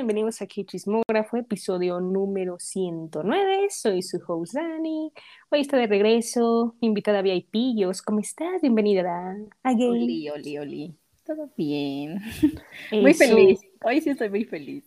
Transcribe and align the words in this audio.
bienvenidos 0.00 0.40
aquí 0.40 0.64
Chismógrafo, 0.64 1.36
episodio 1.36 2.00
número 2.00 2.58
109. 2.58 3.66
Soy 3.68 4.00
su 4.00 4.18
host 4.26 4.54
Dani. 4.54 5.12
Hoy 5.50 5.60
está 5.60 5.76
de 5.76 5.86
regreso, 5.86 6.74
invitada 6.80 7.20
VIP. 7.20 7.76
Yos, 7.76 8.00
¿cómo 8.00 8.20
estás? 8.20 8.62
Bienvenida 8.62 9.36
a 9.62 9.70
Oli, 9.72 10.30
oli, 10.30 10.56
oli. 10.58 10.96
Todo 11.26 11.50
bien. 11.54 12.18
Muy 12.92 13.12
feliz. 13.12 13.60
Hoy 13.84 14.00
sí 14.00 14.08
estoy 14.08 14.30
muy 14.30 14.46
feliz. 14.46 14.84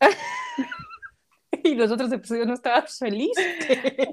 y 1.64 1.74
los 1.74 1.90
otros 1.90 2.12
episodios 2.12 2.46
no 2.46 2.52
estabas 2.52 2.98
feliz. 2.98 3.32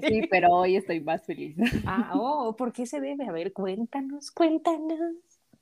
sí, 0.08 0.22
pero 0.30 0.48
hoy 0.54 0.76
estoy 0.76 1.00
más 1.00 1.26
feliz. 1.26 1.56
ah, 1.86 2.12
oh, 2.14 2.56
¿por 2.56 2.72
qué 2.72 2.86
se 2.86 3.02
debe? 3.02 3.26
A 3.26 3.32
ver, 3.32 3.52
cuéntanos, 3.52 4.30
cuéntanos. 4.30 5.14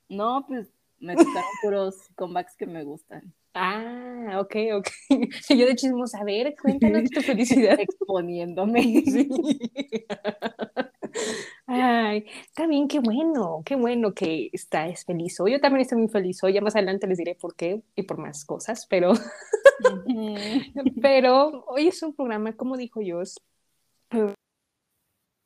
No, 0.09 0.45
pues 0.47 0.69
me 1.01 1.17
gustaron 1.17 1.51
puros 1.61 1.97
comebacks 2.15 2.57
que 2.57 2.67
me 2.67 2.85
gustan. 2.85 3.35
Ah, 3.59 4.39
ok, 4.39 4.55
ok. 4.75 4.89
Yo 5.49 5.67
de 5.67 5.77
chismos, 5.77 6.15
a 6.15 6.23
ver, 6.25 6.55
cuéntanos 6.61 7.11
tu 7.11 7.23
felicidad. 7.23 7.77
Exponiéndome. 7.81 8.83
Sí. 8.83 9.29
Ay, 11.67 12.27
bien, 12.69 12.87
qué 12.87 13.01
bueno, 13.01 13.63
qué 13.65 13.77
bueno 13.77 14.13
que 14.13 14.51
estás 14.53 15.07
feliz 15.07 15.41
hoy. 15.41 15.53
Yo 15.53 15.61
también 15.61 15.81
estoy 15.81 15.97
muy 15.97 16.09
feliz 16.09 16.45
hoy. 16.45 16.53
Ya 16.53 16.61
más 16.61 16.77
adelante 16.77 17.07
les 17.07 17.17
diré 17.17 17.35
por 17.35 17.57
qué 17.57 17.83
y 17.95 18.03
por 18.03 18.19
más 18.19 18.45
cosas, 18.45 18.87
pero, 18.87 19.15
pero 21.01 21.65
hoy 21.67 21.89
es 21.89 22.03
un 22.03 22.15
programa, 22.15 22.55
como 22.55 22.77
dijo 22.77 23.01
yo, 23.01 23.23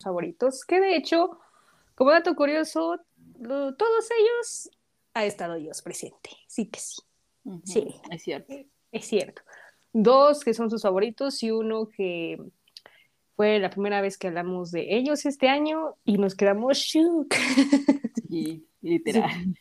favoritos, 0.02 0.64
que 0.64 0.80
de 0.80 0.96
hecho, 0.96 1.38
como 1.94 2.10
dato 2.10 2.34
curioso, 2.34 2.98
todos 3.40 4.08
ellos 4.18 4.68
ha 5.14 5.26
estado 5.26 5.54
Dios 5.54 5.80
presente. 5.80 6.30
Sí 6.48 6.66
que 6.66 6.80
sí. 6.80 6.96
Sí. 7.64 7.94
Es 8.10 8.22
cierto. 8.22 8.54
Es 8.92 9.06
cierto. 9.06 9.42
Dos 9.92 10.44
que 10.44 10.54
son 10.54 10.70
sus 10.70 10.82
favoritos 10.82 11.42
y 11.42 11.50
uno 11.50 11.88
que 11.88 12.38
fue 13.36 13.58
la 13.58 13.70
primera 13.70 14.00
vez 14.00 14.18
que 14.18 14.28
hablamos 14.28 14.70
de 14.70 14.94
ellos 14.94 15.24
este 15.24 15.48
año 15.48 15.96
y 16.04 16.18
nos 16.18 16.34
quedamos 16.34 16.78
shook. 16.78 17.34
Sí, 18.28 18.64
literal. 18.80 19.56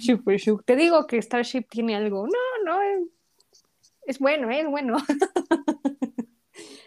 Super 0.00 0.38
shook. 0.38 0.64
Te 0.64 0.74
digo 0.74 1.06
que 1.06 1.20
Starship 1.20 1.66
tiene 1.68 1.94
algo. 1.94 2.26
No, 2.26 2.32
no, 2.64 2.80
es, 4.06 4.18
bueno, 4.18 4.48
es 4.50 4.66
bueno. 4.66 4.96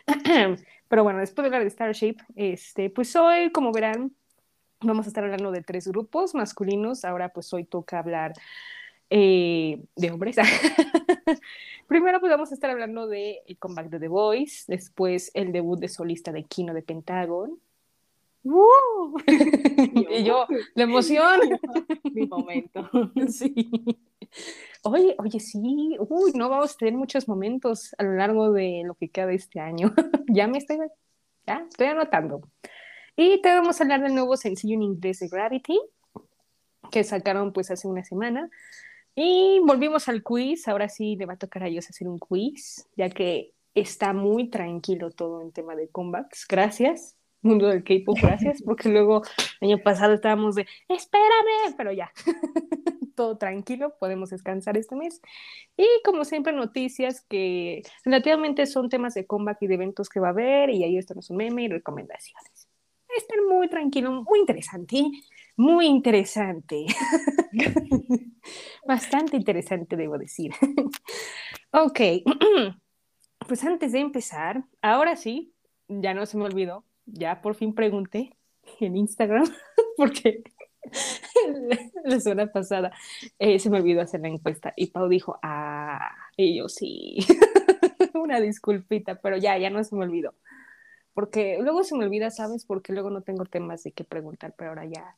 Pero 0.88 1.04
bueno, 1.04 1.20
después 1.20 1.44
de 1.44 1.48
hablar 1.48 1.64
de 1.66 1.70
Starship, 1.70 2.16
este, 2.36 2.90
pues 2.90 3.16
hoy, 3.16 3.52
como 3.52 3.72
verán, 3.72 4.16
vamos 4.82 5.06
a 5.06 5.10
estar 5.10 5.24
hablando 5.24 5.52
de 5.52 5.62
tres 5.62 5.88
grupos 5.88 6.34
masculinos. 6.34 7.06
Ahora, 7.06 7.30
pues 7.30 7.54
hoy 7.54 7.66
toca 7.66 8.00
hablar 8.00 8.34
eh, 9.10 9.82
de 9.96 10.12
hombres. 10.12 10.38
Primero, 11.88 12.20
pues 12.20 12.32
vamos 12.32 12.52
a 12.52 12.54
estar 12.54 12.70
hablando 12.70 13.08
de 13.08 13.42
el 13.48 13.58
comeback 13.58 13.90
de 13.90 14.00
The 14.00 14.08
Voice, 14.08 14.66
después 14.68 15.32
el 15.34 15.52
debut 15.52 15.80
de 15.80 15.88
solista 15.88 16.32
de 16.32 16.44
Kino 16.44 16.74
de 16.74 16.84
Pentagon. 16.84 17.60
y 19.26 20.24
yo, 20.24 20.48
la 20.76 20.84
emoción. 20.84 21.40
Mi 22.14 22.28
momento. 22.28 22.90
Sí. 23.28 23.70
Oye, 24.84 25.16
oye, 25.18 25.40
sí, 25.40 25.98
uy, 26.00 26.32
no 26.36 26.50
vamos 26.50 26.74
a 26.74 26.78
tener 26.78 26.94
muchos 26.94 27.28
momentos 27.28 27.94
a 27.98 28.04
lo 28.04 28.14
largo 28.14 28.52
de 28.52 28.84
lo 28.86 28.96
que 28.96 29.10
queda 29.10 29.28
de 29.28 29.36
este 29.36 29.60
año. 29.60 29.94
ya 30.28 30.48
me 30.48 30.60
estoy, 30.60 30.78
ya 31.46 31.66
estoy 31.70 31.88
anotando. 31.88 32.42
Y 33.16 33.42
te 33.42 33.50
vamos 33.50 33.80
a 33.80 33.84
hablar 33.84 34.02
del 34.02 34.14
nuevo 34.14 34.38
sencillo 34.38 34.76
en 34.76 34.84
inglés 34.84 35.20
de 35.20 35.28
Gravity, 35.28 35.80
que 36.92 37.04
sacaron 37.04 37.52
pues 37.52 37.72
hace 37.72 37.88
una 37.88 38.04
semana. 38.04 38.50
Y 39.22 39.60
volvimos 39.60 40.08
al 40.08 40.24
quiz, 40.24 40.66
ahora 40.70 40.88
sí 40.88 41.18
le 41.18 41.26
va 41.26 41.34
a 41.34 41.38
tocar 41.38 41.64
a 41.64 41.68
ellos 41.68 41.90
hacer 41.90 42.08
un 42.08 42.20
quiz, 42.20 42.88
ya 42.96 43.10
que 43.10 43.54
está 43.76 44.14
muy 44.14 44.50
tranquilo 44.50 45.12
todo 45.12 45.42
en 45.42 45.52
tema 45.52 45.76
de 45.76 45.90
comebacks. 45.90 46.48
Gracias, 46.48 47.18
mundo 47.42 47.68
del 47.68 47.84
K-pop, 47.84 48.18
gracias, 48.22 48.62
porque 48.66 48.88
luego 48.88 49.24
el 49.60 49.72
año 49.72 49.84
pasado 49.84 50.14
estábamos 50.14 50.56
de, 50.56 50.66
espérame, 50.88 51.76
pero 51.76 51.92
ya, 51.92 52.14
todo 53.18 53.38
tranquilo, 53.38 53.94
podemos 54.00 54.30
descansar 54.30 54.78
este 54.78 54.96
mes. 54.96 55.22
Y 55.76 55.86
como 56.06 56.24
siempre, 56.24 56.54
noticias 56.54 57.20
que 57.20 57.84
relativamente 58.06 58.68
son 58.68 58.88
temas 58.88 59.16
de 59.16 59.28
comeback 59.28 59.58
y 59.64 59.68
de 59.68 59.74
eventos 59.74 60.08
que 60.08 60.22
va 60.22 60.28
a 60.28 60.32
haber, 60.32 60.70
y 60.70 60.86
ahí 60.86 60.98
están 60.98 61.18
un 61.30 61.36
meme 61.36 61.64
y 61.64 61.68
recomendaciones. 61.68 62.70
Está 63.18 63.36
muy 63.50 63.68
tranquilo, 63.68 64.14
muy 64.24 64.40
interesante, 64.40 65.04
muy 65.58 65.88
interesante. 65.88 66.86
Bastante 68.86 69.38
interesante, 69.38 69.96
debo 69.96 70.18
decir. 70.18 70.52
ok, 71.72 72.00
pues 73.48 73.64
antes 73.64 73.92
de 73.92 74.00
empezar, 74.00 74.64
ahora 74.82 75.16
sí, 75.16 75.54
ya 75.88 76.14
no 76.14 76.26
se 76.26 76.38
me 76.38 76.46
olvidó, 76.46 76.86
ya 77.06 77.42
por 77.42 77.56
fin 77.56 77.74
pregunté 77.74 78.36
en 78.80 78.96
Instagram, 78.96 79.46
porque 79.98 80.44
la 82.04 82.20
semana 82.20 82.52
pasada 82.52 82.92
eh, 83.38 83.60
se 83.60 83.70
me 83.70 83.80
olvidó 83.80 84.02
hacer 84.02 84.22
la 84.22 84.30
encuesta 84.30 84.74
y 84.76 84.88
Pau 84.88 85.08
dijo, 85.08 85.40
ah, 85.42 86.12
y 86.38 86.58
yo 86.58 86.70
sí, 86.70 87.18
una 88.14 88.40
disculpita, 88.40 89.16
pero 89.16 89.38
ya, 89.38 89.58
ya 89.58 89.70
no 89.70 89.84
se 89.84 89.96
me 89.96 90.06
olvidó. 90.06 90.36
Porque 91.14 91.58
luego 91.60 91.84
se 91.84 91.98
me 91.98 92.06
olvida, 92.06 92.30
¿sabes? 92.30 92.66
Porque 92.66 92.94
luego 92.94 93.10
no 93.10 93.22
tengo 93.22 93.46
temas 93.46 93.84
de 93.84 93.92
qué 93.92 94.04
preguntar, 94.04 94.54
pero 94.58 94.70
ahora 94.70 94.86
ya, 94.86 95.18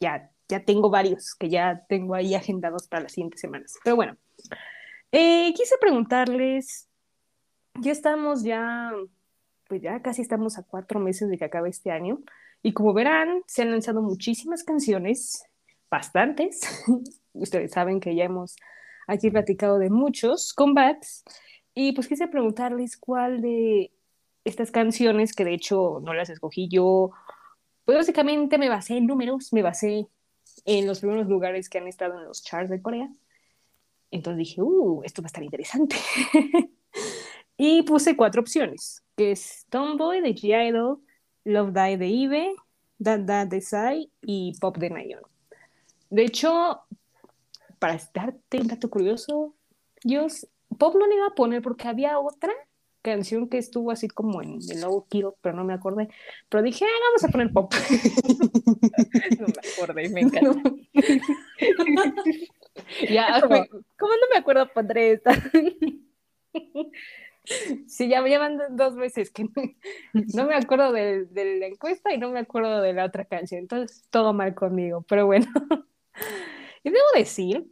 ya 0.00 0.32
ya 0.48 0.64
tengo 0.64 0.90
varios 0.90 1.34
que 1.34 1.48
ya 1.48 1.84
tengo 1.88 2.14
ahí 2.14 2.34
agendados 2.34 2.88
para 2.88 3.02
las 3.02 3.12
siguientes 3.12 3.40
semanas. 3.40 3.74
Pero 3.84 3.96
bueno, 3.96 4.16
eh, 5.12 5.52
quise 5.54 5.76
preguntarles, 5.80 6.88
ya 7.80 7.92
estamos 7.92 8.42
ya, 8.42 8.92
pues 9.68 9.82
ya 9.82 10.00
casi 10.02 10.22
estamos 10.22 10.58
a 10.58 10.62
cuatro 10.62 11.00
meses 11.00 11.28
de 11.28 11.38
que 11.38 11.44
acabe 11.44 11.68
este 11.68 11.90
año 11.90 12.20
y 12.62 12.72
como 12.72 12.92
verán, 12.92 13.42
se 13.46 13.62
han 13.62 13.70
lanzado 13.70 14.02
muchísimas 14.02 14.64
canciones, 14.64 15.44
bastantes. 15.90 16.60
Ustedes 17.32 17.70
saben 17.72 18.00
que 18.00 18.14
ya 18.14 18.24
hemos 18.24 18.56
aquí 19.06 19.30
platicado 19.30 19.78
de 19.78 19.90
muchos 19.90 20.52
comebacks 20.52 21.24
y 21.74 21.92
pues 21.92 22.08
quise 22.08 22.26
preguntarles 22.26 22.96
cuál 22.96 23.40
de 23.40 23.92
estas 24.44 24.70
canciones, 24.70 25.34
que 25.34 25.44
de 25.44 25.54
hecho 25.54 26.00
no 26.02 26.14
las 26.14 26.30
escogí 26.30 26.68
yo, 26.68 27.10
pues 27.84 27.98
básicamente 27.98 28.58
me 28.58 28.68
basé 28.68 28.96
en 28.96 29.06
números, 29.06 29.52
me 29.52 29.62
basé 29.62 30.08
en 30.68 30.86
los 30.86 31.00
primeros 31.00 31.26
lugares 31.28 31.70
que 31.70 31.78
han 31.78 31.88
estado 31.88 32.18
en 32.18 32.26
los 32.26 32.42
charts 32.42 32.68
de 32.68 32.82
Corea. 32.82 33.08
Entonces 34.10 34.36
dije, 34.38 34.60
uh, 34.60 35.02
esto 35.02 35.22
va 35.22 35.26
a 35.26 35.28
estar 35.28 35.42
interesante. 35.42 35.96
y 37.56 37.82
puse 37.84 38.16
cuatro 38.16 38.42
opciones, 38.42 39.02
que 39.16 39.32
es 39.32 39.64
Tomboy 39.70 40.20
de 40.20 40.34
G-Idol, 40.34 41.00
Love 41.44 41.72
Die 41.72 41.96
de 41.96 42.06
Ive, 42.08 42.54
Da 42.98 43.16
Da 43.16 43.46
de 43.46 43.62
Psy 43.62 44.12
y 44.20 44.58
Pop 44.60 44.76
de 44.76 44.90
Nayeon. 44.90 45.22
De 46.10 46.24
hecho, 46.24 46.82
para 47.78 47.98
darte 48.12 48.60
un 48.60 48.66
dato 48.68 48.90
curioso, 48.90 49.54
yo 50.04 50.26
Pop 50.76 50.96
no 50.98 51.06
le 51.06 51.14
iba 51.14 51.28
a 51.28 51.34
poner 51.34 51.62
porque 51.62 51.88
había 51.88 52.18
otra 52.18 52.52
canción 53.08 53.48
que 53.48 53.58
estuvo 53.58 53.90
así 53.90 54.08
como 54.08 54.42
en 54.42 54.58
el 54.70 54.80
low 54.80 55.06
kill, 55.08 55.30
pero 55.40 55.56
no 55.56 55.64
me 55.64 55.74
acordé. 55.74 56.08
Pero 56.48 56.62
dije, 56.62 56.84
ah, 56.84 57.00
vamos 57.08 57.24
a 57.24 57.28
poner 57.28 57.52
pop. 57.52 57.72
no 59.40 59.46
me 59.46 59.54
acordé, 59.72 60.08
me 60.08 60.20
encanta. 60.20 60.70
ya, 63.10 63.40
¿Cómo, 63.40 64.12
no 64.12 64.26
me 64.32 64.38
acuerdo 64.38 64.68
pondré 64.72 65.12
esta? 65.12 65.32
Sí, 67.86 68.10
ya 68.10 68.20
me 68.20 68.28
llaman 68.28 68.58
dos 68.72 68.96
veces 68.96 69.30
que 69.30 69.46
no, 70.34 70.44
me 70.44 70.54
acuerdo 70.54 70.92
de, 70.92 71.24
de, 71.24 71.58
la 71.58 71.66
encuesta 71.66 72.12
y 72.12 72.18
no 72.18 72.30
me 72.30 72.40
acuerdo 72.40 72.82
de 72.82 72.92
la 72.92 73.06
otra 73.06 73.24
canción. 73.24 73.60
Entonces, 73.60 74.04
todo 74.10 74.34
mal 74.34 74.54
conmigo, 74.54 75.02
pero 75.08 75.24
bueno. 75.24 75.46
Y 76.84 76.90
debo 76.90 77.06
decir 77.14 77.66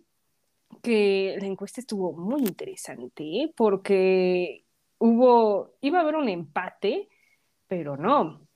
que 0.82 1.36
la 1.40 1.46
encuesta 1.46 1.80
estuvo 1.80 2.12
muy 2.12 2.42
interesante 2.42 3.52
porque 3.56 4.65
hubo, 4.98 5.74
iba 5.80 5.98
a 5.98 6.02
haber 6.02 6.16
un 6.16 6.28
empate, 6.28 7.08
pero 7.66 7.96
no. 7.96 8.46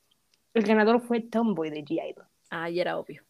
El 0.53 0.63
ganador 0.63 1.01
fue 1.01 1.21
Tomboy 1.21 1.69
de 1.69 1.83
G-Idol. 1.83 2.25
Ah, 2.49 2.69
y 2.69 2.79
era 2.79 2.97
obvio. 2.97 3.23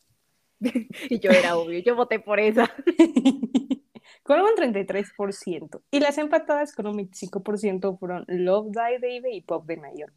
y 0.60 1.20
yo 1.20 1.32
era 1.32 1.58
obvio, 1.58 1.80
yo 1.80 1.96
voté 1.96 2.20
por 2.20 2.40
esa. 2.40 2.72
con 4.24 4.40
un 4.40 4.56
33%. 4.56 5.82
Y 5.92 6.00
las 6.00 6.18
empatadas 6.18 6.74
con 6.74 6.88
un 6.88 6.98
25% 6.98 7.98
fueron 7.98 8.26
Love 8.28 8.72
Die 8.72 9.00
Dave 9.00 9.34
y 9.34 9.42
Pop 9.42 9.66
de 9.66 9.78
Nayon. 9.78 10.12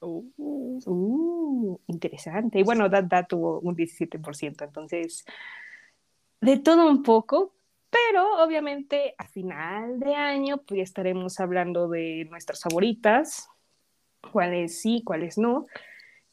Uh. 0.00 0.24
uh, 0.38 1.80
interesante. 1.86 2.58
Y 2.58 2.62
bueno, 2.62 2.90
That 2.90 3.26
tuvo 3.28 3.60
un 3.60 3.76
17%. 3.76 4.64
Entonces, 4.64 5.24
de 6.40 6.58
todo 6.58 6.88
un 6.88 7.02
poco, 7.02 7.54
pero 7.90 8.42
obviamente 8.42 9.14
a 9.18 9.26
final 9.26 9.98
de 9.98 10.14
año 10.14 10.58
pues 10.58 10.78
ya 10.78 10.84
estaremos 10.84 11.40
hablando 11.40 11.88
de 11.88 12.26
nuestras 12.30 12.62
favoritas, 12.62 13.48
cuáles 14.32 14.80
sí, 14.80 15.02
cuáles 15.04 15.38
no, 15.38 15.66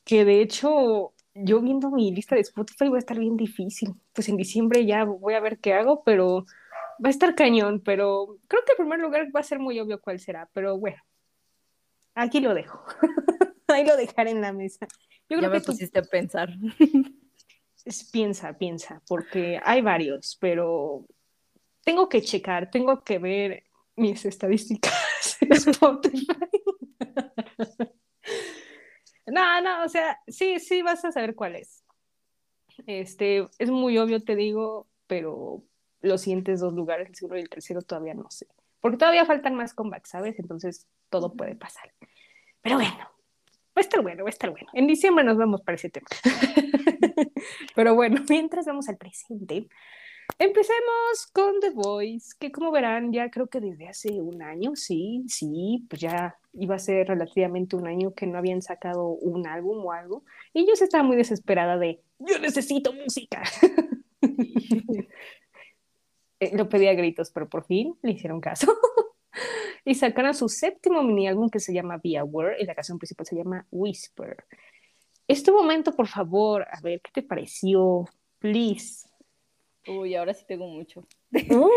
que 0.03 0.25
de 0.25 0.41
hecho 0.41 1.13
yo 1.33 1.61
viendo 1.61 1.91
mi 1.91 2.11
lista 2.11 2.35
de 2.35 2.41
Spotify 2.41 2.89
va 2.89 2.97
a 2.97 2.99
estar 2.99 3.19
bien 3.19 3.37
difícil. 3.37 3.93
Pues 4.13 4.29
en 4.29 4.37
diciembre 4.37 4.85
ya 4.85 5.03
voy 5.03 5.35
a 5.35 5.39
ver 5.39 5.59
qué 5.59 5.73
hago, 5.73 6.03
pero 6.03 6.45
Va 7.03 7.09
a 7.09 7.11
estar 7.11 7.35
cañón, 7.35 7.79
pero 7.81 8.37
creo 8.47 8.63
que 8.65 8.71
en 8.71 8.77
primer 8.77 8.99
lugar 8.99 9.27
va 9.35 9.41
a 9.41 9.43
ser 9.43 9.59
muy 9.59 9.79
obvio 9.79 10.01
cuál 10.01 10.19
será, 10.19 10.49
pero 10.51 10.79
bueno, 10.79 10.97
aquí 12.15 12.39
lo 12.39 12.53
dejo. 12.53 12.83
Ahí 13.67 13.85
lo 13.85 13.95
dejaré 13.97 14.31
en 14.31 14.41
la 14.41 14.53
mesa. 14.53 14.87
Yo 15.29 15.37
creo 15.37 15.41
ya 15.41 15.49
me 15.49 15.61
pusiste 15.61 15.99
a 15.99 16.03
pensar. 16.03 16.49
piensa, 18.11 18.57
piensa, 18.57 19.01
porque 19.07 19.59
hay 19.63 19.81
varios, 19.81 20.37
pero 20.39 21.05
tengo 21.87 22.09
que 22.09 22.21
checar, 22.21 22.69
tengo 22.69 23.01
que 23.01 23.17
ver 23.17 23.63
mis 23.95 24.25
estadísticas 24.25 24.91
en 25.39 25.53
Spotify. 25.53 26.35
no, 29.27 29.61
no, 29.61 29.85
o 29.85 29.87
sea, 29.87 30.19
sí, 30.27 30.59
sí 30.59 30.81
vas 30.81 31.05
a 31.05 31.13
saber 31.13 31.33
cuál 31.33 31.55
es. 31.55 31.85
Este, 32.87 33.47
es 33.57 33.69
muy 33.69 33.97
obvio, 33.97 34.21
te 34.21 34.35
digo, 34.35 34.89
pero 35.07 35.63
los 36.01 36.19
siguientes 36.19 36.59
dos 36.59 36.73
lugares, 36.73 37.07
el 37.07 37.15
segundo 37.15 37.37
y 37.37 37.41
el 37.41 37.49
tercero, 37.49 37.81
todavía 37.81 38.15
no 38.15 38.29
sé. 38.31 38.47
Porque 38.81 38.97
todavía 38.97 39.25
faltan 39.25 39.55
más 39.55 39.73
comebacks, 39.73 40.09
¿sabes? 40.09 40.37
Entonces 40.39 40.87
todo 41.09 41.35
puede 41.35 41.55
pasar. 41.55 41.93
Pero 42.61 42.75
bueno, 42.75 42.97
va 42.97 43.77
a 43.77 43.79
estar 43.79 44.01
bueno, 44.01 44.25
va 44.25 44.29
a 44.29 44.31
estar 44.31 44.49
bueno. 44.49 44.67
En 44.73 44.87
diciembre 44.87 45.23
nos 45.23 45.37
vemos 45.37 45.61
para 45.61 45.77
ese 45.77 45.89
tema. 45.89 46.07
Pero 47.77 47.95
bueno, 47.95 48.25
mientras 48.27 48.65
vamos 48.65 48.89
al 48.89 48.97
presente, 48.97 49.69
empecemos 50.39 51.27
con 51.33 51.59
The 51.59 51.71
Voice, 51.71 52.35
que 52.39 52.51
como 52.51 52.71
verán, 52.71 53.11
ya 53.11 53.29
creo 53.29 53.47
que 53.47 53.59
desde 53.59 53.87
hace 53.87 54.21
un 54.21 54.41
año, 54.41 54.75
sí, 54.75 55.23
sí, 55.27 55.85
pues 55.89 56.01
ya 56.01 56.37
iba 56.53 56.75
a 56.75 56.79
ser 56.79 57.07
relativamente 57.07 57.75
un 57.75 57.87
año 57.87 58.13
que 58.13 58.27
no 58.27 58.37
habían 58.37 58.61
sacado 58.61 59.09
un 59.09 59.47
álbum 59.47 59.85
o 59.85 59.91
algo. 59.91 60.23
Y 60.53 60.65
yo 60.65 60.73
estaba 60.73 61.03
muy 61.03 61.17
desesperada 61.17 61.77
de, 61.77 62.01
yo 62.19 62.39
necesito 62.39 62.93
música. 62.93 63.43
Eh, 66.39 66.55
lo 66.55 66.69
pedía 66.69 66.91
a 66.91 66.93
gritos, 66.93 67.31
pero 67.31 67.49
por 67.49 67.65
fin 67.65 67.97
le 68.03 68.11
hicieron 68.11 68.39
caso. 68.39 68.67
y 69.85 69.95
sacaron 69.95 70.35
su 70.35 70.49
séptimo 70.49 71.01
mini 71.01 71.27
álbum 71.27 71.49
que 71.49 71.59
se 71.59 71.73
llama 71.73 71.99
Be 72.03 72.17
Aware 72.17 72.57
y 72.59 72.65
la 72.65 72.75
canción 72.75 72.99
principal 72.99 73.25
se 73.25 73.35
llama 73.35 73.65
Whisper. 73.71 74.45
Este 75.27 75.51
momento, 75.51 75.95
por 75.95 76.07
favor, 76.07 76.65
a 76.71 76.79
ver, 76.81 77.01
¿qué 77.01 77.11
te 77.11 77.23
pareció? 77.23 78.05
Please. 78.39 79.06
Uy, 79.87 80.15
ahora 80.15 80.33
sí 80.33 80.45
tengo 80.45 80.67
mucho. 80.67 81.05
Uh. 81.49 81.69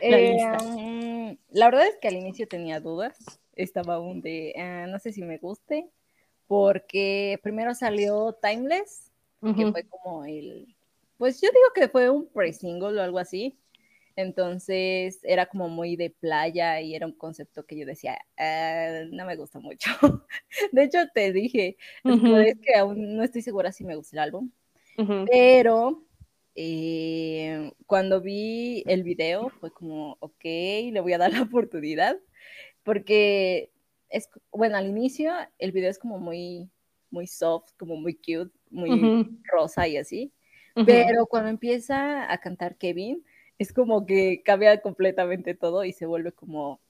Eh, 0.00 0.36
um, 0.64 1.36
la, 1.50 1.66
verdad 1.66 1.88
es 1.88 1.96
que 2.00 2.06
al 2.06 2.14
inicio 2.14 2.46
tenía 2.46 2.78
dudas. 2.78 3.18
Estaba 3.56 3.94
aún 3.94 4.20
de, 4.20 4.54
ah, 4.56 4.86
no 4.88 4.98
sé 5.00 5.12
si 5.12 5.22
me 5.22 5.38
guste, 5.38 5.88
porque 6.46 7.38
primero 7.42 7.74
salió 7.74 8.32
Timeless, 8.40 9.10
que 9.56 9.72
fue 9.72 9.84
como 9.88 10.24
el, 10.24 10.72
pues 11.18 11.40
yo 11.40 11.48
digo 11.50 11.66
que 11.74 11.88
fue 11.88 12.10
un 12.10 12.26
pre-single 12.28 12.98
o 12.98 13.02
algo 13.02 13.18
así. 13.18 13.58
Entonces 14.14 15.20
era 15.22 15.46
como 15.46 15.68
muy 15.68 15.96
de 15.96 16.10
playa 16.10 16.80
y 16.80 16.94
era 16.94 17.06
un 17.06 17.12
concepto 17.12 17.64
que 17.64 17.76
yo 17.76 17.86
decía, 17.86 18.18
ah, 18.38 19.04
no 19.10 19.26
me 19.26 19.36
gusta 19.36 19.58
mucho. 19.58 19.90
de 20.72 20.84
hecho, 20.84 20.98
te 21.14 21.32
dije, 21.32 21.76
es 22.04 22.58
que 22.60 22.74
aún 22.76 23.16
no 23.16 23.24
estoy 23.24 23.42
segura 23.42 23.72
si 23.72 23.84
me 23.84 23.96
gusta 23.96 24.16
el 24.16 24.20
álbum, 24.20 24.50
pero 25.30 26.04
eh, 26.54 27.72
cuando 27.86 28.20
vi 28.20 28.82
el 28.86 29.02
video 29.02 29.50
fue 29.60 29.70
como, 29.72 30.16
ok, 30.20 30.44
le 30.44 31.00
voy 31.00 31.12
a 31.12 31.18
dar 31.18 31.32
la 31.32 31.42
oportunidad, 31.42 32.18
porque 32.82 33.70
es, 34.08 34.28
bueno, 34.50 34.76
al 34.76 34.88
inicio 34.88 35.32
el 35.58 35.72
video 35.72 35.90
es 35.90 35.98
como 35.98 36.18
muy, 36.18 36.70
muy 37.10 37.26
soft, 37.26 37.70
como 37.78 37.96
muy 37.96 38.14
cute, 38.14 38.52
muy 38.70 39.38
rosa 39.44 39.88
y 39.88 39.96
así, 39.96 40.32
pero 40.86 41.26
cuando 41.26 41.50
empieza 41.50 42.30
a 42.32 42.38
cantar 42.38 42.76
Kevin, 42.76 43.24
es 43.58 43.72
como 43.72 44.06
que 44.06 44.42
cambia 44.44 44.80
completamente 44.80 45.54
todo 45.54 45.84
y 45.84 45.92
se 45.92 46.06
vuelve 46.06 46.32
como, 46.32 46.80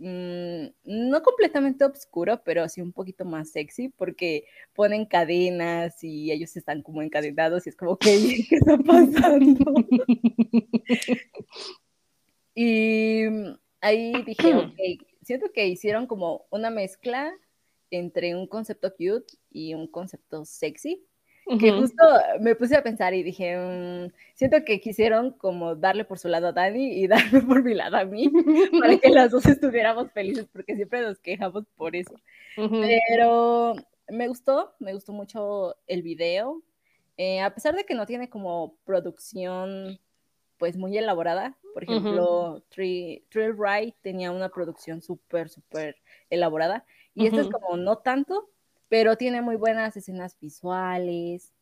mm, 0.00 0.66
no 0.84 1.22
completamente 1.22 1.84
oscuro, 1.84 2.42
pero 2.44 2.68
sí 2.68 2.80
un 2.80 2.92
poquito 2.92 3.24
más 3.24 3.50
sexy, 3.50 3.88
porque 3.90 4.44
ponen 4.74 5.06
cadenas 5.06 6.02
y 6.02 6.32
ellos 6.32 6.56
están 6.56 6.82
como 6.82 7.02
encadenados 7.02 7.66
y 7.66 7.70
es 7.70 7.76
como, 7.76 7.96
¿qué, 7.96 8.10
¿qué 8.48 8.56
está 8.56 8.78
pasando? 8.78 9.74
y 12.54 13.24
ahí 13.80 14.12
dije, 14.24 14.54
ok, 14.56 15.06
siento 15.22 15.52
que 15.52 15.66
hicieron 15.68 16.06
como 16.06 16.46
una 16.50 16.70
mezcla 16.70 17.32
entre 17.90 18.34
un 18.34 18.46
concepto 18.46 18.92
cute 18.92 19.36
y 19.50 19.74
un 19.74 19.86
concepto 19.86 20.44
sexy 20.44 21.06
que 21.58 21.72
justo 21.72 22.02
me 22.40 22.54
puse 22.54 22.76
a 22.76 22.82
pensar 22.82 23.14
y 23.14 23.22
dije, 23.22 23.56
mm, 23.56 24.12
siento 24.34 24.64
que 24.64 24.80
quisieron 24.80 25.32
como 25.32 25.74
darle 25.74 26.04
por 26.04 26.18
su 26.18 26.28
lado 26.28 26.48
a 26.48 26.52
Dani 26.52 26.92
y 26.92 27.06
darme 27.34 27.42
por 27.42 27.62
mi 27.62 27.74
lado 27.74 27.96
a 27.96 28.04
mí, 28.04 28.30
para 28.78 28.98
que 28.98 29.10
las 29.10 29.30
dos 29.30 29.46
estuviéramos 29.46 30.12
felices, 30.12 30.46
porque 30.52 30.76
siempre 30.76 31.02
nos 31.02 31.18
quejamos 31.18 31.64
por 31.76 31.96
eso. 31.96 32.14
Pero 32.56 33.74
me 34.08 34.28
gustó, 34.28 34.74
me 34.78 34.92
gustó 34.92 35.12
mucho 35.12 35.76
el 35.86 36.02
video, 36.02 36.62
eh, 37.16 37.40
a 37.40 37.54
pesar 37.54 37.74
de 37.74 37.84
que 37.84 37.94
no 37.94 38.06
tiene 38.06 38.28
como 38.28 38.76
producción 38.84 39.98
pues 40.58 40.76
muy 40.76 40.96
elaborada, 40.98 41.56
por 41.72 41.84
ejemplo, 41.84 42.62
Trail 42.68 43.22
Ride 43.32 43.94
tenía 44.02 44.30
una 44.30 44.50
producción 44.50 45.00
súper, 45.00 45.48
súper 45.48 45.96
elaborada, 46.28 46.84
y 47.14 47.26
esto 47.26 47.40
es 47.40 47.48
como 47.48 47.78
no 47.78 47.96
tanto, 47.98 48.50
pero 48.90 49.16
tiene 49.16 49.40
muy 49.40 49.54
buenas 49.54 49.96
escenas 49.96 50.36
visuales 50.40 51.54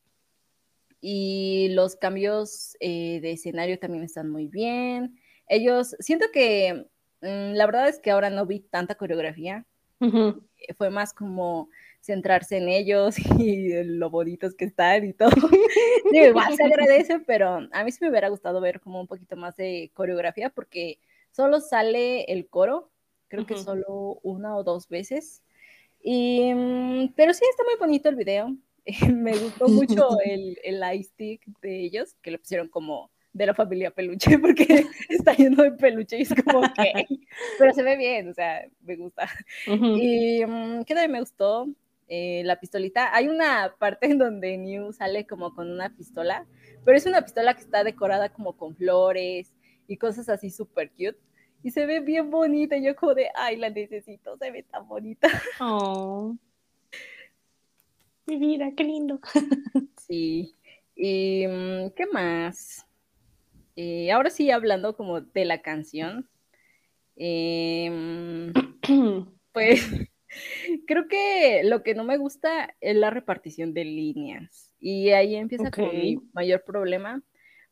y 1.00 1.68
los 1.72 1.94
cambios 1.94 2.74
eh, 2.80 3.20
de 3.20 3.32
escenario 3.32 3.78
también 3.78 4.02
están 4.02 4.30
muy 4.30 4.48
bien. 4.48 5.20
Ellos, 5.46 5.94
siento 6.00 6.26
que 6.32 6.86
mm, 7.20 7.52
la 7.52 7.66
verdad 7.66 7.88
es 7.88 8.00
que 8.00 8.10
ahora 8.10 8.30
no 8.30 8.46
vi 8.46 8.60
tanta 8.60 8.96
coreografía, 8.96 9.64
fue 10.76 10.90
más 10.90 11.12
como 11.12 11.68
centrarse 12.00 12.56
en 12.56 12.68
ellos 12.68 13.16
y 13.38 13.84
lo 13.84 14.08
bonitos 14.08 14.54
que 14.54 14.64
están 14.64 15.04
y 15.04 15.12
todo. 15.12 15.28
igual 16.12 16.56
se 16.56 16.64
agradece, 16.64 17.20
pero 17.20 17.68
a 17.70 17.84
mí 17.84 17.92
sí 17.92 17.98
me 18.00 18.08
hubiera 18.08 18.30
gustado 18.30 18.62
ver 18.62 18.80
como 18.80 19.02
un 19.02 19.06
poquito 19.06 19.36
más 19.36 19.54
de 19.56 19.90
coreografía 19.92 20.48
porque 20.48 20.98
solo 21.30 21.60
sale 21.60 22.22
el 22.32 22.48
coro, 22.48 22.90
creo 23.28 23.44
que 23.44 23.58
solo 23.58 24.18
una 24.22 24.56
o 24.56 24.64
dos 24.64 24.88
veces 24.88 25.42
y, 26.02 26.52
mm, 26.54 27.12
pero 27.16 27.32
sí, 27.34 27.44
está 27.50 27.64
muy 27.64 27.76
bonito 27.78 28.08
el 28.08 28.16
video. 28.16 28.56
me 29.14 29.36
gustó 29.36 29.68
mucho 29.68 30.08
el, 30.24 30.58
el 30.62 30.82
ice 30.94 31.10
stick 31.10 31.46
de 31.60 31.84
ellos, 31.84 32.14
que 32.22 32.30
le 32.30 32.38
pusieron 32.38 32.68
como 32.68 33.10
de 33.32 33.46
la 33.46 33.54
familia 33.54 33.90
peluche, 33.90 34.38
porque 34.38 34.86
está 35.08 35.34
lleno 35.34 35.62
de 35.62 35.72
peluche 35.72 36.18
y 36.18 36.22
es 36.22 36.34
como 36.34 36.62
que, 36.74 37.06
pero 37.58 37.72
se 37.72 37.82
ve 37.82 37.96
bien, 37.96 38.28
o 38.28 38.34
sea, 38.34 38.64
me 38.82 38.96
gusta. 38.96 39.28
Y 39.66 40.44
mm, 40.44 40.84
¿qué 40.84 40.94
también 40.94 41.12
me 41.12 41.20
gustó? 41.20 41.68
Eh, 42.10 42.42
la 42.44 42.58
pistolita. 42.58 43.14
Hay 43.14 43.28
una 43.28 43.74
parte 43.78 44.06
en 44.06 44.16
donde 44.16 44.56
New 44.56 44.94
sale 44.94 45.26
como 45.26 45.54
con 45.54 45.70
una 45.70 45.94
pistola, 45.94 46.46
pero 46.84 46.96
es 46.96 47.04
una 47.04 47.20
pistola 47.20 47.54
que 47.54 47.60
está 47.60 47.84
decorada 47.84 48.30
como 48.30 48.56
con 48.56 48.74
flores 48.74 49.52
y 49.86 49.98
cosas 49.98 50.30
así 50.30 50.50
súper 50.50 50.90
cute 50.90 51.18
y 51.62 51.70
se 51.70 51.86
ve 51.86 52.00
bien 52.00 52.30
bonita. 52.30 52.76
Y 52.76 52.84
yo 52.84 52.96
como 52.96 53.14
de, 53.14 53.28
ay, 53.34 53.56
la 53.56 53.70
necesito, 53.70 54.36
se 54.36 54.50
ve 54.50 54.62
tan 54.62 54.86
bonita. 54.88 55.28
Oh. 55.60 56.36
Mi 58.26 58.36
vida, 58.36 58.72
qué 58.76 58.84
lindo. 58.84 59.20
Sí. 60.08 60.54
Y, 60.94 61.46
mm, 61.46 61.90
¿Qué 61.90 62.06
más? 62.06 62.86
Eh, 63.76 64.10
ahora 64.10 64.30
sí, 64.30 64.50
hablando 64.50 64.96
como 64.96 65.20
de 65.20 65.44
la 65.44 65.60
canción. 65.60 66.28
Em, 67.16 68.52
pues 69.52 69.86
creo 70.86 71.08
que 71.08 71.62
lo 71.64 71.82
que 71.82 71.94
no 71.94 72.04
me 72.04 72.16
gusta 72.16 72.74
es 72.80 72.96
la 72.96 73.10
repartición 73.10 73.74
de 73.74 73.84
líneas. 73.84 74.74
Y 74.80 75.10
ahí 75.10 75.34
empieza 75.34 75.70
con 75.70 75.88
mi 75.90 76.18
mayor 76.32 76.64
problema, 76.64 77.22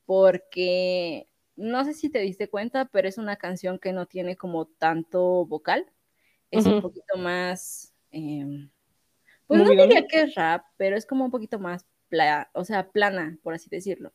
porque 0.05 1.29
no 1.57 1.85
sé 1.85 1.95
si 1.95 2.11
te 2.11 2.21
diste 2.21 2.49
cuenta, 2.49 2.85
pero 2.87 3.09
es 3.09 3.19
una 3.19 3.37
canción 3.37 3.79
que 3.79 3.93
no 3.93 4.07
tiene 4.07 4.37
como 4.37 4.67
tanto 4.67 5.47
vocal. 5.47 5.87
Es 6.51 6.65
un 6.67 6.81
poquito 6.81 7.17
más, 7.19 7.93
em, 8.13 8.71
pues 9.47 9.61
no 9.61 9.69
diría 9.69 10.07
que 10.07 10.23
es 10.23 10.35
rap, 10.35 10.65
pero 10.77 10.97
es 10.97 11.05
como 11.07 11.25
un 11.25 11.31
poquito 11.31 11.59
más, 11.59 11.85
o 12.53 12.65
sea, 12.65 12.89
plana, 12.91 13.39
por 13.43 13.55
así 13.55 13.69
decirlo. 13.69 14.13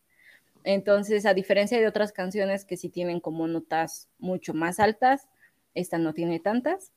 Entonces, 0.64 1.26
a 1.26 1.34
diferencia 1.34 1.80
de 1.80 1.88
otras 1.88 2.12
canciones 2.12 2.66
que 2.66 2.78
sí 2.78 2.90
tienen 2.90 3.20
como 3.20 3.48
notas 3.48 4.10
mucho 4.20 4.54
más 4.54 4.80
altas, 4.80 5.28
esta 5.74 5.98
no 5.98 6.14
tiene 6.14 6.40
tantas. 6.40 6.92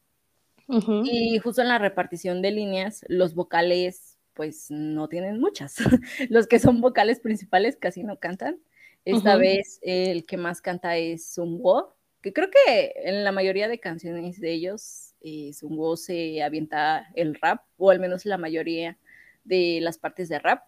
Y 1.04 1.38
justo 1.38 1.60
en 1.60 1.68
la 1.68 1.78
repartición 1.78 2.40
de 2.40 2.50
líneas, 2.50 3.04
los 3.08 3.34
vocales 3.34 4.16
pues 4.32 4.70
no 4.70 5.08
tienen 5.08 5.40
muchas. 5.40 5.76
los 6.30 6.46
que 6.46 6.58
son 6.58 6.80
vocales 6.80 7.20
principales 7.20 7.76
casi 7.76 8.02
no 8.02 8.18
cantan. 8.18 8.58
Esta 9.04 9.36
vez 9.36 9.80
el 9.82 10.24
que 10.24 10.36
más 10.38 10.62
canta 10.62 10.96
es 10.96 11.34
Sunwo, 11.34 11.94
que 12.22 12.32
creo 12.32 12.48
que 12.50 12.94
en 12.96 13.22
la 13.22 13.32
mayoría 13.32 13.68
de 13.68 13.78
canciones 13.78 14.40
de 14.40 14.52
ellos, 14.52 15.14
eh, 15.20 15.52
Sunwo 15.52 15.96
se 15.98 16.42
avienta 16.42 17.08
el 17.14 17.34
rap, 17.34 17.62
o 17.76 17.90
al 17.90 18.00
menos 18.00 18.24
la 18.24 18.38
mayoría 18.38 18.96
de 19.44 19.78
las 19.82 19.98
partes 19.98 20.30
de 20.30 20.38
rap, 20.38 20.62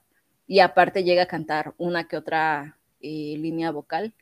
y 0.47 0.61
aparte 0.61 1.03
llega 1.03 1.23
a 1.23 1.27
cantar 1.27 1.75
una 1.79 2.09
que 2.09 2.19
otra 2.19 2.79
eh, 3.01 3.37
línea 3.39 3.71
vocal. 3.71 4.15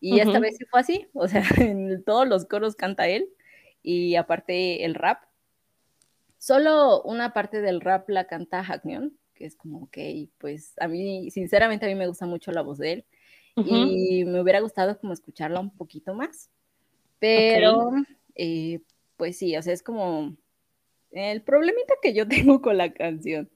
Y 0.00 0.18
esta 0.18 0.40
vez 0.40 0.56
sí 0.56 0.64
fue 0.64 0.80
así, 0.80 1.06
o 1.12 1.28
sea, 1.28 1.42
en 1.58 2.02
todos 2.02 2.26
los 2.26 2.46
coros 2.46 2.74
canta 2.74 3.06
él 3.06 3.28
y 3.82 4.16
aparte 4.16 4.84
el 4.84 4.94
rap. 4.94 5.22
Solo 6.38 7.02
una 7.02 7.32
parte 7.34 7.60
del 7.60 7.80
rap 7.82 8.08
la 8.08 8.24
canta 8.24 8.64
Hackneon, 8.64 9.16
que 9.34 9.44
es 9.44 9.54
como, 9.54 9.82
ok, 9.84 9.98
pues 10.38 10.72
a 10.80 10.88
mí, 10.88 11.30
sinceramente 11.30 11.86
a 11.86 11.88
mí 11.88 11.94
me 11.94 12.08
gusta 12.08 12.26
mucho 12.26 12.50
la 12.50 12.62
voz 12.62 12.78
de 12.78 12.92
él 12.92 13.04
y 13.66 14.24
me 14.24 14.40
hubiera 14.40 14.60
gustado 14.60 14.98
como 14.98 15.12
escucharla 15.12 15.60
un 15.60 15.70
poquito 15.70 16.14
más. 16.14 16.50
Pero, 17.18 17.90
eh, 18.34 18.80
pues 19.16 19.36
sí, 19.38 19.56
o 19.56 19.62
sea, 19.62 19.72
es 19.72 19.82
como 19.82 20.36
el 21.12 21.42
problemita 21.42 21.94
que 22.02 22.14
yo 22.14 22.26
tengo 22.28 22.60
con 22.60 22.76
la 22.76 22.92
canción. 22.92 23.50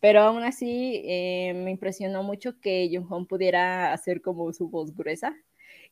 Pero 0.00 0.20
aún 0.20 0.42
así 0.42 1.02
eh, 1.04 1.52
me 1.54 1.70
impresionó 1.70 2.22
mucho 2.22 2.60
que 2.60 2.90
Jung 2.92 3.26
pudiera 3.26 3.92
hacer 3.92 4.20
como 4.20 4.52
su 4.52 4.68
voz 4.68 4.94
gruesa. 4.94 5.34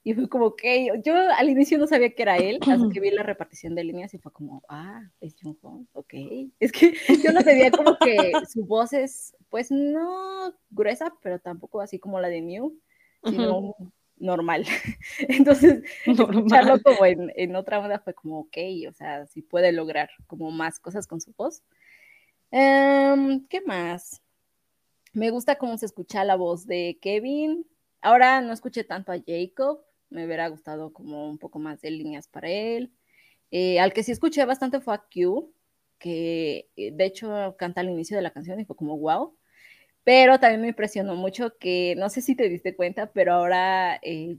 Y 0.07 0.13
fue 0.13 0.29
como 0.29 0.55
que 0.55 0.91
yo 1.03 1.15
al 1.17 1.49
inicio 1.49 1.79
no 1.79 1.87
sabía 1.87 2.11
que 2.11 2.23
era 2.23 2.37
él, 2.37 2.59
hasta 2.61 2.89
que 2.93 3.01
vi 3.01 3.11
la 3.11 3.23
repartición 3.23 3.75
de 3.75 3.85
líneas 3.85 4.13
y 4.13 4.19
fue 4.19 4.33
como, 4.33 4.63
ah, 4.69 5.03
es 5.21 5.35
Jung 5.41 5.57
ok. 5.93 6.15
Es 6.61 6.73
que 6.73 6.95
yo 7.23 7.33
no 7.33 7.41
sabía 7.41 7.71
como 7.71 7.97
que 7.97 8.33
su 8.53 8.67
voz 8.67 8.93
es, 8.93 9.35
pues 9.49 9.71
no 9.71 10.55
gruesa, 10.71 11.13
pero 11.23 11.39
tampoco 11.39 11.81
así 11.81 11.99
como 11.99 12.21
la 12.21 12.29
de 12.29 12.43
Mew, 12.43 12.79
sino 13.25 13.75
normal. 14.17 14.65
Entonces, 15.29 15.85
escucharlo 16.07 16.81
como 16.83 17.05
en, 17.05 17.33
en, 17.37 17.57
otra 17.57 17.81
onda 17.81 17.99
fue 17.99 18.15
como, 18.15 18.41
ok, 18.41 18.57
o 18.89 18.93
sea, 18.93 19.27
si 19.27 19.43
puede 19.43 19.73
lograr 19.73 20.11
como 20.27 20.51
más 20.51 20.79
cosas 20.79 21.07
con 21.07 21.21
su 21.21 21.33
voz. 21.37 21.63
Em, 22.51 23.47
¿Qué 23.49 23.61
más? 23.63 24.23
Me 25.13 25.31
gusta 25.31 25.57
cómo 25.57 25.77
se 25.79 25.87
escucha 25.87 26.25
la 26.25 26.37
voz 26.37 26.67
de 26.67 26.99
Kevin. 27.01 27.67
Ahora 28.01 28.41
no 28.41 28.53
escuché 28.53 28.85
tanto 28.85 29.13
a 29.13 29.19
Jacob, 29.27 29.85
me 30.11 30.25
hubiera 30.27 30.49
gustado 30.49 30.93
como 30.93 31.29
un 31.29 31.39
poco 31.39 31.59
más 31.59 31.81
de 31.81 31.91
líneas 31.91 32.29
para 32.29 32.49
él. 32.51 32.93
Eh, 33.51 33.81
al 33.81 33.93
que 33.93 34.03
sí 34.03 34.13
escuché 34.13 34.45
bastante 34.45 34.81
fue 34.81 34.95
a 34.95 35.05
Q, 35.13 35.53
que 35.99 36.69
eh, 36.77 36.91
de 36.93 37.05
hecho 37.05 37.57
canta 37.59 37.81
al 37.81 37.91
inicio 37.91 38.17
de 38.17 38.23
la 38.23 38.33
canción 38.33 38.59
y 38.61 38.65
fue 38.65 38.77
como 38.77 38.99
wow. 38.99 39.37
Pero 40.05 40.39
también 40.39 40.61
me 40.61 40.69
impresionó 40.69 41.17
mucho 41.17 41.57
que, 41.59 41.95
no 41.97 42.11
sé 42.11 42.21
si 42.21 42.37
te 42.37 42.49
diste 42.49 42.77
cuenta, 42.77 43.11
pero 43.13 43.33
ahora 43.33 43.99
eh, 44.03 44.37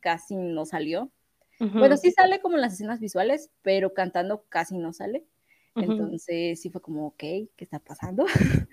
casi 0.00 0.34
no 0.36 0.64
salió. 0.64 1.12
Bueno, 1.58 1.96
sí 1.96 2.10
sale 2.10 2.40
como 2.40 2.56
en 2.56 2.62
las 2.62 2.74
escenas 2.74 3.00
visuales, 3.00 3.50
pero 3.62 3.94
cantando 3.94 4.44
casi 4.48 4.76
no 4.76 4.92
sale. 4.92 5.24
Entonces 5.76 6.60
sí 6.60 6.70
fue 6.70 6.80
como, 6.80 7.06
ok, 7.08 7.18
¿qué 7.18 7.50
está 7.58 7.78
pasando? 7.78 8.26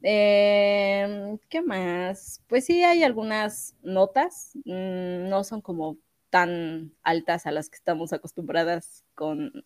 Em, 0.00 1.38
¿Qué 1.48 1.60
más? 1.60 2.40
Pues 2.46 2.64
sí 2.64 2.84
hay 2.84 3.02
algunas 3.02 3.74
notas, 3.82 4.52
mm, 4.64 5.28
no 5.28 5.42
son 5.42 5.60
como 5.60 5.98
tan 6.30 6.92
altas 7.02 7.46
a 7.46 7.50
las 7.50 7.68
que 7.68 7.76
estamos 7.76 8.12
acostumbradas 8.12 9.04
con 9.16 9.64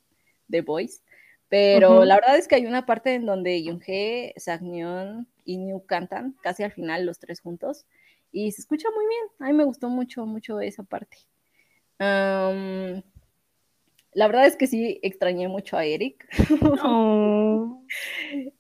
The 0.51 0.63
Voice, 0.63 1.03
pero 1.49 2.07
la 2.07 2.15
verdad 2.15 2.39
es 2.39 2.49
que 2.49 2.55
hay 2.55 2.65
una 2.65 2.87
parte 2.87 3.13
en 3.13 3.27
donde 3.27 3.63
Yoongi, 3.63 4.33
Sagneon 4.37 5.29
y 5.45 5.59
New 5.59 5.85
cantan 5.87 6.37
casi 6.43 6.63
al 6.63 6.73
final 6.73 7.07
los 7.07 7.19
tres 7.19 7.41
juntos 7.41 7.87
y 8.33 8.53
se 8.53 8.63
escucha 8.63 8.89
muy 8.95 9.07
bien. 9.07 9.23
A 9.41 9.47
mí 9.47 9.53
me 9.53 9.65
gustó 9.65 9.89
mucho, 9.89 10.27
mucho 10.27 10.61
esa 10.61 10.83
parte. 10.83 11.19
La 14.15 14.27
verdad 14.27 14.47
es 14.47 14.57
que 14.57 14.67
sí 14.67 14.99
extrañé 15.03 15.49
mucho 15.49 15.77
a 15.77 15.85
Eric. 15.85 16.27
Oh. 16.85 17.79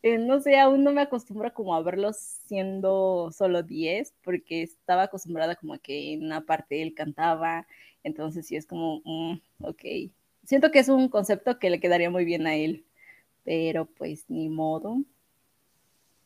Eh, 0.02 0.18
no 0.18 0.40
sé, 0.40 0.58
aún 0.58 0.84
no 0.84 0.92
me 0.92 1.00
acostumbro 1.00 1.54
como 1.54 1.74
a 1.74 1.82
verlos 1.82 2.16
siendo 2.18 3.30
solo 3.32 3.62
10, 3.62 4.12
porque 4.22 4.62
estaba 4.62 5.04
acostumbrada 5.04 5.56
como 5.56 5.72
a 5.72 5.78
que 5.78 6.12
en 6.12 6.24
una 6.24 6.42
parte 6.42 6.82
él 6.82 6.92
cantaba, 6.94 7.66
entonces 8.02 8.46
sí 8.46 8.56
es 8.56 8.66
como, 8.66 9.00
mm, 9.04 9.40
ok. 9.60 9.82
Siento 10.44 10.70
que 10.70 10.80
es 10.80 10.88
un 10.90 11.08
concepto 11.08 11.58
que 11.58 11.70
le 11.70 11.80
quedaría 11.80 12.10
muy 12.10 12.26
bien 12.26 12.46
a 12.46 12.56
él, 12.56 12.84
pero 13.44 13.86
pues 13.86 14.26
ni 14.28 14.50
modo. 14.50 14.98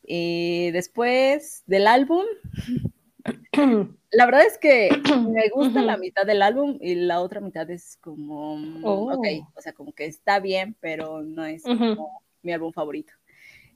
Eh, 0.09 0.71
después 0.73 1.65
del 1.67 1.89
álbum, 1.89 2.25
la 4.13 4.25
verdad 4.25 4.47
es 4.47 4.57
que 4.59 4.89
me 5.29 5.49
gusta 5.49 5.83
la 5.83 5.97
mitad 5.97 6.25
del 6.25 6.43
álbum 6.43 6.79
y 6.81 6.95
la 6.95 7.21
otra 7.21 7.41
mitad 7.41 7.69
es 7.71 7.97
como, 7.97 8.55
ok, 8.83 9.27
oh. 9.27 9.53
o 9.57 9.61
sea, 9.61 9.73
como 9.73 9.93
que 9.93 10.07
está 10.07 10.39
bien, 10.39 10.77
pero 10.81 11.23
no 11.23 11.45
es 11.45 11.65
como 11.65 12.23
mi 12.43 12.53
álbum 12.53 12.73
favorito. 12.73 13.13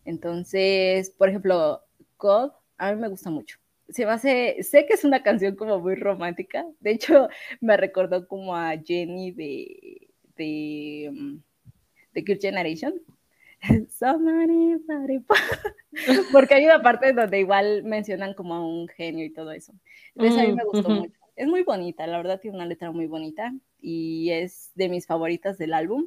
Entonces, 0.04 1.10
por 1.10 1.28
ejemplo, 1.28 1.82
God, 2.18 2.52
a 2.78 2.92
mí 2.92 3.00
me 3.00 3.08
gusta 3.08 3.30
mucho. 3.30 3.58
Se 3.88 4.06
me 4.06 4.12
hace, 4.12 4.62
sé 4.62 4.86
que 4.86 4.94
es 4.94 5.04
una 5.04 5.24
canción 5.24 5.56
como 5.56 5.80
muy 5.80 5.96
romántica, 5.96 6.64
de 6.78 6.92
hecho 6.92 7.28
me 7.60 7.76
recordó 7.76 8.28
como 8.28 8.54
a 8.54 8.76
Jenny 8.78 9.32
de, 9.32 10.10
de, 10.36 11.10
mm, 11.12 11.36
de 12.12 12.22
Good 12.22 12.40
Generation, 12.40 12.94
Porque 16.32 16.54
hay 16.54 16.64
una 16.64 16.82
parte 16.82 17.12
donde 17.12 17.40
igual 17.40 17.82
mencionan 17.84 18.34
como 18.34 18.54
a 18.54 18.66
un 18.66 18.88
genio 18.88 19.24
y 19.24 19.30
todo 19.30 19.52
eso. 19.52 19.72
Entonces 20.14 20.40
a 20.40 20.46
mí 20.46 20.52
me 20.52 20.64
gustó 20.64 20.88
mucho. 20.88 21.18
Es 21.36 21.46
muy 21.46 21.62
bonita, 21.62 22.06
la 22.06 22.18
verdad 22.18 22.40
tiene 22.40 22.56
una 22.56 22.66
letra 22.66 22.90
muy 22.90 23.06
bonita 23.06 23.54
y 23.80 24.30
es 24.30 24.72
de 24.74 24.88
mis 24.88 25.06
favoritas 25.06 25.56
del 25.58 25.72
álbum. 25.72 26.06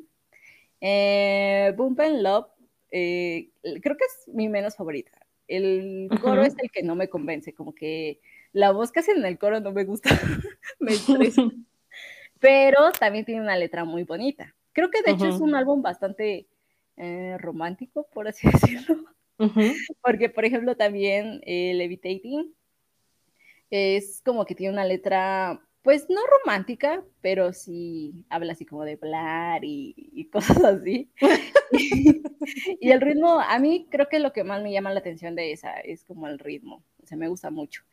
Eh, 0.80 1.74
Boom 1.76 1.96
Love, 1.98 2.48
eh, 2.92 3.50
creo 3.82 3.98
que 3.98 4.06
es 4.06 4.28
mi 4.34 4.48
menos 4.50 4.76
favorita. 4.76 5.12
El 5.48 6.10
coro 6.22 6.44
es 6.44 6.56
el 6.60 6.72
que 6.72 6.84
no 6.84 6.96
me 6.96 7.10
convence, 7.10 7.54
como 7.54 7.74
que 7.74 8.20
la 8.52 8.72
voz 8.72 8.92
que 8.92 9.00
hacen 9.00 9.18
en 9.18 9.26
el 9.26 9.38
coro 9.40 9.60
no 9.60 9.72
me 9.72 9.84
gusta, 9.84 10.10
me 10.80 10.94
estresa. 10.94 11.44
Pero 12.40 12.92
también 12.92 13.26
tiene 13.26 13.42
una 13.42 13.58
letra 13.58 13.86
muy 13.86 14.04
bonita. 14.04 14.54
Creo 14.72 14.90
que 14.90 15.02
de 15.02 15.12
hecho 15.12 15.28
es 15.28 15.40
un 15.40 15.56
álbum 15.56 15.82
bastante 15.82 16.48
eh, 16.98 17.38
romántico, 17.40 18.08
por 18.14 18.28
así 18.28 18.48
decirlo. 18.88 19.06
Porque, 20.02 20.30
por 20.30 20.46
ejemplo, 20.46 20.76
también 20.78 21.42
eh, 21.46 21.74
Levitating 21.74 22.54
es 23.70 24.22
como 24.24 24.46
que 24.46 24.54
tiene 24.56 24.74
una 24.74 24.86
letra, 24.86 25.60
pues 25.82 26.06
no 26.08 26.22
romántica, 26.28 27.04
pero 27.22 27.54
sí 27.54 28.14
habla 28.30 28.54
así 28.54 28.66
como 28.66 28.84
de 28.84 28.94
hablar 29.02 29.62
y, 29.64 30.30
cosas 30.32 30.64
así. 30.64 31.10
y, 32.80 32.92
el 32.92 33.02
ritmo, 33.02 33.40
a 33.40 33.58
mí 33.60 33.88
creo 33.90 34.08
que 34.10 34.20
lo 34.20 34.32
que 34.32 34.44
más 34.44 34.62
me 34.62 34.72
llama 34.72 34.94
la 34.94 35.00
atención 35.00 35.36
de 35.36 35.52
esa 35.52 35.80
es 35.80 36.06
como 36.06 36.28
el 36.28 36.40
ritmo, 36.40 36.84
o 37.02 37.06
sea, 37.08 37.18
me 37.18 37.28
gusta 37.28 37.50
mucho. 37.50 37.84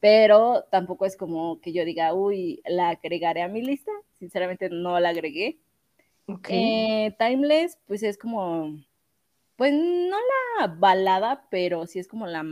Pero 0.00 0.64
tampoco 0.70 1.06
es 1.06 1.16
como 1.16 1.60
que 1.60 1.72
yo 1.72 1.84
diga, 1.84 2.12
uy, 2.12 2.60
la 2.66 2.90
agregaré 2.90 3.42
a 3.42 3.48
mi 3.48 3.62
lista. 3.62 3.92
Sinceramente 4.18 4.68
no 4.68 4.98
la 4.98 5.10
agregué 5.10 5.60
eh, 6.48 7.14
Timeless, 7.18 7.78
pues 7.86 8.02
es 8.02 8.18
como, 8.18 8.78
pues 9.56 9.72
no 9.72 10.16
la 10.58 10.66
balada, 10.66 11.46
pero 11.50 11.86
sí 11.86 11.98
es 11.98 12.08
como 12.08 12.26
la, 12.26 12.44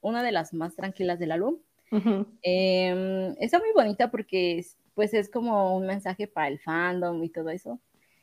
una 0.00 0.22
de 0.22 0.32
las 0.32 0.52
más 0.52 0.76
tranquilas 0.76 1.18
del 1.18 1.32
álbum. 1.32 1.58
Em, 2.42 3.34
está 3.40 3.58
muy 3.58 3.72
bonita 3.74 4.10
porque 4.10 4.64
pues 4.94 5.12
es 5.12 5.28
como 5.28 5.76
un 5.76 5.86
mensaje 5.86 6.28
para 6.28 6.48
el 6.48 6.60
fandom 6.60 7.22
y 7.24 7.30
todo 7.30 7.50
eso. 7.50 7.80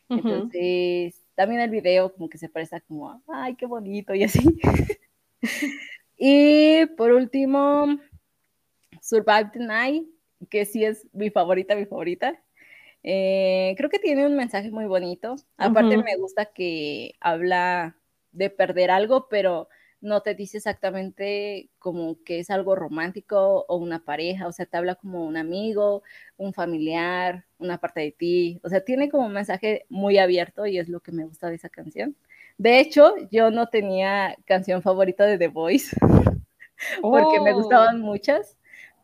Entonces, 0.10 1.26
también 1.36 1.60
el 1.60 1.70
video 1.70 2.14
como 2.14 2.30
que 2.30 2.38
se 2.38 2.50
presta 2.50 2.80
como, 2.82 3.22
ay, 3.28 3.56
qué 3.56 3.66
bonito 3.66 4.14
y 4.14 4.24
así. 4.24 4.40
y 6.18 6.86
por 6.98 7.12
último, 7.12 7.98
Survive 9.02 9.52
the 9.54 9.60
Night, 9.60 10.08
que 10.50 10.66
sí 10.66 10.86
es 10.86 11.08
mi 11.14 11.30
favorita, 11.30 11.76
mi 11.76 11.86
favorita. 11.86 12.42
Eh, 13.10 13.74
creo 13.78 13.90
que 13.90 14.00
tiene 14.00 14.26
un 14.26 14.36
mensaje 14.36 14.70
muy 14.70 14.84
bonito. 14.84 15.38
Aparte 15.56 15.96
me 15.96 16.18
gusta 16.18 16.48
que 16.48 17.14
habla 17.22 17.96
de 18.34 18.50
perder 18.50 18.92
algo, 18.92 19.30
pero 19.30 19.70
no 20.02 20.24
te 20.24 20.36
dice 20.36 20.58
exactamente 20.58 21.70
como 21.80 22.22
que 22.26 22.40
es 22.40 22.50
algo 22.50 22.76
romántico 22.76 23.64
o 23.70 23.78
una 23.78 24.04
pareja, 24.04 24.46
o 24.46 24.52
sea, 24.52 24.66
te 24.66 24.76
habla 24.76 24.96
como 24.96 25.26
un 25.26 25.38
amigo, 25.38 26.04
un 26.36 26.54
familiar, 26.54 27.46
una 27.60 27.78
parte 27.78 28.02
de 28.02 28.12
ti, 28.12 28.60
o 28.62 28.68
sea, 28.68 28.84
tiene 28.84 29.10
como 29.10 29.28
un 29.28 29.34
mensaje 29.34 29.86
muy 29.88 30.18
abierto 30.18 30.66
y 30.66 30.78
es 30.78 30.90
lo 30.90 31.00
que 31.00 31.14
me 31.14 31.24
gusta 31.24 31.48
de 31.48 31.56
esa 31.56 31.70
canción. 31.70 32.14
De 32.58 32.82
hecho, 32.82 33.14
yo 33.32 33.52
no 33.52 33.70
tenía 33.70 34.36
canción 34.44 34.82
favorita 34.82 35.26
de 35.26 35.38
The 35.38 35.48
Voice 35.48 35.96
porque 37.02 37.40
me 37.40 37.54
oh. 37.54 37.56
gustaban 37.56 38.02
muchas, 38.02 38.58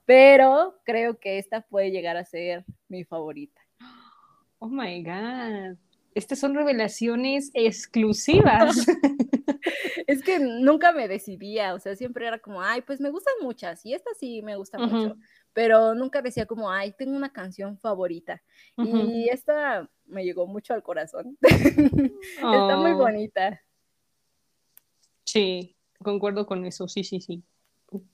pero 0.06 0.82
creo 0.84 1.20
que 1.20 1.38
esta 1.38 1.62
puede 1.62 1.92
llegar 1.92 2.18
a 2.18 2.26
ser 2.26 2.66
mi 2.90 3.06
favorita. 3.06 3.63
Oh 4.64 4.70
my 4.70 5.04
God. 5.04 5.78
Estas 6.16 6.40
son 6.40 6.56
revelaciones 6.56 7.52
exclusivas. 7.54 8.78
es 10.08 10.24
que 10.24 10.40
nunca 10.40 10.94
me 10.94 11.10
decidía, 11.10 11.74
o 11.74 11.80
sea, 11.80 11.98
siempre 11.98 12.26
era 12.26 12.40
como, 12.40 12.62
ay, 12.62 12.80
pues 12.82 13.02
me 13.02 13.10
gustan 13.10 13.34
muchas, 13.42 13.86
y 13.86 13.94
esta 13.94 14.12
sí 14.18 14.42
me 14.42 14.56
gusta 14.56 14.78
mucho, 14.78 15.18
pero 15.52 15.96
nunca 15.96 16.22
decía 16.22 16.46
como, 16.46 16.72
ay, 16.72 16.94
tengo 16.98 17.14
una 17.14 17.34
canción 17.34 17.78
favorita. 17.78 18.42
Y 18.78 19.28
esta 19.28 19.90
me 20.06 20.24
llegó 20.24 20.48
mucho 20.48 20.74
al 20.74 20.82
corazón. 20.82 21.38
Está 21.42 22.78
muy 22.78 22.92
oh. 22.92 22.98
bonita. 23.00 23.62
Sí, 25.26 25.76
concuerdo 26.02 26.46
con 26.46 26.64
eso, 26.64 26.88
sí, 26.88 27.04
sí, 27.04 27.20
sí. 27.20 27.44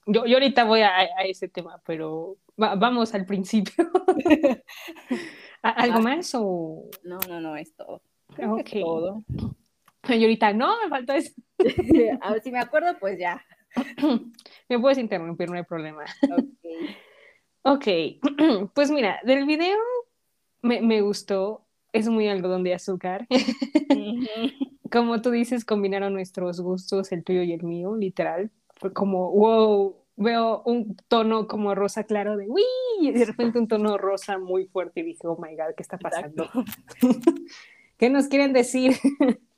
yo, 0.07 0.25
yo 0.25 0.37
ahorita 0.37 0.63
voy 0.63 0.81
a, 0.81 0.97
a 0.97 1.25
ese 1.25 1.47
tema, 1.47 1.79
pero 1.85 2.37
vamos 2.57 3.13
al 3.13 3.27
principio. 3.27 3.91
¿Algo 5.61 5.97
ah, 5.97 6.01
más 6.01 6.31
o...? 6.35 6.89
No, 7.03 7.19
no, 7.27 7.41
no, 7.41 7.55
es 7.55 7.75
todo. 7.75 8.01
Ok. 8.37 8.69
todo. 8.81 9.23
Y 10.07 10.23
ahorita, 10.23 10.53
no, 10.53 10.81
me 10.81 10.89
faltó 10.89 11.13
eso. 11.13 11.33
a 12.21 12.31
ver 12.31 12.41
si 12.41 12.51
me 12.51 12.59
acuerdo, 12.59 12.97
pues 12.99 13.19
ya. 13.19 13.43
me 14.69 14.79
puedes 14.79 14.97
interrumpir, 14.97 15.49
no 15.49 15.57
hay 15.57 15.63
problema. 15.63 16.03
Ok. 16.31 16.45
Ok, 17.63 17.85
pues 18.73 18.89
mira, 18.89 19.19
del 19.23 19.45
video 19.45 19.77
me, 20.61 20.81
me 20.81 21.01
gustó, 21.01 21.65
es 21.91 22.07
muy 22.07 22.27
algodón 22.27 22.63
de 22.63 22.73
azúcar. 22.73 23.27
Como 24.91 25.21
tú 25.21 25.31
dices, 25.31 25.65
combinaron 25.65 26.13
nuestros 26.13 26.61
gustos, 26.61 27.11
el 27.11 27.23
tuyo 27.23 27.43
y 27.43 27.53
el 27.53 27.63
mío, 27.63 27.95
literal. 27.95 28.49
Fue 28.75 28.91
como, 28.93 29.29
wow, 29.31 29.95
veo 30.19 30.61
un 30.65 30.97
tono 31.07 31.47
como 31.47 31.73
rosa 31.73 32.03
claro 32.03 32.35
de 32.35 32.47
uy, 32.47 32.61
y 32.99 33.11
de 33.11 33.25
repente 33.25 33.57
un 33.57 33.67
tono 33.67 33.97
rosa 33.97 34.37
muy 34.37 34.65
fuerte 34.65 34.99
y 34.99 35.03
dije, 35.03 35.21
oh 35.23 35.37
my 35.41 35.55
god, 35.55 35.73
¿qué 35.75 35.81
está 35.81 35.97
pasando? 35.97 36.49
¿Qué 37.97 38.09
nos 38.09 38.27
quieren 38.27 38.53
decir? 38.53 38.95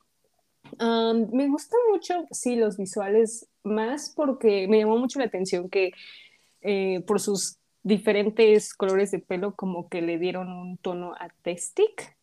me 0.79 1.47
gustan 1.47 1.79
mucho, 1.91 2.25
sí, 2.31 2.55
los 2.55 2.77
visuales, 2.77 3.49
más 3.63 4.13
porque 4.15 4.67
me 4.67 4.79
llamó 4.79 4.97
mucho 4.97 5.19
la 5.19 5.25
atención 5.25 5.69
que 5.69 5.91
eh, 6.61 7.03
por 7.07 7.19
sus 7.19 7.57
diferentes 7.83 8.75
colores 8.75 9.09
de 9.09 9.19
pelo 9.19 9.55
como 9.55 9.89
que 9.89 10.03
le 10.03 10.19
dieron 10.19 10.51
un 10.51 10.77
tono 10.77 11.15
artistic 11.19 12.15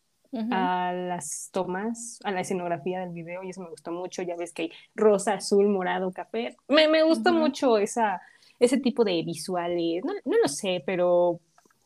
a 0.50 0.92
las 0.92 1.50
tomas, 1.52 2.18
a 2.24 2.30
la 2.30 2.40
escenografía 2.40 3.00
del 3.00 3.10
video 3.10 3.42
y 3.42 3.50
eso 3.50 3.62
me 3.62 3.70
gustó 3.70 3.92
mucho. 3.92 4.22
Ya 4.22 4.36
ves 4.36 4.52
que 4.52 4.62
hay 4.62 4.72
rosa, 4.94 5.34
azul, 5.34 5.68
morado, 5.68 6.12
café. 6.12 6.56
Me, 6.68 6.88
me 6.88 7.02
gustó 7.02 7.32
mucho 7.32 7.78
esa, 7.78 8.20
ese 8.58 8.78
tipo 8.78 9.04
de 9.04 9.22
visuales. 9.22 10.04
No, 10.04 10.12
no, 10.24 10.36
lo 10.42 10.48
sé, 10.48 10.82
pero 10.84 11.40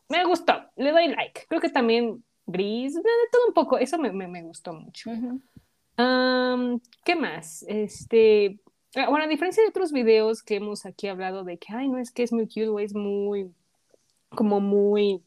me 0.09 0.25
gustó. 0.25 0.55
Le 0.77 0.91
doy 0.93 1.09
like. 1.09 1.43
Creo 1.49 1.61
que 1.61 1.69
también 1.69 2.25
gris, 2.47 2.95
de 2.95 3.03
todo 3.31 3.47
un 3.49 3.55
poco. 3.55 3.79
Eso 3.79 3.99
me, 3.99 4.13
me, 4.13 4.27
me 4.29 4.43
gustó 4.43 4.73
mucho. 4.73 5.11
¿Qué 7.05 7.17
más? 7.17 7.65
Este, 7.69 8.61
ah, 8.97 9.09
bueno, 9.09 9.25
a 9.25 9.29
diferencia 9.29 9.63
de 9.63 9.69
otros 9.69 9.93
videos 9.93 10.43
que 10.43 10.57
hemos 10.57 10.87
aquí 10.87 11.09
hablado 11.09 11.45
de 11.45 11.59
que, 11.59 11.73
ay, 11.73 11.89
no 11.89 11.99
es 11.99 12.11
que 12.11 12.23
es 12.23 12.33
muy 12.33 12.47
cute 12.47 12.69
o 12.69 12.79
es 12.79 12.95
muy, 12.95 13.53
como 14.31 14.61
muy, 14.61 15.23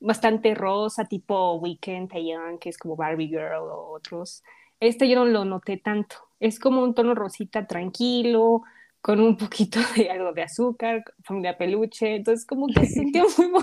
bastante 0.00 0.54
rosa, 0.54 1.04
tipo 1.04 1.54
Weekend, 1.54 2.10
Taeyang, 2.10 2.58
que 2.58 2.68
es 2.68 2.78
como 2.78 2.96
Barbie 2.96 3.28
Girl 3.28 3.70
o 3.70 3.90
otros. 3.92 4.42
Este 4.80 5.08
yo 5.08 5.16
no 5.16 5.24
lo 5.24 5.44
noté 5.44 5.78
tanto. 5.78 6.16
Es 6.40 6.58
como 6.58 6.82
un 6.82 6.94
tono 6.94 7.14
rosita 7.14 7.66
tranquilo, 7.66 8.62
con 9.00 9.20
un 9.20 9.36
poquito 9.36 9.78
de 9.96 10.10
algo 10.10 10.32
de 10.32 10.42
azúcar, 10.42 11.04
familia 11.22 11.56
peluche. 11.56 12.16
Entonces, 12.16 12.44
como 12.46 12.66
que 12.66 12.86
se 12.86 12.94
sintió 12.94 13.24
muy, 13.38 13.62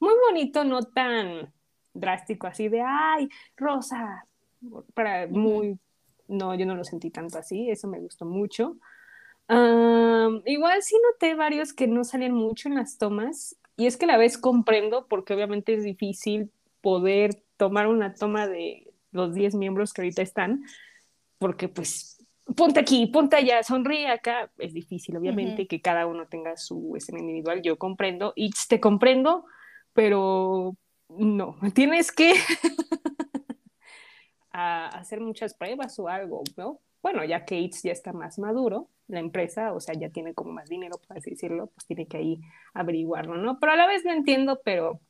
muy 0.00 0.14
bonito, 0.28 0.64
no 0.64 0.82
tan 0.82 1.52
drástico, 1.94 2.46
así 2.46 2.68
de, 2.68 2.82
ay, 2.82 3.28
rosa, 3.56 4.26
para 4.94 5.26
muy, 5.26 5.78
no, 6.28 6.54
yo 6.54 6.66
no 6.66 6.74
lo 6.74 6.84
sentí 6.84 7.10
tanto 7.10 7.38
así, 7.38 7.70
eso 7.70 7.88
me 7.88 8.00
gustó 8.00 8.24
mucho. 8.26 8.76
igual 9.48 10.82
sí 10.82 10.96
noté 11.10 11.34
varios 11.34 11.72
que 11.72 11.86
no 11.86 12.04
salen 12.04 12.32
mucho 12.32 12.68
en 12.68 12.74
las 12.76 12.98
tomas, 12.98 13.56
y 13.76 13.86
es 13.86 13.96
que 13.96 14.06
a 14.06 14.08
la 14.08 14.16
vez 14.16 14.38
comprendo, 14.38 15.06
porque 15.08 15.34
obviamente 15.34 15.74
es 15.74 15.84
difícil 15.84 16.50
poder 16.80 17.42
tomar 17.56 17.86
una 17.88 18.14
toma 18.14 18.46
de 18.46 18.92
los 19.12 19.34
10 19.34 19.54
miembros 19.54 19.92
que 19.92 20.02
ahorita 20.02 20.22
están, 20.22 20.64
porque 21.38 21.68
pues 21.68 22.24
ponte 22.54 22.80
aquí, 22.80 23.06
ponte 23.06 23.36
allá, 23.36 23.62
sonríe 23.62 24.08
acá, 24.08 24.50
es 24.58 24.72
difícil, 24.72 25.16
obviamente, 25.16 25.66
que 25.66 25.80
cada 25.80 26.06
uno 26.06 26.26
tenga 26.28 26.56
su 26.56 26.94
escena 26.96 27.18
individual, 27.18 27.62
yo 27.62 27.76
comprendo, 27.76 28.32
y 28.36 28.50
te 28.68 28.80
comprendo, 28.80 29.44
pero 29.92 30.76
no, 31.08 31.56
tienes 31.74 32.12
que 32.12 32.34
a 34.52 34.88
hacer 34.88 35.20
muchas 35.20 35.54
pruebas 35.54 35.98
o 35.98 36.08
algo, 36.08 36.42
¿no? 36.56 36.80
Bueno, 37.02 37.24
ya 37.24 37.44
que 37.44 37.60
It's 37.60 37.82
ya 37.82 37.92
está 37.92 38.12
más 38.12 38.38
maduro, 38.38 38.88
la 39.08 39.20
empresa, 39.20 39.72
o 39.72 39.80
sea, 39.80 39.94
ya 39.94 40.10
tiene 40.10 40.34
como 40.34 40.52
más 40.52 40.68
dinero, 40.68 40.96
por 41.06 41.18
así 41.18 41.30
decirlo, 41.30 41.68
pues 41.68 41.86
tiene 41.86 42.06
que 42.06 42.16
ahí 42.16 42.40
averiguarlo, 42.74 43.36
¿no? 43.36 43.58
Pero 43.60 43.72
a 43.72 43.76
la 43.76 43.86
vez 43.86 44.04
no 44.04 44.12
entiendo, 44.12 44.60
pero 44.64 45.00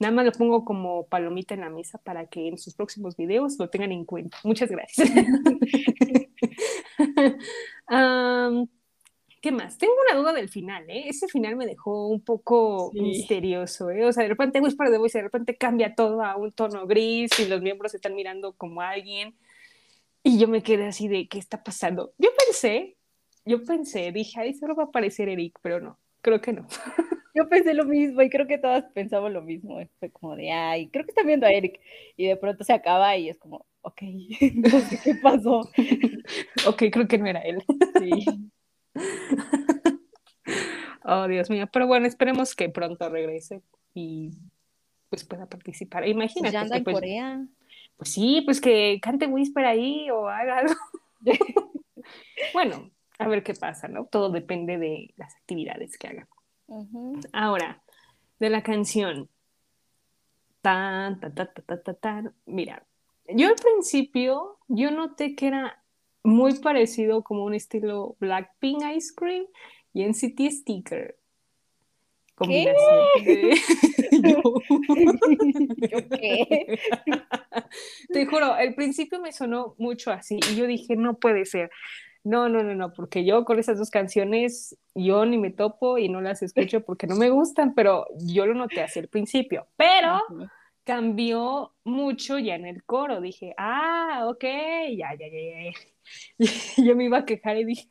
nada 0.00 0.12
más 0.12 0.24
lo 0.24 0.32
pongo 0.32 0.64
como 0.64 1.06
palomita 1.06 1.54
en 1.54 1.60
la 1.60 1.70
mesa 1.70 1.98
para 1.98 2.26
que 2.26 2.48
en 2.48 2.58
sus 2.58 2.74
próximos 2.74 3.16
videos 3.16 3.56
lo 3.58 3.68
tengan 3.68 3.92
en 3.92 4.04
cuenta. 4.04 4.38
Muchas 4.44 4.70
gracias. 4.70 5.08
¿Qué 9.40 9.52
más? 9.52 9.78
Tengo 9.78 9.94
una 10.06 10.20
duda 10.20 10.34
del 10.34 10.50
final, 10.50 10.84
¿eh? 10.90 11.08
Ese 11.08 11.26
final 11.26 11.56
me 11.56 11.64
dejó 11.64 12.08
un 12.08 12.20
poco 12.20 12.90
misterioso, 12.92 13.90
¿eh? 13.90 14.04
O 14.04 14.12
sea, 14.12 14.22
de 14.22 14.28
repente 14.28 14.60
Whisper 14.60 14.90
de 14.90 14.98
Voice, 14.98 15.16
de 15.16 15.24
repente 15.24 15.56
cambia 15.56 15.94
todo 15.94 16.22
a 16.22 16.36
un 16.36 16.52
tono 16.52 16.86
gris 16.86 17.30
y 17.40 17.46
los 17.46 17.62
miembros 17.62 17.94
están 17.94 18.14
mirando 18.14 18.52
como 18.52 18.82
alguien. 18.82 19.34
Y 20.22 20.38
yo 20.38 20.48
me 20.48 20.62
quedé 20.62 20.86
así 20.86 21.08
de, 21.08 21.28
¿qué 21.28 21.38
está 21.38 21.62
pasando? 21.62 22.12
Yo 22.18 22.28
pensé, 22.46 22.96
yo 23.44 23.62
pensé, 23.64 24.12
dije, 24.12 24.40
ay, 24.40 24.54
solo 24.54 24.74
va 24.74 24.84
a 24.84 24.86
aparecer 24.86 25.28
Eric, 25.28 25.58
pero 25.62 25.80
no, 25.80 25.98
creo 26.20 26.40
que 26.40 26.52
no. 26.52 26.66
Yo 27.32 27.48
pensé 27.48 27.74
lo 27.74 27.84
mismo 27.84 28.22
y 28.22 28.28
creo 28.28 28.48
que 28.48 28.58
todas 28.58 28.84
pensamos 28.92 29.30
lo 29.30 29.40
mismo. 29.40 29.78
Fue 30.00 30.10
como 30.10 30.34
de, 30.34 30.50
ay, 30.50 30.88
creo 30.88 31.04
que 31.04 31.12
están 31.12 31.26
viendo 31.26 31.46
a 31.46 31.52
Eric. 31.52 31.80
Y 32.16 32.26
de 32.26 32.36
pronto 32.36 32.64
se 32.64 32.72
acaba 32.72 33.16
y 33.16 33.28
es 33.28 33.38
como, 33.38 33.66
ok, 33.82 34.02
no 34.56 34.80
sé 34.80 35.00
qué 35.02 35.14
pasó. 35.14 35.60
ok, 36.66 36.82
creo 36.90 37.06
que 37.06 37.18
no 37.18 37.26
era 37.26 37.40
él. 37.40 37.62
Sí. 37.98 38.24
oh, 41.04 41.28
Dios 41.28 41.50
mío. 41.50 41.68
Pero 41.72 41.86
bueno, 41.86 42.06
esperemos 42.06 42.56
que 42.56 42.68
pronto 42.68 43.08
regrese 43.08 43.62
y 43.94 44.32
pues 45.08 45.24
pueda 45.24 45.46
participar. 45.46 46.06
Imagínate. 46.08 46.40
Pues 46.40 46.52
ya 46.52 46.60
anda 46.62 46.76
en 46.78 46.84
pues, 46.84 46.94
Corea. 46.94 47.46
Pues 48.00 48.14
sí, 48.14 48.40
pues 48.46 48.62
que 48.62 48.98
cante 49.02 49.26
Whisper 49.26 49.66
ahí 49.66 50.10
o 50.10 50.26
haga 50.26 50.60
algo. 50.60 50.74
bueno, 52.54 52.90
a 53.18 53.28
ver 53.28 53.42
qué 53.42 53.52
pasa, 53.52 53.88
¿no? 53.88 54.06
Todo 54.06 54.30
depende 54.30 54.78
de 54.78 55.12
las 55.18 55.36
actividades 55.36 55.98
que 55.98 56.08
haga. 56.08 56.28
Ahora, 57.34 57.82
de 58.38 58.48
la 58.48 58.62
canción. 58.62 59.28
Tan, 60.62 61.20
tan, 61.20 61.34
tan, 61.34 61.50
tan, 61.52 61.82
tan, 61.82 61.96
tan. 61.96 62.34
Mira, 62.46 62.86
yo 63.28 63.48
al 63.48 63.56
principio, 63.56 64.56
yo 64.68 64.90
noté 64.90 65.34
que 65.34 65.48
era 65.48 65.84
muy 66.22 66.58
parecido 66.58 67.22
como 67.22 67.44
un 67.44 67.52
estilo 67.52 68.16
Blackpink 68.18 68.82
Ice 68.96 69.12
Cream 69.14 69.44
y 69.92 70.04
NCT 70.04 70.50
Sticker. 70.50 71.19
Combinación 72.40 73.06
¿Qué? 75.76 76.08
qué? 76.08 76.78
Te 78.12 78.24
juro, 78.24 78.54
al 78.54 78.74
principio 78.74 79.20
me 79.20 79.30
sonó 79.30 79.74
mucho 79.76 80.10
así 80.10 80.40
y 80.50 80.56
yo 80.56 80.66
dije, 80.66 80.96
no 80.96 81.18
puede 81.18 81.44
ser. 81.44 81.70
No, 82.24 82.48
no, 82.48 82.62
no, 82.62 82.74
no, 82.74 82.94
porque 82.94 83.26
yo 83.26 83.44
con 83.44 83.58
esas 83.58 83.78
dos 83.78 83.90
canciones 83.90 84.74
yo 84.94 85.26
ni 85.26 85.36
me 85.36 85.50
topo 85.50 85.98
y 85.98 86.08
no 86.08 86.22
las 86.22 86.42
escucho 86.42 86.82
porque 86.82 87.06
no 87.06 87.14
me 87.16 87.28
gustan, 87.28 87.74
pero 87.74 88.06
yo 88.18 88.46
lo 88.46 88.54
noté 88.54 88.80
así 88.80 89.00
al 89.00 89.08
principio. 89.08 89.66
Pero 89.76 90.18
cambió 90.84 91.74
mucho 91.84 92.38
ya 92.38 92.54
en 92.54 92.66
el 92.66 92.84
coro. 92.84 93.20
Dije, 93.20 93.54
ah, 93.58 94.24
ok, 94.28 94.44
ya, 94.96 95.14
ya, 95.14 95.28
ya, 95.28 95.72
ya. 96.38 96.84
yo 96.84 96.96
me 96.96 97.04
iba 97.04 97.18
a 97.18 97.24
quejar 97.26 97.58
y 97.58 97.64
dije, 97.64 97.86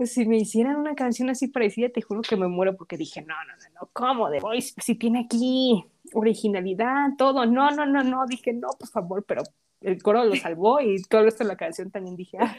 pues 0.00 0.14
si 0.14 0.24
me 0.24 0.38
hicieran 0.38 0.76
una 0.76 0.94
canción 0.94 1.28
así 1.28 1.48
parecida, 1.48 1.90
te 1.90 2.00
juro 2.00 2.22
que 2.22 2.34
me 2.34 2.48
muero 2.48 2.74
porque 2.74 2.96
dije, 2.96 3.20
no, 3.20 3.34
no, 3.34 3.52
no, 3.52 3.80
no, 3.82 3.90
¿cómo? 3.92 4.30
De 4.30 4.40
Voice, 4.40 4.72
si 4.78 4.94
tiene 4.94 5.26
aquí 5.26 5.84
originalidad, 6.14 7.08
todo. 7.18 7.44
No, 7.44 7.70
no, 7.70 7.84
no, 7.84 8.02
no. 8.02 8.24
Dije, 8.26 8.54
no, 8.54 8.68
por 8.78 8.88
favor, 8.88 9.24
pero 9.28 9.42
el 9.82 10.02
coro 10.02 10.24
lo 10.24 10.34
salvó 10.36 10.80
y 10.80 11.02
todo 11.02 11.26
esto 11.26 11.44
de 11.44 11.48
la 11.48 11.56
canción 11.58 11.90
también 11.90 12.16
dije, 12.16 12.38
ah. 12.40 12.56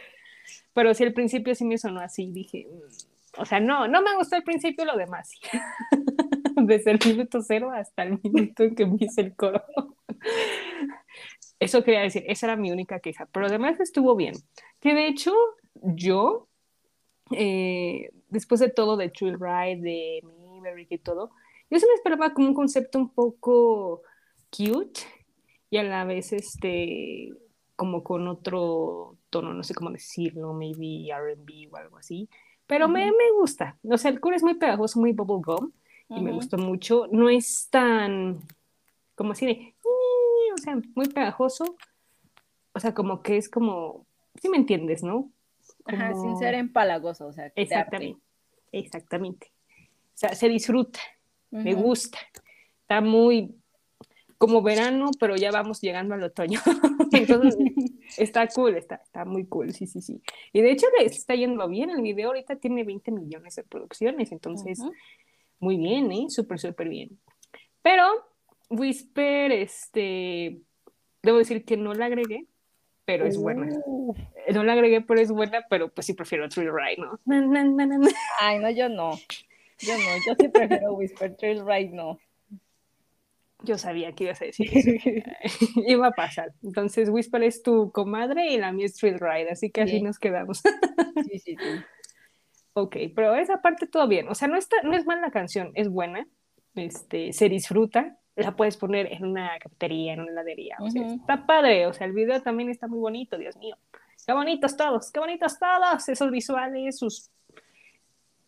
Pero 0.73 0.93
si 0.93 1.03
al 1.03 1.13
principio 1.13 1.55
sí 1.55 1.65
me 1.65 1.79
sonó 1.79 2.01
así, 2.01 2.31
dije, 2.31 2.67
mm, 2.69 3.41
o 3.41 3.45
sea, 3.45 3.59
no, 3.59 3.87
no 3.87 4.03
me 4.03 4.15
gustó 4.17 4.35
al 4.35 4.43
principio 4.43 4.85
lo 4.85 4.95
demás. 4.95 5.31
Sí. 5.31 5.39
desde 6.57 6.91
el 6.91 6.99
minuto 7.03 7.41
cero 7.41 7.71
hasta 7.73 8.03
el 8.03 8.19
minuto 8.23 8.61
en 8.61 8.75
que 8.75 8.83
empieza 8.83 9.21
el 9.21 9.35
coro. 9.35 9.63
Eso 11.59 11.83
quería 11.83 12.01
decir, 12.01 12.23
esa 12.27 12.45
era 12.45 12.55
mi 12.55 12.71
única 12.71 12.99
queja, 12.99 13.25
pero 13.31 13.47
además 13.47 13.79
estuvo 13.79 14.15
bien. 14.15 14.35
Que 14.79 14.93
de 14.93 15.07
hecho, 15.07 15.33
yo, 15.73 16.47
eh, 17.33 18.11
después 18.29 18.59
de 18.59 18.69
todo, 18.69 18.97
de 18.97 19.11
Chill 19.11 19.39
Ride, 19.39 19.81
de 19.81 20.23
Maverick 20.61 20.91
y 20.91 20.97
todo, 20.97 21.31
yo 21.69 21.79
se 21.79 21.87
me 21.87 21.93
esperaba 21.93 22.33
como 22.33 22.47
un 22.47 22.53
concepto 22.53 22.99
un 22.99 23.09
poco 23.09 24.01
cute 24.49 25.01
y 25.69 25.77
a 25.77 25.83
la 25.83 26.03
vez, 26.03 26.33
este, 26.33 27.29
como 27.75 28.03
con 28.03 28.27
otro 28.27 29.17
tono, 29.29 29.53
no 29.53 29.63
sé 29.63 29.73
cómo 29.73 29.89
decirlo, 29.89 30.53
maybe 30.53 31.09
RB 31.13 31.73
o 31.73 31.77
algo 31.77 31.97
así. 31.97 32.29
Pero 32.67 32.87
me, 32.87 33.05
me, 33.05 33.31
gusta. 33.39 33.77
O 33.83 33.97
sea, 33.97 34.11
el 34.11 34.19
coro 34.19 34.35
es 34.35 34.43
muy 34.43 34.55
pegajoso, 34.55 34.99
muy 34.99 35.13
bubblegum 35.13 35.71
y 36.09 36.21
me 36.21 36.31
gustó 36.31 36.57
mucho. 36.57 37.07
No 37.11 37.29
es 37.29 37.69
tan, 37.69 38.39
como 39.15 39.31
así 39.31 39.45
de, 39.45 39.75
o 40.53 40.57
sea, 40.57 40.77
muy 40.93 41.07
pegajoso. 41.07 41.75
O 42.73 42.79
sea, 42.79 42.93
como 42.93 43.21
que 43.21 43.37
es 43.37 43.49
como, 43.49 44.05
si 44.35 44.49
me 44.49 44.57
entiendes, 44.57 45.03
¿no? 45.03 45.31
Ajá, 45.85 46.13
sin 46.13 46.37
ser 46.37 46.53
empalagoso, 46.55 47.27
o 47.27 47.33
sea. 47.33 47.51
Exactamente. 47.55 48.21
exactamente. 48.71 49.51
O 49.77 50.17
sea, 50.21 50.35
se 50.35 50.49
disfruta, 50.49 50.99
me 51.49 51.73
gusta. 51.73 52.19
Está 52.81 53.01
muy 53.01 53.55
como 54.41 54.63
verano, 54.63 55.11
pero 55.19 55.35
ya 55.35 55.51
vamos 55.51 55.81
llegando 55.81 56.15
al 56.15 56.23
otoño. 56.23 56.59
Entonces, 57.11 57.55
está 58.17 58.47
cool, 58.47 58.75
está, 58.75 58.95
está 58.95 59.23
muy 59.23 59.45
cool, 59.45 59.71
sí, 59.71 59.85
sí, 59.85 60.01
sí. 60.01 60.19
Y 60.51 60.61
de 60.61 60.71
hecho 60.71 60.87
le 60.97 61.05
está 61.05 61.35
yendo 61.35 61.67
bien, 61.67 61.91
el 61.91 62.01
video 62.01 62.29
ahorita 62.29 62.55
tiene 62.55 62.83
20 62.83 63.11
millones 63.11 63.55
de 63.55 63.63
producciones, 63.63 64.31
entonces, 64.31 64.79
muy 65.59 65.77
bien, 65.77 66.11
¿eh? 66.11 66.25
Súper, 66.29 66.57
súper 66.57 66.89
bien. 66.89 67.19
Pero 67.83 68.03
Whisper, 68.71 69.51
este, 69.51 70.61
debo 71.21 71.37
decir 71.37 71.63
que 71.63 71.77
no 71.77 71.93
la 71.93 72.05
agregué, 72.07 72.47
pero 73.11 73.25
es 73.25 73.37
buena. 73.37 73.67
Uh. 73.85 74.15
No 74.53 74.63
la 74.63 74.73
agregué, 74.73 75.01
pero 75.01 75.19
es 75.19 75.31
buena, 75.31 75.65
pero 75.69 75.89
pues 75.89 76.05
sí 76.07 76.13
prefiero 76.13 76.47
Thrill 76.47 76.71
Ride, 76.73 76.97
¿no? 76.97 77.19
Ay, 78.39 78.59
no, 78.59 78.69
yo 78.69 78.87
no. 78.87 79.17
Yo 79.79 79.97
no, 79.97 80.03
yo 80.25 80.35
sí 80.39 80.47
prefiero 80.47 80.93
Whisper, 80.93 81.35
Thrill 81.35 81.65
Ride 81.65 81.89
no. 81.89 82.19
Yo 83.63 83.77
sabía 83.77 84.13
que 84.13 84.23
ibas 84.23 84.41
a 84.41 84.45
decir 84.45 84.69
eso. 84.71 84.89
Iba 85.87 86.07
a 86.07 86.11
pasar. 86.11 86.53
Entonces, 86.63 87.09
Whisper 87.09 87.43
es 87.43 87.61
tu 87.61 87.91
comadre 87.91 88.51
y 88.51 88.57
la 88.57 88.71
mía 88.71 88.85
es 88.85 88.95
Thrill 88.95 89.19
Ride, 89.19 89.51
así 89.51 89.69
que 89.69 89.81
así 89.81 90.01
nos 90.01 90.17
quedamos. 90.17 90.61
sí, 91.27 91.39
sí, 91.39 91.55
sí. 91.59 91.83
Ok, 92.73 92.95
pero 93.13 93.35
esa 93.35 93.61
parte 93.61 93.85
todo 93.85 94.07
bien. 94.07 94.29
O 94.29 94.35
sea, 94.35 94.47
no, 94.47 94.57
está, 94.57 94.77
no 94.83 94.95
es 94.95 95.05
mala 95.05 95.21
la 95.21 95.31
canción, 95.31 95.71
es 95.75 95.89
buena. 95.89 96.27
Este, 96.75 97.33
se 97.33 97.49
disfruta. 97.49 98.17
La 98.35 98.55
puedes 98.55 98.77
poner 98.77 99.11
en 99.11 99.25
una 99.25 99.57
cafetería, 99.59 100.13
en 100.13 100.21
una 100.21 100.31
heladería. 100.31 100.77
O 100.79 100.89
sea, 100.89 101.05
está 101.05 101.45
padre. 101.45 101.85
O 101.87 101.93
sea, 101.93 102.07
el 102.07 102.13
video 102.13 102.41
también 102.41 102.69
está 102.69 102.87
muy 102.87 102.99
bonito, 102.99 103.37
Dios 103.37 103.57
mío. 103.57 103.77
Qué 104.25 104.33
bonitos 104.33 104.77
todos, 104.77 105.11
qué 105.11 105.19
bonitos 105.19 105.59
todos. 105.59 106.07
Esos 106.07 106.31
visuales, 106.31 106.97
sus. 106.97 107.29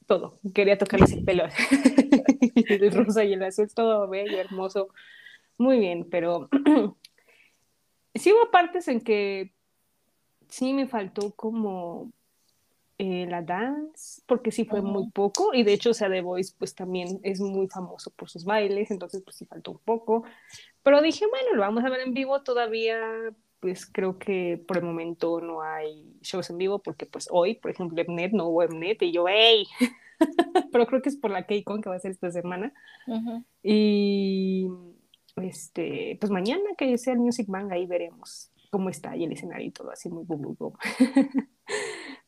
Todo. 0.06 0.40
Quería 0.54 0.78
tocarles 0.78 1.12
el 1.14 1.24
pelo. 1.24 1.46
el 2.56 2.92
rosa 2.92 3.24
y 3.24 3.34
el 3.34 3.44
azul, 3.44 3.68
todo 3.74 4.08
bello, 4.08 4.40
hermoso. 4.40 4.90
Muy 5.58 5.80
bien, 5.80 6.08
pero 6.10 6.50
sí 8.16 8.32
hubo 8.32 8.52
partes 8.52 8.88
en 8.88 9.02
que 9.02 9.54
sí 10.50 10.74
me 10.74 10.88
faltó 10.88 11.32
como 11.32 12.12
eh, 12.98 13.26
la 13.28 13.42
dance, 13.42 14.22
porque 14.28 14.52
sí 14.52 14.66
fue 14.66 14.82
muy 14.82 15.10
poco, 15.12 15.54
y 15.54 15.64
de 15.64 15.74
hecho, 15.74 15.92
o 15.92 15.94
sea, 15.94 16.10
The 16.10 16.22
Voice 16.22 16.54
pues 16.58 16.76
también 16.76 17.20
es 17.24 17.40
muy 17.42 17.68
famoso 17.68 18.12
por 18.12 18.30
sus 18.30 18.46
bailes, 18.46 18.92
entonces 18.92 19.22
pues 19.24 19.36
sí 19.38 19.46
faltó 19.46 19.72
un 19.72 19.80
poco, 19.80 20.24
pero 20.84 21.02
dije, 21.02 21.26
bueno, 21.28 21.56
lo 21.56 21.62
vamos 21.62 21.84
a 21.84 21.90
ver 21.90 22.02
en 22.02 22.14
vivo 22.14 22.44
todavía, 22.44 23.00
pues 23.60 23.86
creo 23.86 24.20
que 24.20 24.64
por 24.68 24.78
el 24.78 24.84
momento 24.84 25.42
no 25.42 25.62
hay 25.62 26.18
shows 26.22 26.50
en 26.50 26.58
vivo, 26.58 26.80
porque 26.80 27.06
pues 27.06 27.28
hoy, 27.32 27.56
por 27.56 27.72
ejemplo, 27.72 28.04
Mnet 28.08 28.34
no 28.34 28.48
hubo 28.48 28.68
Mnet, 28.68 29.02
y 29.02 29.12
yo, 29.12 29.26
¡hey! 29.28 29.66
pero 30.72 30.86
creo 30.86 31.02
que 31.02 31.10
es 31.10 31.18
por 31.18 31.32
la 31.32 31.46
KCON 31.46 31.82
que 31.82 31.90
va 31.90 31.96
a 31.96 32.00
ser 32.00 32.12
esta 32.12 32.32
semana. 32.32 32.74
Y 33.62 34.68
este, 35.38 36.18
pues 36.20 36.32
mañana 36.32 36.64
que 36.78 36.98
sea 36.98 37.14
el 37.14 37.20
Music 37.20 37.48
Bang, 37.48 37.72
ahí 37.72 37.86
veremos 37.86 38.52
cómo 38.70 38.90
está 38.90 39.16
y 39.16 39.24
el 39.24 39.32
escenario 39.32 39.68
y 39.68 39.72
todo 39.72 39.92
así 39.92 40.10
muy 40.10 40.26
boom, 40.26 40.74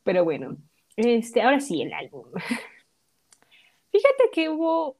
Pero 0.06 0.22
bueno, 0.22 0.56
este, 0.94 1.42
ahora 1.42 1.58
sí, 1.58 1.82
el 1.82 1.92
álbum. 1.92 2.26
Fíjate 3.90 4.30
que 4.32 4.48
hubo 4.48 4.98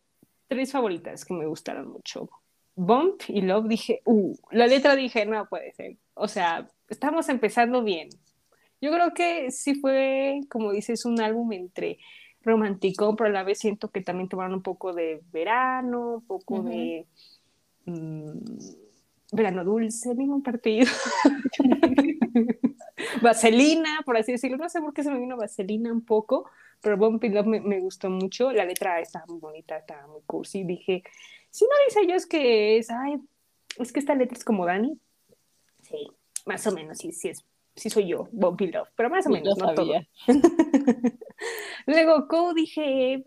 tres 0.49 0.73
favoritas 0.73 1.25
que 1.25 1.33
me 1.33 1.47
gustaron 1.47 1.89
mucho. 1.93 2.29
Bump 2.75 3.23
y 3.29 3.41
Love 3.43 3.69
dije, 3.69 4.03
uh, 4.05 4.35
la 4.51 4.67
letra 4.67 4.97
dije, 4.97 5.25
no 5.25 5.47
puede 5.49 5.73
ser. 5.75 5.97
O 6.15 6.27
sea, 6.27 6.67
estamos 6.89 7.29
empezando 7.29 7.85
bien. 7.85 8.09
Yo 8.81 8.91
creo 8.91 9.15
que 9.15 9.53
sí 9.53 9.77
fue, 9.77 10.41
como 10.51 10.73
dices, 10.73 11.05
un 11.05 11.21
álbum 11.21 11.53
entre 11.53 11.99
romántico, 12.43 13.15
pero 13.15 13.31
a 13.31 13.33
la 13.33 13.45
vez 13.45 13.61
siento 13.61 13.93
que 13.93 14.01
también 14.01 14.29
tomaron 14.29 14.55
un 14.55 14.63
poco 14.63 14.93
de 14.93 15.23
verano, 15.31 16.17
un 16.17 16.27
poco 16.27 16.65
de 16.65 17.07
mm, 17.85 18.31
verano 19.31 19.65
dulce, 19.65 20.17
mismo 20.17 20.43
partido. 20.43 20.91
vaselina, 23.23 24.01
por 24.05 24.17
así 24.17 24.33
decirlo. 24.33 24.57
No 24.57 24.69
sé 24.69 24.81
por 24.81 24.93
qué 24.93 25.03
se 25.03 25.11
me 25.11 25.19
vino 25.19 25.37
vaselina 25.37 25.93
un 25.93 26.05
poco, 26.05 26.49
pero 26.81 26.97
Bumpy 26.97 27.29
Love 27.29 27.47
me, 27.47 27.61
me, 27.61 27.81
gustó 27.81 28.11
mucho. 28.11 28.53
La 28.53 28.65
letra 28.65 29.01
está 29.01 29.25
muy 29.29 29.39
bonita, 29.39 29.79
está 29.79 30.07
muy 30.07 30.23
cursi. 30.27 30.65
Dije, 30.65 31.03
si 31.51 31.65
no 31.65 31.71
dice 31.89 32.07
yo 32.07 32.15
es 32.15 32.27
que 32.27 32.79
es, 32.79 32.91
ay, 32.91 33.17
es 33.79 33.93
que 33.93 34.01
esta 34.01 34.15
letra 34.15 34.37
es 34.37 34.45
como 34.45 34.67
Dani. 34.67 34.99
Sí, 35.83 36.09
más 36.47 36.67
o 36.67 36.73
menos, 36.73 36.99
sí, 36.99 37.13
sí 37.13 37.29
es 37.29 37.45
sí 37.77 37.91
soy 37.91 38.09
yo, 38.09 38.29
Bumpy 38.33 38.73
Love, 38.73 38.89
pero 38.97 39.11
más 39.11 39.27
o 39.27 39.31
menos, 39.31 39.57
no 39.59 39.75
todo. 39.75 39.93
Luego, 41.87 42.27
Cole 42.27 42.55
dije, 42.55 43.25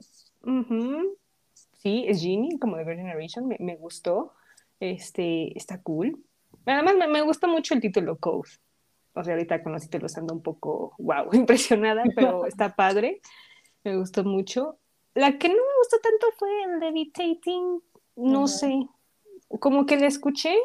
sí, 1.78 2.06
es 2.08 2.22
Genie, 2.22 2.60
como 2.60 2.78
de 2.78 2.84
Girl 2.84 2.98
Generation, 2.98 3.48
me, 3.48 3.58
me, 3.60 3.76
gustó, 3.78 4.34
este, 4.80 5.56
está 5.58 5.82
cool. 5.82 6.24
Además, 6.66 6.96
me, 6.96 7.08
me 7.08 7.22
gusta 7.22 7.48
mucho 7.48 7.74
el 7.74 7.82
título 7.82 8.18
Code. 8.18 8.50
O 9.20 9.24
sea, 9.24 9.34
ahorita 9.34 9.62
con 9.62 9.74
los 9.74 9.84
títulos 9.84 10.18
ando 10.18 10.34
un 10.34 10.42
poco, 10.42 10.94
wow, 10.98 11.30
impresionada, 11.34 12.04
pero 12.16 12.46
está 12.48 12.76
padre. 12.76 13.22
Me 13.84 13.98
gustó 13.98 14.24
mucho. 14.24 14.78
La 15.14 15.38
que 15.38 15.50
no 15.50 15.56
me 15.56 15.78
gustó 15.80 15.98
tanto 16.00 16.28
fue 16.38 16.50
el 16.64 16.80
Levitating, 16.80 17.82
no 18.16 18.48
sé, 18.48 18.88
como 19.60 19.86
que 19.86 19.98
la 19.98 20.08
escuché 20.08 20.56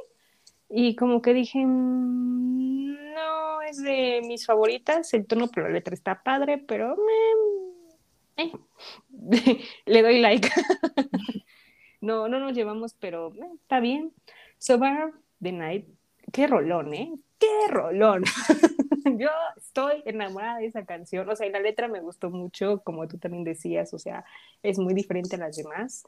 y 0.69 0.95
como 0.97 1.23
que 1.23 1.33
dije, 1.33 1.65
mm, 1.65 3.15
no 3.15 3.63
es 3.63 3.83
de 3.83 4.21
mis 4.25 4.45
favoritas, 4.45 5.13
el 5.15 5.27
tono, 5.27 5.49
pero 5.49 5.69
la 5.69 5.75
letra 5.75 5.95
está 5.95 6.23
padre, 6.23 6.59
pero 6.59 6.97
eh, 8.37 8.53
le 9.87 10.03
doy 10.03 10.21
like. 10.21 10.49
no, 12.01 12.29
no 12.29 12.39
nos 12.39 12.53
llevamos, 12.53 12.95
pero 12.95 13.33
eh, 13.35 13.49
está 13.63 13.81
bien. 13.81 14.13
So 14.59 14.79
the 15.41 15.53
Night, 15.53 15.87
qué 16.35 16.49
rolón, 16.49 16.93
¿eh? 16.95 17.15
¡Qué 17.39 17.69
rolón! 17.69 18.25
Yo 19.19 19.29
estoy 19.57 20.03
enamorada 20.05 20.59
de 20.59 20.67
esa 20.67 20.85
canción, 20.85 21.29
o 21.29 21.37
sea, 21.37 21.47
y 21.47 21.53
la 21.53 21.61
letra 21.61 21.87
me 21.87 22.01
gustó 22.01 22.31
mucho, 22.31 22.81
como 22.83 23.07
tú 23.07 23.19
también 23.19 23.45
decías, 23.45 23.95
o 23.95 23.99
sea, 23.99 24.25
es 24.63 24.79
muy 24.79 24.95
diferente 24.95 25.37
a 25.37 25.39
las 25.39 25.57
demás 25.57 26.05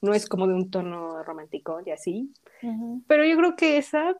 no 0.00 0.14
es 0.14 0.26
como 0.26 0.46
de 0.46 0.54
un 0.54 0.70
tono 0.70 1.22
romántico 1.22 1.80
y 1.84 1.90
así. 1.90 2.32
Pero 3.06 3.24
yo 3.24 3.36
creo 3.36 3.56
que 3.56 3.78
esa 3.78 4.16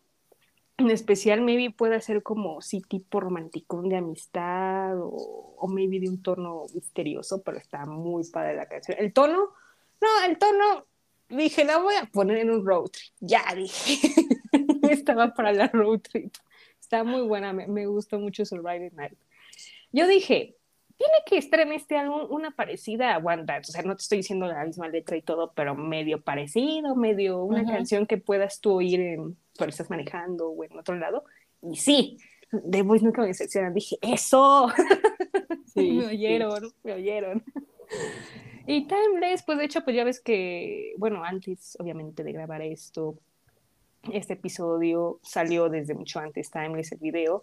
en 0.76 0.90
especial 0.90 1.42
maybe 1.42 1.70
puede 1.70 2.00
ser 2.00 2.22
como 2.22 2.62
sí 2.62 2.80
tipo 2.80 3.20
romántico 3.20 3.82
de 3.82 3.96
amistad 3.96 4.98
o, 4.98 5.54
o, 5.58 5.68
maybe 5.68 6.00
de 6.00 6.08
un 6.08 6.22
tono 6.22 6.64
misterioso, 6.74 7.42
pero 7.42 7.58
está 7.58 7.84
muy 7.84 8.24
padre 8.30 8.56
la 8.56 8.66
canción. 8.66 8.96
El 8.98 9.12
tono, 9.12 9.50
no, 10.00 10.08
el 10.26 10.38
tono, 10.38 10.86
dije, 11.28 11.66
la 11.66 11.76
voy 11.76 11.96
a 11.96 12.06
poner 12.06 12.38
en 12.38 12.50
un 12.50 12.64
road 12.64 12.88
trip. 12.90 13.12
Ya 13.20 13.44
dije, 13.54 13.98
estaba 14.94 15.35
para 15.35 15.53
la 15.53 15.68
road 15.68 16.00
trip. 16.00 16.35
Está 16.81 17.05
muy 17.05 17.22
buena, 17.22 17.53
me, 17.53 17.66
me 17.66 17.87
gustó 17.87 18.18
mucho 18.18 18.44
su 18.44 18.57
Ride 18.59 18.90
Night. 18.92 19.16
Yo 19.92 20.07
dije, 20.07 20.57
tiene 20.96 21.14
que 21.24 21.38
estar 21.38 21.61
en 21.61 21.72
este 21.72 21.96
álbum 21.96 22.26
una 22.29 22.50
parecida 22.50 23.14
a 23.14 23.18
One 23.18 23.44
Dance. 23.44 23.70
O 23.70 23.72
sea, 23.72 23.83
no 23.83 23.96
te 23.96 24.03
estoy 24.03 24.18
diciendo 24.18 24.46
la 24.46 24.64
misma 24.64 24.88
letra 24.88 25.16
y 25.16 25.22
todo, 25.22 25.53
pero 25.55 25.74
medio 25.74 26.20
parecido, 26.20 26.94
medio 26.94 27.42
una 27.42 27.64
canción 27.64 28.07
que 28.07 28.18
puedas 28.18 28.61
tú 28.61 28.72
oír 28.72 29.00
en, 29.00 29.37
cuando 29.57 29.70
estás 29.70 29.88
manejando 29.88 30.50
o 30.50 30.62
en 30.62 30.79
otro 30.79 30.96
lado. 30.96 31.24
Y 31.62 31.76
sí, 31.76 32.18
The 32.70 32.83
Voice 32.83 33.05
nunca 33.05 33.22
me 33.22 33.29
decepciona. 33.29 33.70
Dije, 33.70 33.96
¡eso! 34.03 34.68
Sí, 35.72 35.92
me 35.92 36.07
oyeron, 36.07 36.72
me 36.83 36.94
oyeron. 36.94 37.44
Y 38.66 38.87
Timeless, 38.87 39.42
pues 39.44 39.57
de 39.57 39.64
hecho, 39.64 39.83
pues 39.85 39.96
ya 39.96 40.05
ves 40.05 40.20
que, 40.20 40.94
bueno, 40.98 41.24
antes 41.24 41.76
obviamente 41.81 42.24
de 42.24 42.33
grabar 42.33 42.61
esto, 42.62 43.18
este 44.12 44.34
episodio 44.34 45.18
salió 45.22 45.68
desde 45.68 45.94
mucho 45.94 46.20
antes, 46.20 46.50
Timeless, 46.50 46.92
el 46.92 46.98
video, 46.98 47.42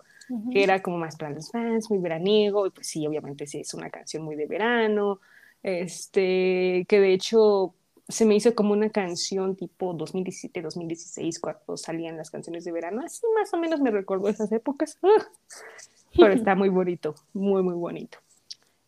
que 0.51 0.63
era 0.63 0.81
como 0.81 0.97
más 0.97 1.15
para 1.15 1.31
los 1.31 1.51
fans, 1.51 1.89
muy 1.89 1.99
veraniego, 1.99 2.65
y 2.65 2.71
pues 2.71 2.87
sí, 2.87 3.05
obviamente 3.05 3.45
sí, 3.45 3.59
es 3.59 3.73
una 3.73 3.89
canción 3.89 4.23
muy 4.23 4.35
de 4.35 4.47
verano, 4.47 5.19
este, 5.63 6.85
que 6.87 6.99
de 6.99 7.13
hecho 7.13 7.73
se 8.09 8.25
me 8.25 8.35
hizo 8.35 8.55
como 8.55 8.73
una 8.73 8.89
canción 8.89 9.55
tipo 9.55 9.93
2017, 9.93 10.61
2016, 10.61 11.39
cuando 11.39 11.77
salían 11.77 12.17
las 12.17 12.31
canciones 12.31 12.63
de 12.63 12.71
verano, 12.71 13.01
así 13.05 13.21
más 13.37 13.53
o 13.53 13.57
menos 13.57 13.79
me 13.79 13.91
recuerdo 13.91 14.27
esas 14.27 14.51
épocas, 14.51 14.97
pero 16.17 16.33
está 16.33 16.55
muy 16.55 16.69
bonito, 16.69 17.15
muy, 17.33 17.61
muy 17.61 17.75
bonito. 17.75 18.17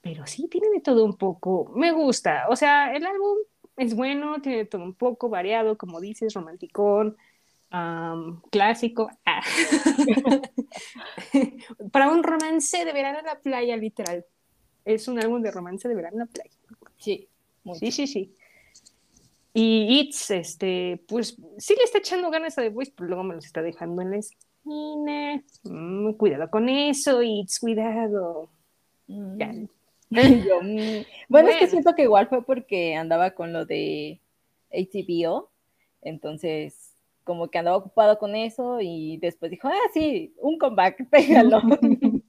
Pero 0.02 0.26
sí, 0.26 0.48
tiene 0.48 0.70
de 0.70 0.80
todo 0.80 1.06
un 1.06 1.18
poco, 1.18 1.72
me 1.76 1.92
gusta, 1.92 2.48
o 2.50 2.56
sea, 2.56 2.96
el 2.96 3.06
álbum 3.06 3.38
es 3.78 3.96
bueno, 3.96 4.42
tiene 4.42 4.60
de 4.60 4.66
todo 4.66 4.84
un 4.84 4.94
poco 4.94 5.30
variado, 5.30 5.78
como 5.78 6.02
dices, 6.02 6.34
romanticón, 6.34 7.16
clásico. 8.50 9.10
Ah. 9.26 9.42
Para 11.92 12.10
un 12.10 12.24
romance 12.24 12.84
de 12.84 12.94
verano 12.94 13.20
en 13.20 13.26
la 13.26 13.40
playa, 13.40 13.78
literal. 13.78 14.26
Es 14.86 15.08
un 15.08 15.20
álbum 15.20 15.42
de 15.42 15.52
romance 15.52 15.88
de 15.88 15.96
verano 15.96 16.16
en 16.16 16.20
la 16.20 16.26
playa. 16.26 16.52
Sí, 16.98 17.28
sí, 17.76 17.92
sí, 17.92 18.08
sí. 18.08 18.36
Y 19.54 20.00
It's, 20.00 20.32
este, 20.32 21.04
pues 21.08 21.36
sí 21.58 21.76
le 21.76 21.84
está 21.84 21.98
echando 21.98 22.30
ganas 22.30 22.58
a 22.58 22.62
The 22.62 22.70
Voice, 22.70 22.94
pero 22.96 23.10
luego 23.10 23.24
me 23.24 23.36
los 23.36 23.46
está 23.46 23.62
dejando 23.62 24.02
en 24.02 24.12
la 24.12 24.18
esquina. 24.18 25.44
Mm, 25.64 26.14
cuidado 26.14 26.50
con 26.50 26.70
eso, 26.70 27.22
It's, 27.22 27.60
cuidado. 27.60 28.50
Mm. 29.08 29.68
Mm". 30.12 31.06
bueno, 31.28 31.50
es 31.50 31.58
que 31.58 31.68
siento 31.68 31.94
que 31.94 32.02
igual 32.02 32.28
fue 32.28 32.44
porque 32.44 32.96
andaba 32.96 33.36
con 33.36 33.54
lo 33.54 33.68
de 33.68 34.20
HBO, 34.72 35.52
entonces 36.02 36.89
como 37.30 37.48
que 37.52 37.60
andaba 37.60 37.78
ocupado 37.78 38.18
con 38.18 38.36
eso 38.36 38.80
y 38.82 39.18
después 39.18 39.52
dijo, 39.52 39.68
ah, 39.68 39.90
sí, 39.94 40.34
un 40.38 40.58
comeback, 40.58 41.08
pégalo. 41.12 41.62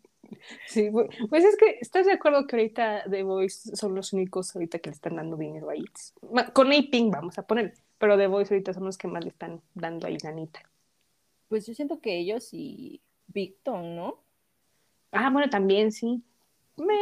Sí, 0.66 0.90
pues 1.28 1.44
es 1.44 1.56
que 1.56 1.78
estás 1.80 2.06
de 2.06 2.12
acuerdo 2.12 2.46
que 2.46 2.56
ahorita 2.56 3.04
The 3.10 3.22
Voice 3.24 3.76
son 3.76 3.94
los 3.94 4.14
únicos 4.14 4.54
ahorita 4.54 4.78
que 4.78 4.88
le 4.88 4.94
están 4.94 5.16
dando 5.16 5.36
dinero 5.36 5.68
ahí. 5.68 5.84
Con 6.54 6.72
Aping 6.72 7.10
vamos 7.10 7.38
a 7.38 7.46
poner, 7.46 7.74
pero 7.98 8.16
The 8.16 8.26
Voice 8.26 8.54
ahorita 8.54 8.72
son 8.72 8.84
los 8.84 8.96
que 8.96 9.06
más 9.06 9.22
le 9.22 9.30
están 9.30 9.60
dando 9.74 10.06
ahí 10.06 10.16
ganita. 10.16 10.62
Pues 11.48 11.66
yo 11.66 11.74
siento 11.74 12.00
que 12.00 12.16
ellos 12.18 12.48
y 12.52 13.02
Victor, 13.26 13.84
¿no? 13.84 14.22
Ah, 15.12 15.28
bueno, 15.30 15.50
también 15.50 15.92
sí. 15.92 16.22
Me, 16.76 16.96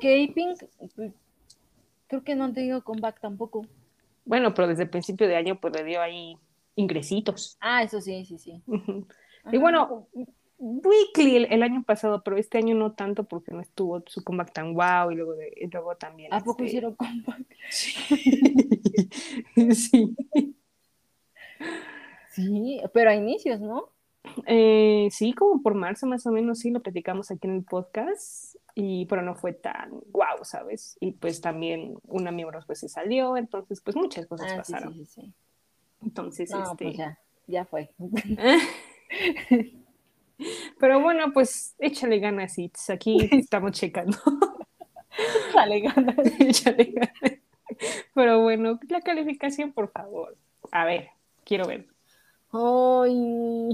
Que 0.00 0.24
Aping, 0.24 0.54
pues, 0.94 1.12
creo 2.06 2.22
que 2.22 2.34
no 2.36 2.44
han 2.44 2.54
tenido 2.54 2.84
comeback 2.84 3.18
tampoco. 3.20 3.66
Bueno, 4.24 4.54
pero 4.54 4.68
desde 4.68 4.84
el 4.84 4.90
principio 4.90 5.26
de 5.26 5.36
año 5.36 5.60
pues 5.60 5.74
le 5.74 5.84
dio 5.84 6.00
ahí 6.00 6.38
ingresitos. 6.76 7.56
Ah, 7.60 7.82
eso 7.82 8.00
sí, 8.00 8.24
sí, 8.24 8.38
sí. 8.38 8.62
Y 9.52 9.58
bueno, 9.58 10.08
Weekly 10.58 11.46
el, 11.50 11.62
año 11.62 11.82
pasado, 11.82 12.22
pero 12.22 12.36
este 12.36 12.58
año 12.58 12.74
no 12.74 12.92
tanto 12.92 13.24
porque 13.24 13.52
no 13.52 13.60
estuvo 13.60 14.02
su 14.06 14.22
comeback 14.24 14.52
tan 14.52 14.74
wow 14.74 15.10
y 15.10 15.16
luego, 15.16 15.34
de, 15.34 15.68
luego 15.70 15.96
también. 15.96 16.32
¿A 16.32 16.38
poco 16.38 16.62
este 16.62 16.64
hicieron 16.64 16.94
comeback? 16.94 17.46
Sí. 19.72 20.16
sí. 22.30 22.80
pero 22.92 23.10
a 23.10 23.14
inicios, 23.14 23.60
¿no? 23.60 23.90
Eh, 24.46 25.08
sí, 25.10 25.32
como 25.32 25.62
por 25.62 25.74
marzo 25.74 26.06
más 26.06 26.26
o 26.26 26.32
menos, 26.32 26.60
sí, 26.60 26.70
lo 26.70 26.82
platicamos 26.82 27.30
aquí 27.30 27.46
en 27.46 27.56
el 27.56 27.64
podcast, 27.64 28.56
y 28.74 29.06
pero 29.06 29.22
no 29.22 29.34
fue 29.34 29.52
tan 29.52 29.90
wow, 30.10 30.44
¿sabes? 30.44 30.96
Y 31.00 31.12
pues 31.12 31.40
también 31.40 31.96
una 32.06 32.32
miembro 32.32 32.60
pues 32.66 32.80
se 32.80 32.88
salió, 32.88 33.36
entonces 33.36 33.80
pues 33.80 33.96
muchas 33.96 34.26
cosas 34.26 34.52
ah, 34.52 34.56
pasaron. 34.56 34.94
Sí, 34.94 35.04
sí, 35.04 35.22
sí. 35.22 35.34
Entonces, 36.04 36.50
pues 36.52 36.68
este... 36.70 36.92
ya, 36.92 37.18
ya 37.46 37.64
fue. 37.64 37.90
Pero 40.78 41.00
bueno, 41.00 41.32
pues 41.32 41.74
échale 41.78 42.18
ganas, 42.18 42.58
Itz. 42.58 42.90
Aquí 42.90 43.16
estamos 43.32 43.72
checando. 43.72 44.18
échale 45.50 45.80
ganas. 45.80 46.16
échale 46.40 46.84
ganas. 46.84 47.40
Pero 48.14 48.42
bueno, 48.42 48.78
la 48.88 49.00
calificación, 49.00 49.72
por 49.72 49.90
favor. 49.90 50.36
A 50.72 50.84
ver, 50.84 51.08
quiero 51.44 51.66
ver. 51.66 51.86
Ay. 52.52 53.68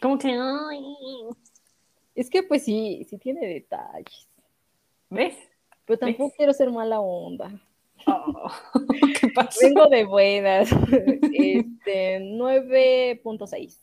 ¿Cómo 0.00 0.18
que 0.18 0.32
ay? 0.32 0.96
Es 2.14 2.30
que 2.30 2.42
pues 2.42 2.64
sí, 2.64 3.04
sí 3.08 3.18
tiene 3.18 3.46
detalles. 3.46 4.28
¿Ves? 5.10 5.36
Pero 5.84 5.98
tampoco 5.98 6.32
quiero 6.36 6.52
ser 6.52 6.70
mala 6.70 7.00
onda. 7.00 7.60
Oh, 8.06 8.50
¿Qué 9.20 9.28
pasa? 9.28 9.58
Vengo 9.62 9.86
de 9.88 10.04
buenas. 10.04 10.70
Este, 11.32 12.20
9.6. 12.20 13.78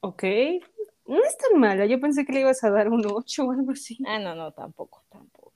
Ok, 0.00 0.24
no 1.06 1.22
es 1.22 1.36
tan 1.38 1.60
mala, 1.60 1.86
yo 1.86 2.00
pensé 2.00 2.24
que 2.24 2.32
le 2.32 2.40
ibas 2.40 2.62
a 2.64 2.70
dar 2.70 2.88
un 2.88 3.04
8 3.06 3.44
o 3.44 3.52
algo 3.52 3.72
así. 3.72 3.98
Ah, 4.06 4.18
no, 4.18 4.34
no, 4.34 4.52
tampoco, 4.52 5.04
tampoco. 5.08 5.52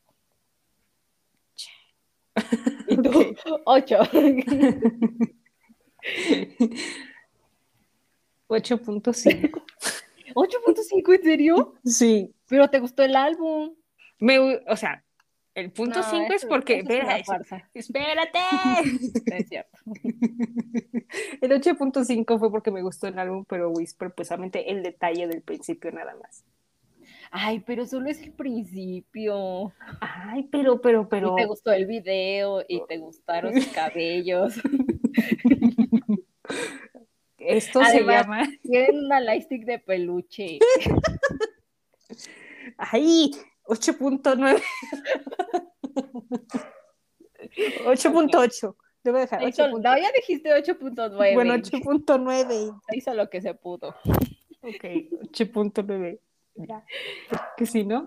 ¿Y 2.89 2.97
tú? 2.97 3.35
8. 3.65 3.99
8.5. 8.49 9.63
¿8.5 10.35 11.15
en 11.15 11.23
serio? 11.23 11.75
Sí. 11.85 12.35
Pero 12.49 12.69
te 12.69 12.81
gustó 12.81 13.03
el 13.03 13.17
álbum. 13.17 13.75
Me, 14.19 14.39
o 14.39 14.77
sea, 14.77 15.05
el 15.55 15.73
punto 15.73 16.03
5 16.03 16.33
es 16.33 16.45
porque. 16.47 16.79
espera, 16.79 17.19
espérate. 17.75 18.39
es 19.27 19.49
cierto. 19.49 19.79
El 21.41 21.51
8.5 21.51 22.39
fue 22.39 22.51
porque 22.51 22.71
me 22.71 22.83
gustó 22.83 23.09
el 23.09 23.19
álbum, 23.19 23.45
pero 23.49 23.71
Whisper, 23.71 24.13
pues 24.13 24.29
solamente 24.29 24.71
el 24.71 24.83
detalle 24.83 25.27
del 25.27 25.43
principio 25.43 25.91
nada 25.91 26.15
más. 26.23 26.45
Ay, 27.33 27.61
pero 27.61 27.87
solo 27.87 28.09
es 28.09 28.21
el 28.23 28.33
principio. 28.33 29.73
Ay, 30.01 30.49
pero, 30.51 30.81
pero, 30.81 31.09
pero. 31.09 31.33
Y 31.33 31.43
te 31.43 31.47
gustó 31.47 31.73
el 31.73 31.87
video 31.87 32.65
y 32.69 32.83
te 32.87 32.99
gustaron 32.99 33.55
sus 33.55 33.73
cabellos. 33.73 34.55
Esto 37.39 37.85
se 37.85 38.05
llama. 38.05 38.49
Tienen 38.63 39.05
una 39.05 39.21
lightstick 39.21 39.65
de 39.65 39.79
peluche. 39.79 40.59
Ay, 42.77 43.33
8.9. 43.71 44.63
8.8. 47.87 48.77
Debo 49.03 49.19
dejar. 49.19 49.41
no, 49.41 49.49
ya 49.99 50.13
dijiste 50.15 50.51
8.9. 50.51 51.35
Bueno, 51.35 51.55
8.9. 51.55 52.81
Hizo 52.93 53.15
lo 53.15 53.31
que 53.31 53.41
se 53.41 53.55
pudo. 53.55 53.95
Ok, 54.61 54.85
8.9. 55.33 56.21
Ya. 56.57 56.85
Que 57.57 57.65
si 57.65 57.85
no. 57.85 58.01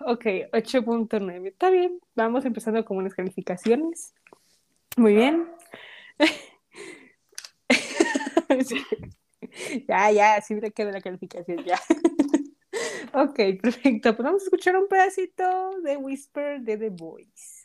ok, 0.00 0.24
8.9. 0.52 1.48
Está 1.48 1.70
bien. 1.70 1.98
Vamos 2.14 2.44
empezando 2.44 2.84
con 2.84 2.98
unas 2.98 3.14
calificaciones. 3.14 4.14
Muy 4.96 5.14
bien. 5.14 5.48
Ya, 9.88 10.10
ya, 10.10 10.34
así 10.36 10.54
me 10.54 10.70
queda 10.70 10.92
la 10.92 11.00
calificación, 11.00 11.64
ya. 11.64 11.80
ok, 13.12 13.38
perfecto. 13.60 14.14
Pues 14.16 14.24
vamos 14.24 14.42
a 14.42 14.44
escuchar 14.44 14.76
un 14.76 14.88
pedacito 14.88 15.80
de 15.82 15.96
Whisper 15.96 16.60
de 16.60 16.76
The 16.76 16.90
Voice. 16.90 17.60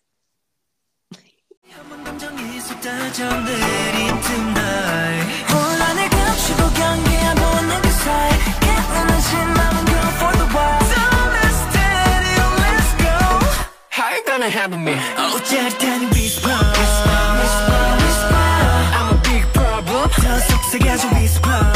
Siguiendo 20.71 21.74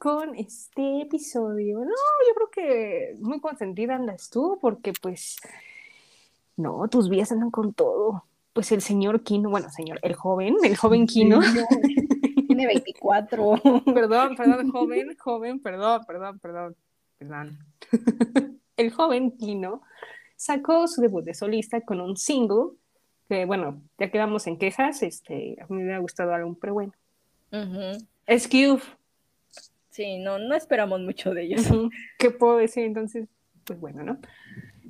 con 0.00 0.34
este 0.34 1.02
episodio, 1.02 1.80
no, 1.80 1.84
yo 2.26 2.34
creo 2.34 2.50
que 2.50 3.16
muy 3.20 3.38
consentida 3.38 3.96
andas 3.96 4.30
tú, 4.30 4.56
porque 4.58 4.94
pues, 4.94 5.36
no, 6.56 6.88
tus 6.88 7.10
vías 7.10 7.30
andan 7.32 7.50
con 7.50 7.74
todo 7.74 8.24
pues 8.54 8.72
el 8.72 8.80
señor 8.80 9.22
Kino, 9.22 9.50
bueno, 9.50 9.68
señor, 9.70 9.98
el 10.02 10.14
joven, 10.14 10.56
el 10.62 10.74
joven 10.74 11.06
Kino. 11.06 11.40
Tiene 12.48 12.66
24. 12.66 13.60
perdón, 13.94 14.36
perdón, 14.36 14.70
joven, 14.70 15.16
joven, 15.18 15.60
perdón, 15.60 16.04
perdón, 16.06 16.38
perdón, 16.38 16.76
perdón. 17.18 17.58
el 18.78 18.90
joven 18.90 19.32
Kino 19.36 19.82
sacó 20.34 20.88
su 20.88 21.02
debut 21.02 21.24
de 21.24 21.34
solista 21.34 21.82
con 21.82 22.00
un 22.00 22.16
single 22.16 22.70
que, 23.28 23.44
bueno, 23.44 23.82
ya 23.98 24.10
quedamos 24.10 24.46
en 24.46 24.56
quejas, 24.56 25.02
este, 25.02 25.58
a 25.60 25.66
mí 25.72 25.82
me 25.82 25.94
ha 25.94 25.98
gustado 25.98 26.32
algo, 26.32 26.56
pero 26.58 26.72
bueno. 26.72 26.92
Excuse. 28.26 28.82
Sí, 30.00 30.16
no, 30.16 30.38
no 30.38 30.54
esperamos 30.54 30.98
mucho 31.02 31.34
de 31.34 31.42
ellos. 31.42 31.68
¿Qué 32.18 32.30
puedo 32.30 32.56
decir 32.56 32.84
entonces? 32.84 33.28
Pues 33.64 33.78
bueno, 33.78 34.02
¿no? 34.02 34.18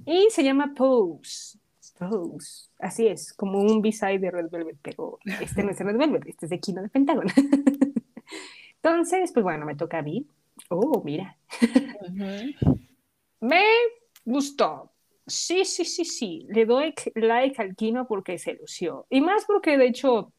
Y 0.06 0.28
se 0.30 0.44
llama 0.44 0.72
Pose. 0.72 1.58
Así 2.78 3.08
es, 3.08 3.32
como 3.32 3.58
un 3.58 3.82
B-side 3.82 4.20
de 4.20 4.30
Red 4.30 4.50
Velvet, 4.50 4.78
pero 4.80 5.18
este 5.40 5.64
no 5.64 5.72
es 5.72 5.80
Red 5.80 5.96
Velvet, 5.96 6.28
este 6.28 6.46
es 6.46 6.50
de 6.50 6.60
Kino 6.60 6.80
de 6.80 6.90
Pentágono. 6.90 7.28
Entonces, 8.76 9.32
pues 9.32 9.42
bueno, 9.42 9.66
me 9.66 9.74
toca 9.74 9.98
a 9.98 10.02
mí. 10.02 10.28
Oh, 10.68 11.02
mira. 11.04 11.36
Me 13.40 13.64
gustó. 14.24 14.92
Sí, 15.26 15.64
sí, 15.64 15.84
sí, 15.84 16.04
sí. 16.04 16.46
Le 16.50 16.66
doy 16.66 16.94
like 17.16 17.60
al 17.60 17.74
Kino 17.74 18.06
porque 18.06 18.38
se 18.38 18.54
lució. 18.54 19.08
Y 19.10 19.20
más 19.22 19.44
porque, 19.44 19.76
de 19.76 19.88
hecho, 19.88 20.32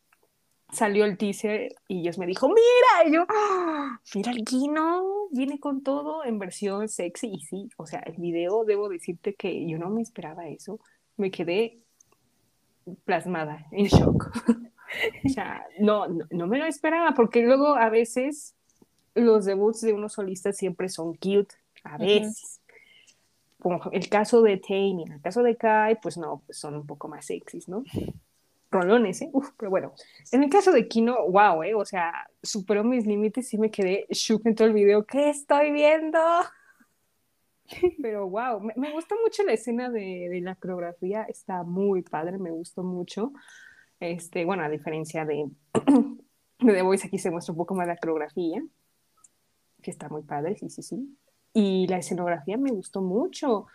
salió 0.71 1.05
el 1.05 1.17
teaser 1.17 1.75
y 1.87 2.01
Dios 2.01 2.17
me 2.17 2.25
dijo, 2.25 2.47
mira, 2.47 3.07
y 3.09 3.13
yo, 3.13 3.25
¡Ah! 3.29 3.99
mira 4.15 4.31
el 4.31 4.43
Kino, 4.43 5.27
viene 5.31 5.59
con 5.59 5.83
todo 5.83 6.23
en 6.23 6.39
versión 6.39 6.87
sexy 6.87 7.27
y 7.33 7.41
sí, 7.41 7.69
o 7.77 7.85
sea, 7.85 7.99
el 7.99 8.15
video, 8.17 8.65
debo 8.65 8.89
decirte 8.89 9.33
que 9.33 9.67
yo 9.67 9.77
no 9.77 9.89
me 9.89 10.01
esperaba 10.01 10.47
eso 10.47 10.79
me 11.21 11.31
quedé 11.31 11.79
plasmada, 13.05 13.67
en 13.71 13.85
shock. 13.85 14.31
o 15.25 15.29
sea, 15.29 15.65
no, 15.79 16.07
no, 16.29 16.47
me 16.47 16.57
lo 16.57 16.65
esperaba, 16.65 17.13
porque 17.13 17.43
luego 17.43 17.75
a 17.75 17.89
veces 17.89 18.55
los 19.15 19.45
debuts 19.45 19.81
de 19.81 19.93
unos 19.93 20.13
solistas 20.13 20.57
siempre 20.57 20.89
son 20.89 21.13
cute, 21.13 21.55
a 21.83 21.97
veces. 21.97 22.59
Como 23.61 23.79
el 23.91 24.09
caso 24.09 24.41
de 24.41 24.57
Tame 24.57 25.03
en 25.03 25.11
el 25.11 25.21
caso 25.21 25.43
de 25.43 25.55
Kai, 25.55 25.99
pues 26.01 26.17
no, 26.17 26.41
pues 26.45 26.57
son 26.57 26.75
un 26.75 26.87
poco 26.87 27.07
más 27.07 27.25
sexys, 27.25 27.69
¿no? 27.69 27.83
Rolones, 28.71 29.21
¿eh? 29.21 29.29
Uf, 29.33 29.49
pero 29.57 29.69
bueno. 29.69 29.93
En 30.31 30.43
el 30.43 30.49
caso 30.49 30.71
de 30.71 30.87
Kino, 30.87 31.15
wow, 31.29 31.61
¿eh? 31.63 31.75
O 31.75 31.85
sea, 31.85 32.29
superó 32.41 32.83
mis 32.83 33.05
límites 33.05 33.53
y 33.53 33.57
me 33.57 33.69
quedé 33.69 34.07
shook 34.09 34.45
en 34.45 34.55
todo 34.55 34.67
el 34.67 34.73
video. 34.73 35.05
¿Qué 35.05 35.29
estoy 35.29 35.71
viendo? 35.71 36.19
Pero 38.01 38.29
wow, 38.29 38.61
me, 38.61 38.73
me 38.77 38.91
gustó 38.91 39.15
mucho 39.23 39.43
la 39.43 39.53
escena 39.53 39.89
de, 39.89 40.27
de, 40.29 40.41
la 40.41 40.55
coreografía, 40.55 41.23
está 41.23 41.63
muy 41.63 42.01
padre, 42.01 42.37
me 42.37 42.51
gustó 42.51 42.83
mucho. 42.83 43.33
Este, 43.99 44.45
bueno, 44.45 44.63
a 44.63 44.69
diferencia 44.69 45.25
de, 45.25 45.49
de 46.59 46.73
The 46.73 46.81
Voice, 46.81 47.07
aquí 47.07 47.17
se 47.17 47.31
muestra 47.31 47.53
un 47.53 47.57
poco 47.57 47.75
más 47.75 47.87
la 47.87 47.97
coreografía, 47.97 48.63
que 49.81 49.91
está 49.91 50.09
muy 50.09 50.23
padre, 50.23 50.55
sí, 50.55 50.69
sí, 50.69 50.81
sí. 50.81 51.17
Y 51.53 51.87
la 51.87 51.97
escenografía 51.97 52.57
me 52.57 52.71
gustó 52.71 53.01
mucho. 53.01 53.67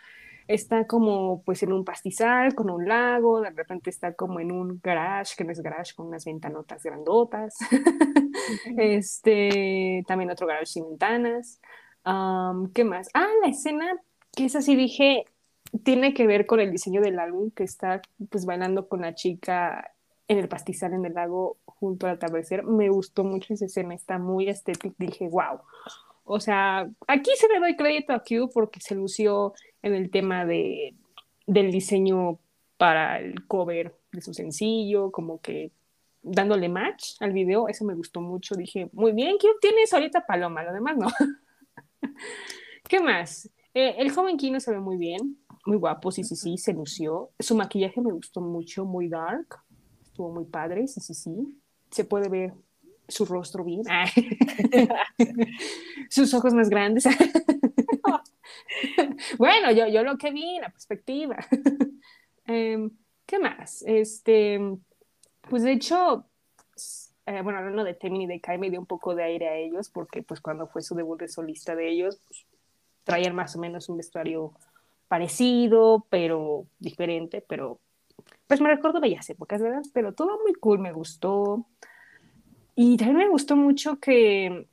Está 0.47 0.87
como 0.87 1.43
pues 1.43 1.61
en 1.63 1.73
un 1.73 1.83
pastizal 1.83 2.55
con 2.55 2.69
un 2.69 2.87
lago, 2.87 3.41
de 3.41 3.49
repente 3.49 3.89
está 3.89 4.13
como 4.13 4.39
en 4.39 4.51
un 4.51 4.79
garage, 4.81 5.35
que 5.37 5.43
no 5.43 5.51
es 5.51 5.61
garage, 5.61 5.93
con 5.95 6.07
unas 6.07 6.25
ventanotas 6.25 6.83
grandotas. 6.83 7.57
este, 8.77 10.03
también 10.07 10.31
otro 10.31 10.47
garage 10.47 10.67
sin 10.67 10.89
ventanas. 10.89 11.59
Um, 12.05 12.71
¿Qué 12.71 12.83
más? 12.83 13.09
Ah, 13.13 13.27
la 13.41 13.49
escena 13.49 13.85
que 14.37 14.45
es 14.45 14.55
así, 14.55 14.75
dije, 14.75 15.25
tiene 15.83 16.13
que 16.13 16.27
ver 16.27 16.45
con 16.45 16.59
el 16.59 16.71
diseño 16.71 17.01
del 17.01 17.19
álbum, 17.19 17.49
que 17.51 17.63
está 17.63 18.01
pues 18.29 18.45
bailando 18.45 18.87
con 18.87 19.01
la 19.01 19.15
chica 19.15 19.91
en 20.27 20.37
el 20.37 20.47
pastizal 20.47 20.93
en 20.93 21.05
el 21.05 21.15
lago 21.15 21.57
junto 21.65 22.05
al 22.05 22.13
atardecer. 22.13 22.63
Me 22.63 22.89
gustó 22.89 23.23
mucho 23.23 23.53
esa 23.53 23.65
escena, 23.65 23.95
está 23.95 24.19
muy 24.19 24.47
estética. 24.47 24.95
Dije, 24.99 25.27
wow. 25.27 25.61
O 26.23 26.39
sea, 26.39 26.87
aquí 27.07 27.31
se 27.35 27.47
le 27.47 27.59
doy 27.59 27.75
crédito 27.75 28.13
a 28.13 28.19
Q 28.19 28.49
porque 28.53 28.79
se 28.79 28.93
lució 28.93 29.53
en 29.87 29.95
el 29.95 30.09
tema 30.09 30.45
de, 30.45 30.95
del 31.45 31.71
diseño 31.71 32.39
para 32.77 33.19
el 33.19 33.45
cover 33.47 33.95
de 34.11 34.21
su 34.21 34.33
sencillo, 34.33 35.11
como 35.11 35.41
que 35.41 35.71
dándole 36.21 36.69
match 36.69 37.15
al 37.19 37.31
video, 37.31 37.67
eso 37.67 37.85
me 37.85 37.95
gustó 37.95 38.21
mucho. 38.21 38.55
Dije, 38.55 38.89
muy 38.93 39.13
bien, 39.13 39.37
Q 39.37 39.47
tienes 39.61 39.93
ahorita 39.93 40.25
paloma, 40.25 40.63
lo 40.63 40.73
demás 40.73 40.97
no. 40.97 41.07
¿Qué 42.87 42.99
más? 42.99 43.49
Eh, 43.73 43.95
el 43.97 44.11
joven 44.11 44.37
Kino 44.37 44.59
se 44.59 44.71
ve 44.71 44.79
muy 44.79 44.97
bien, 44.97 45.37
muy 45.65 45.77
guapo, 45.77 46.11
sí, 46.11 46.23
sí, 46.23 46.35
sí, 46.35 46.57
se 46.57 46.73
lució. 46.73 47.31
Su 47.39 47.55
maquillaje 47.55 48.01
me 48.01 48.11
gustó 48.11 48.41
mucho, 48.41 48.85
muy 48.85 49.07
dark, 49.07 49.59
estuvo 50.01 50.31
muy 50.31 50.45
padre, 50.45 50.87
sí, 50.87 51.01
sí, 51.01 51.13
sí. 51.13 51.31
Se 51.91 52.03
puede 52.03 52.29
ver 52.29 52.53
su 53.07 53.25
rostro 53.25 53.63
bien, 53.63 53.83
sus 56.09 56.33
ojos 56.33 56.53
más 56.53 56.69
grandes. 56.69 57.05
bueno, 59.37 59.71
yo, 59.71 59.87
yo 59.87 60.03
lo 60.03 60.17
que 60.17 60.31
vi, 60.31 60.59
la 60.59 60.69
perspectiva. 60.69 61.37
Em, 62.49 62.89
¿Qué 63.25 63.39
más? 63.39 63.83
Este, 63.85 64.57
pues 65.49 65.63
de 65.63 65.73
hecho, 65.73 66.25
eh, 67.25 67.41
bueno, 67.41 67.59
hablando 67.59 67.83
de 67.83 67.93
Temin 67.93 68.21
y 68.21 68.27
de 68.27 68.39
Kai, 68.39 68.57
me 68.57 68.69
dio 68.69 68.79
un 68.79 68.85
poco 68.85 69.15
de 69.15 69.23
aire 69.23 69.49
a 69.49 69.55
ellos, 69.57 69.89
porque 69.89 70.23
pues 70.23 70.39
cuando 70.39 70.65
fue 70.67 70.81
su 70.81 70.95
debut 70.95 71.19
de 71.19 71.27
solista 71.27 71.75
de 71.75 71.89
ellos, 71.89 72.21
pues, 72.25 72.45
traían 73.03 73.35
más 73.35 73.53
o 73.57 73.59
menos 73.59 73.89
un 73.89 73.97
vestuario 73.97 74.53
parecido, 75.09 76.05
pero 76.09 76.67
diferente, 76.79 77.43
pero 77.47 77.81
pues 78.47 78.61
me 78.61 78.69
recuerdo 78.69 79.01
bellas 79.01 79.29
épocas, 79.29 79.61
¿verdad? 79.61 79.83
Pero 79.93 80.13
todo 80.13 80.39
muy 80.41 80.53
cool, 80.53 80.79
me 80.79 80.93
gustó. 80.93 81.65
Y 82.75 82.95
también 82.95 83.17
me 83.17 83.29
gustó 83.29 83.57
mucho 83.57 83.99
que, 83.99 84.67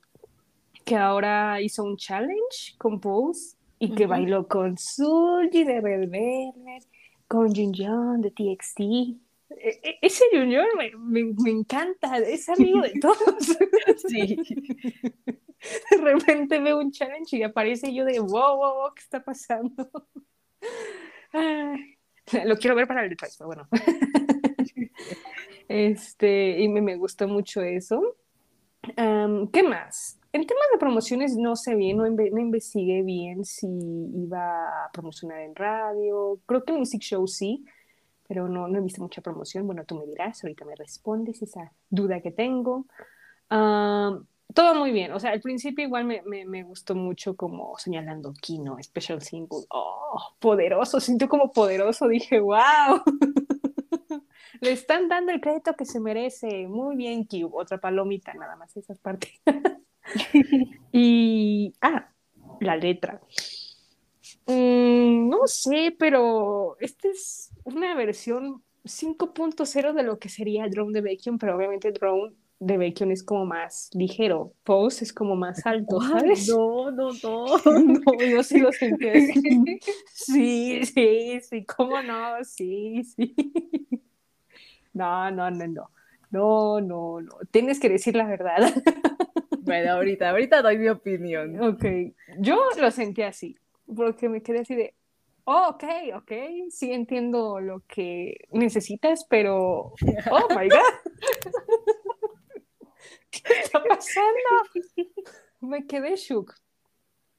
que 0.85 0.95
ahora 0.95 1.59
hizo 1.61 1.83
un 1.83 1.97
challenge 1.97 2.77
con 2.77 3.01
Pose 3.01 3.54
y 3.79 3.93
que 3.93 4.05
bailó 4.05 4.47
con 4.47 4.77
Sully 4.77 5.63
de 5.63 5.81
Red 5.81 6.09
Velvet, 6.09 6.83
con 7.27 7.53
Jin 7.53 7.73
Young 7.73 8.21
de 8.21 8.31
TXT. 8.31 8.79
E, 8.79 9.79
e, 9.83 9.99
ese 10.01 10.25
Junior 10.31 10.65
me, 10.77 10.91
me, 10.97 11.33
me, 11.37 11.51
encanta, 11.51 12.17
es 12.17 12.49
amigo 12.49 12.81
de 12.81 12.93
todos. 12.99 13.57
Sí. 14.07 14.37
De 15.89 15.97
repente 15.97 16.59
veo 16.59 16.77
un 16.77 16.91
challenge 16.91 17.37
y 17.37 17.43
aparece 17.43 17.91
yo 17.91 18.05
de 18.05 18.19
wow, 18.19 18.55
wow, 18.55 18.73
wow, 18.75 18.93
¿qué 18.93 19.01
está 19.01 19.23
pasando? 19.23 19.89
Ay, 21.33 21.97
lo 22.45 22.55
quiero 22.57 22.75
ver 22.75 22.87
para 22.87 23.03
el 23.03 23.09
detalle, 23.09 23.33
pero 23.37 23.47
bueno. 23.47 23.67
Este, 25.67 26.59
y 26.59 26.67
me, 26.67 26.81
me 26.81 26.95
gustó 26.95 27.27
mucho 27.27 27.61
eso. 27.61 28.17
Um, 28.97 29.47
¿Qué 29.49 29.63
más? 29.63 30.19
En 30.35 30.45
temas 30.45 30.65
de 30.73 30.79
promociones 30.79 31.37
no 31.37 31.55
sé 31.55 31.75
bien, 31.75 31.95
no, 31.95 32.09
no, 32.09 32.39
investigué 32.41 33.03
bien 33.03 33.45
si 33.45 33.69
iba 33.69 34.83
a 34.83 34.91
promocionar 34.91 35.39
en 35.39 35.55
radio. 35.55 36.41
Creo 36.45 36.65
que 36.65 36.73
en 36.73 36.79
Music 36.79 37.01
Show 37.03 37.25
sí, 37.25 37.63
pero 38.27 38.49
no, 38.49 38.67
no 38.67 38.77
he 38.77 38.81
visto 38.81 39.01
mucha 39.01 39.21
promoción. 39.21 39.65
Bueno, 39.65 39.85
tú 39.85 39.95
me 39.97 40.05
dirás, 40.05 40.43
ahorita 40.43 40.65
me 40.65 40.75
respondes 40.75 41.41
esa 41.41 41.71
duda 41.89 42.19
que 42.19 42.31
tengo. 42.31 42.85
todo 43.49 44.75
muy 44.75 44.91
bien, 44.91 45.13
o 45.13 45.21
sea, 45.21 45.31
al 45.31 45.39
principio 45.39 45.85
igual 45.85 46.03
me, 46.03 46.21
me, 46.23 46.43
me, 46.43 46.63
gustó 46.63 46.95
mucho 46.95 47.37
como 47.37 47.77
señalando 47.77 48.33
Kino, 48.33 48.75
Special 48.83 49.21
Single, 49.21 49.65
oh, 49.69 50.35
poderoso, 50.39 50.99
siento 50.99 51.29
como 51.29 51.53
poderoso, 51.53 52.09
dije, 52.09 52.41
wow, 52.41 53.01
le 54.59 54.71
están 54.73 55.07
dando 55.07 55.31
el 55.31 55.39
crédito 55.39 55.75
que 55.77 55.85
se 55.85 56.01
merece, 56.01 56.67
muy 56.67 56.97
bien, 56.97 57.23
Cube, 57.23 57.51
otra 57.53 57.77
palomita, 57.77 58.33
nada 58.33 58.57
más 58.57 58.75
esas 58.75 58.99
partes. 58.99 59.31
y, 60.91 61.73
ah, 61.81 62.09
la 62.59 62.75
letra. 62.77 63.21
Mm, 64.47 65.29
no 65.29 65.47
sé, 65.47 65.95
pero 65.97 66.77
esta 66.79 67.07
es 67.07 67.51
una 67.63 67.95
versión 67.95 68.63
5.0 68.83 69.93
de 69.93 70.03
lo 70.03 70.19
que 70.19 70.29
sería 70.29 70.65
el 70.65 70.71
drone 70.71 70.93
de 70.93 71.01
Bacon, 71.01 71.37
pero 71.37 71.55
obviamente 71.55 71.87
el 71.87 71.93
drone 71.95 72.33
de 72.59 72.77
Bacon 72.77 73.11
es 73.11 73.23
como 73.23 73.45
más 73.45 73.89
ligero, 73.93 74.53
Pose 74.63 75.03
es 75.03 75.11
como 75.13 75.35
más 75.35 75.65
alto, 75.65 75.99
¿sabes? 76.01 76.47
No, 76.47 76.91
no, 76.91 77.09
no. 77.23 77.45
no, 77.65 78.23
yo 78.23 78.43
sí 78.43 78.59
lo 78.59 78.71
sentí 78.71 79.09
así. 79.09 79.79
Sí, 80.13 80.85
sí, 80.85 81.39
sí, 81.41 81.65
cómo 81.65 82.01
no, 82.01 82.43
sí, 82.43 83.03
sí. 83.03 83.35
No, 84.93 85.29
no, 85.29 85.51
no, 85.51 85.67
no. 85.67 85.91
No, 86.31 86.81
no, 86.81 87.21
no. 87.21 87.31
Tienes 87.51 87.79
que 87.79 87.89
decir 87.89 88.15
la 88.15 88.25
verdad. 88.25 88.73
Bueno, 89.65 89.93
ahorita, 89.93 90.29
ahorita 90.29 90.61
doy 90.61 90.77
mi 90.77 90.89
opinión. 90.89 91.59
Ok. 91.59 91.83
Yo 92.37 92.69
lo 92.79 92.91
sentí 92.91 93.23
así, 93.23 93.57
porque 93.93 94.29
me 94.29 94.43
quedé 94.43 94.59
así 94.59 94.75
de, 94.75 94.93
oh, 95.45 95.69
ok, 95.69 95.83
ok, 96.15 96.31
sí 96.69 96.91
entiendo 96.91 97.59
lo 97.59 97.81
que 97.87 98.47
necesitas, 98.51 99.25
pero, 99.27 99.93
oh 100.31 100.47
my 100.55 100.69
God. 100.69 100.79
¿Qué 103.31 103.53
está 103.63 103.83
pasando? 103.83 104.85
Me 105.61 105.87
quedé 105.87 106.15
shook. 106.15 106.53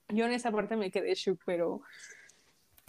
Yo 0.09 0.25
en 0.27 0.33
esa 0.33 0.51
parte 0.51 0.77
me 0.77 0.91
quedé 0.91 1.15
shook, 1.15 1.41
pero... 1.47 1.83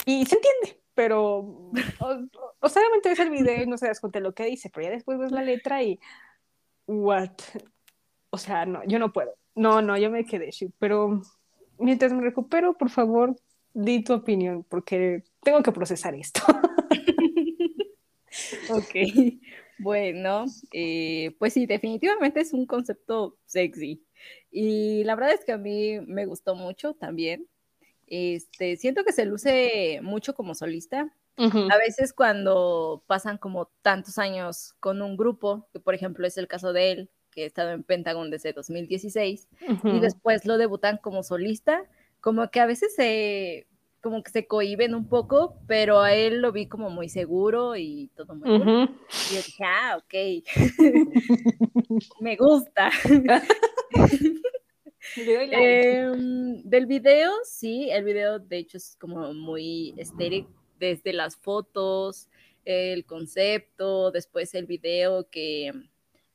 Y 0.05 0.25
se 0.25 0.35
entiende, 0.35 0.81
pero... 0.95 1.71
O, 1.99 2.27
o 2.59 2.69
solamente 2.69 3.09
ves 3.09 3.19
el 3.19 3.29
video 3.29 3.63
y 3.63 3.67
no 3.67 3.77
se 3.77 3.87
das 3.87 3.99
cuenta 3.99 4.17
de 4.17 4.23
lo 4.23 4.33
que 4.33 4.45
dice, 4.45 4.71
pero 4.73 4.87
ya 4.87 4.93
después 4.93 5.19
ves 5.19 5.31
la 5.31 5.43
letra 5.43 5.83
y... 5.83 5.99
What? 6.87 7.39
O 8.37 8.39
sea, 8.39 8.67
no, 8.67 8.83
yo 8.85 8.99
no 8.99 9.11
puedo. 9.11 9.35
No, 9.55 9.81
no, 9.81 9.97
yo 9.97 10.11
me 10.11 10.23
quedé 10.23 10.51
shook, 10.51 10.71
pero 10.77 11.23
mientras 11.79 12.13
me 12.13 12.21
recupero, 12.21 12.77
por 12.77 12.91
favor, 12.91 13.35
di 13.73 14.03
tu 14.03 14.13
opinión, 14.13 14.63
porque 14.63 15.23
tengo 15.41 15.63
que 15.63 15.71
procesar 15.71 16.13
esto. 16.13 16.41
ok, 18.69 18.95
bueno, 19.79 20.45
eh, 20.71 21.35
pues 21.39 21.53
sí, 21.53 21.65
definitivamente 21.65 22.41
es 22.41 22.53
un 22.53 22.67
concepto 22.67 23.39
sexy. 23.47 24.05
Y 24.51 25.03
la 25.03 25.15
verdad 25.15 25.33
es 25.33 25.43
que 25.43 25.53
a 25.53 25.57
mí 25.57 25.99
me 26.01 26.27
gustó 26.27 26.53
mucho 26.53 26.93
también. 26.93 27.47
Este, 28.05 28.77
siento 28.77 29.03
que 29.03 29.13
se 29.13 29.25
luce 29.25 29.99
mucho 30.03 30.35
como 30.35 30.53
solista. 30.53 31.11
Uh 31.39 31.49
-huh. 31.49 31.73
A 31.73 31.77
veces 31.79 32.13
cuando 32.13 33.03
pasan 33.07 33.39
como 33.39 33.71
tantos 33.81 34.19
años 34.19 34.75
con 34.79 35.01
un 35.01 35.17
grupo, 35.17 35.67
que 35.73 35.79
por 35.79 35.95
ejemplo 35.95 36.27
es 36.27 36.37
el 36.37 36.47
caso 36.47 36.71
de 36.71 36.91
él, 36.91 37.09
que 37.37 37.43
ha 37.43 37.45
estado 37.45 37.69
en 37.69 37.83
Pentagon 37.83 38.31
desde 38.31 38.51
2016, 38.51 39.47
uh 39.61 39.73
-huh. 39.73 39.95
y 39.95 39.99
después 39.99 40.47
lo 40.47 40.57
debutan 40.57 40.97
como 40.97 41.21
solista, 41.21 41.83
como 42.19 42.49
que 42.49 42.59
a 42.59 42.65
veces 42.65 42.95
se, 42.95 43.67
como 44.01 44.23
que 44.23 44.31
se 44.31 44.47
cohiben 44.47 44.95
un 44.95 45.07
poco, 45.07 45.55
pero 45.67 46.01
a 46.01 46.15
él 46.15 46.41
lo 46.41 46.51
vi 46.51 46.65
como 46.65 46.89
muy 46.89 47.09
seguro 47.09 47.75
y 47.75 48.09
todo 48.15 48.33
muy 48.33 48.49
uh 48.49 48.63
-huh. 48.63 48.89
Y 49.29 49.35
yo 49.35 49.41
dije, 49.43 49.63
ah, 49.63 49.99
ok, 49.99 50.13
me 52.21 52.35
gusta. 52.37 52.89
eh, 55.15 56.11
del 56.63 56.87
video, 56.87 57.33
sí, 57.43 57.91
el 57.91 58.03
video 58.03 58.39
de 58.39 58.57
hecho 58.57 58.77
es 58.77 58.97
como 58.99 59.31
muy 59.35 59.93
estéril, 59.97 60.47
desde 60.79 61.13
las 61.13 61.35
fotos, 61.35 62.29
el 62.65 63.05
concepto, 63.05 64.09
después 64.09 64.55
el 64.55 64.65
video 64.65 65.29
que 65.29 65.71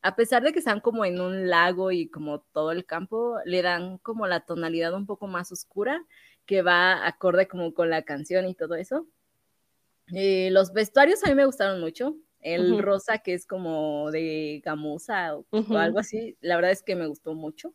a 0.03 0.16
pesar 0.16 0.42
de 0.42 0.53
que 0.53 0.59
están 0.59 0.80
como 0.80 1.05
en 1.05 1.20
un 1.20 1.48
lago 1.48 1.92
y 1.92 2.09
como 2.09 2.40
todo 2.53 2.72
el 2.72 2.84
campo, 2.84 3.38
le 3.44 3.62
dan 3.62 3.98
como 3.98 4.26
la 4.26 4.40
tonalidad 4.40 4.94
un 4.94 5.07
poco 5.07 5.28
más 5.28 5.53
oscura 5.53 6.05
que 6.44 6.62
va 6.62 7.07
acorde 7.07 7.46
como 7.46 7.72
con 7.72 7.88
la 7.88 8.03
canción 8.03 8.48
y 8.48 8.55
todo 8.55 8.74
eso. 8.74 9.07
Eh, 10.12 10.50
los 10.50 10.72
vestuarios 10.72 11.22
a 11.24 11.28
mí 11.28 11.36
me 11.36 11.46
gustaron 11.46 11.80
mucho. 11.80 12.16
El 12.40 12.82
rosa 12.82 13.18
que 13.18 13.34
es 13.34 13.46
como 13.46 14.11
de 14.11 14.61
gamuza 14.64 15.36
o, 15.36 15.46
algo 15.76 16.00
así, 16.00 16.36
la 16.40 16.57
verdad 16.57 16.72
es 16.72 16.82
que 16.82 16.96
me 16.96 17.07
gustó 17.07 17.34
mucho. 17.34 17.72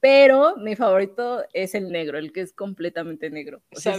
Pero 0.00 0.56
mi 0.56 0.74
favorito 0.74 1.44
es 1.52 1.74
el 1.74 1.90
negro, 1.90 2.16
el 2.16 2.32
que 2.32 2.40
es 2.40 2.54
completamente 2.54 3.28
negro. 3.28 3.62
O 3.76 3.78
sea, 3.78 3.94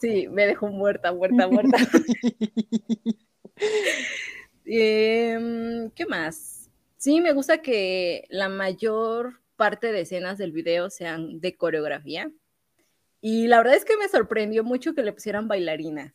sí, 0.00 0.28
me 0.28 0.46
dejó 0.46 0.68
muerta, 0.68 1.12
muerta, 1.12 1.46
muerta. 1.46 1.76
Em, 4.64 5.90
¿Qué 5.90 6.06
más? 6.06 6.57
Sí, 6.98 7.20
me 7.20 7.32
gusta 7.32 7.62
que 7.62 8.26
la 8.28 8.48
mayor 8.48 9.40
parte 9.54 9.92
de 9.92 10.00
escenas 10.00 10.36
del 10.36 10.50
video 10.50 10.90
sean 10.90 11.40
de 11.40 11.56
coreografía. 11.56 12.32
Y 13.20 13.48
la 13.48 13.58
verdad 13.58 13.76
es 13.76 13.84
que 13.84 13.96
me 13.96 14.08
sorprendió 14.08 14.64
mucho 14.64 14.94
que 14.94 15.02
le 15.04 15.12
pusieran 15.12 15.48
bailarinas, 15.48 16.12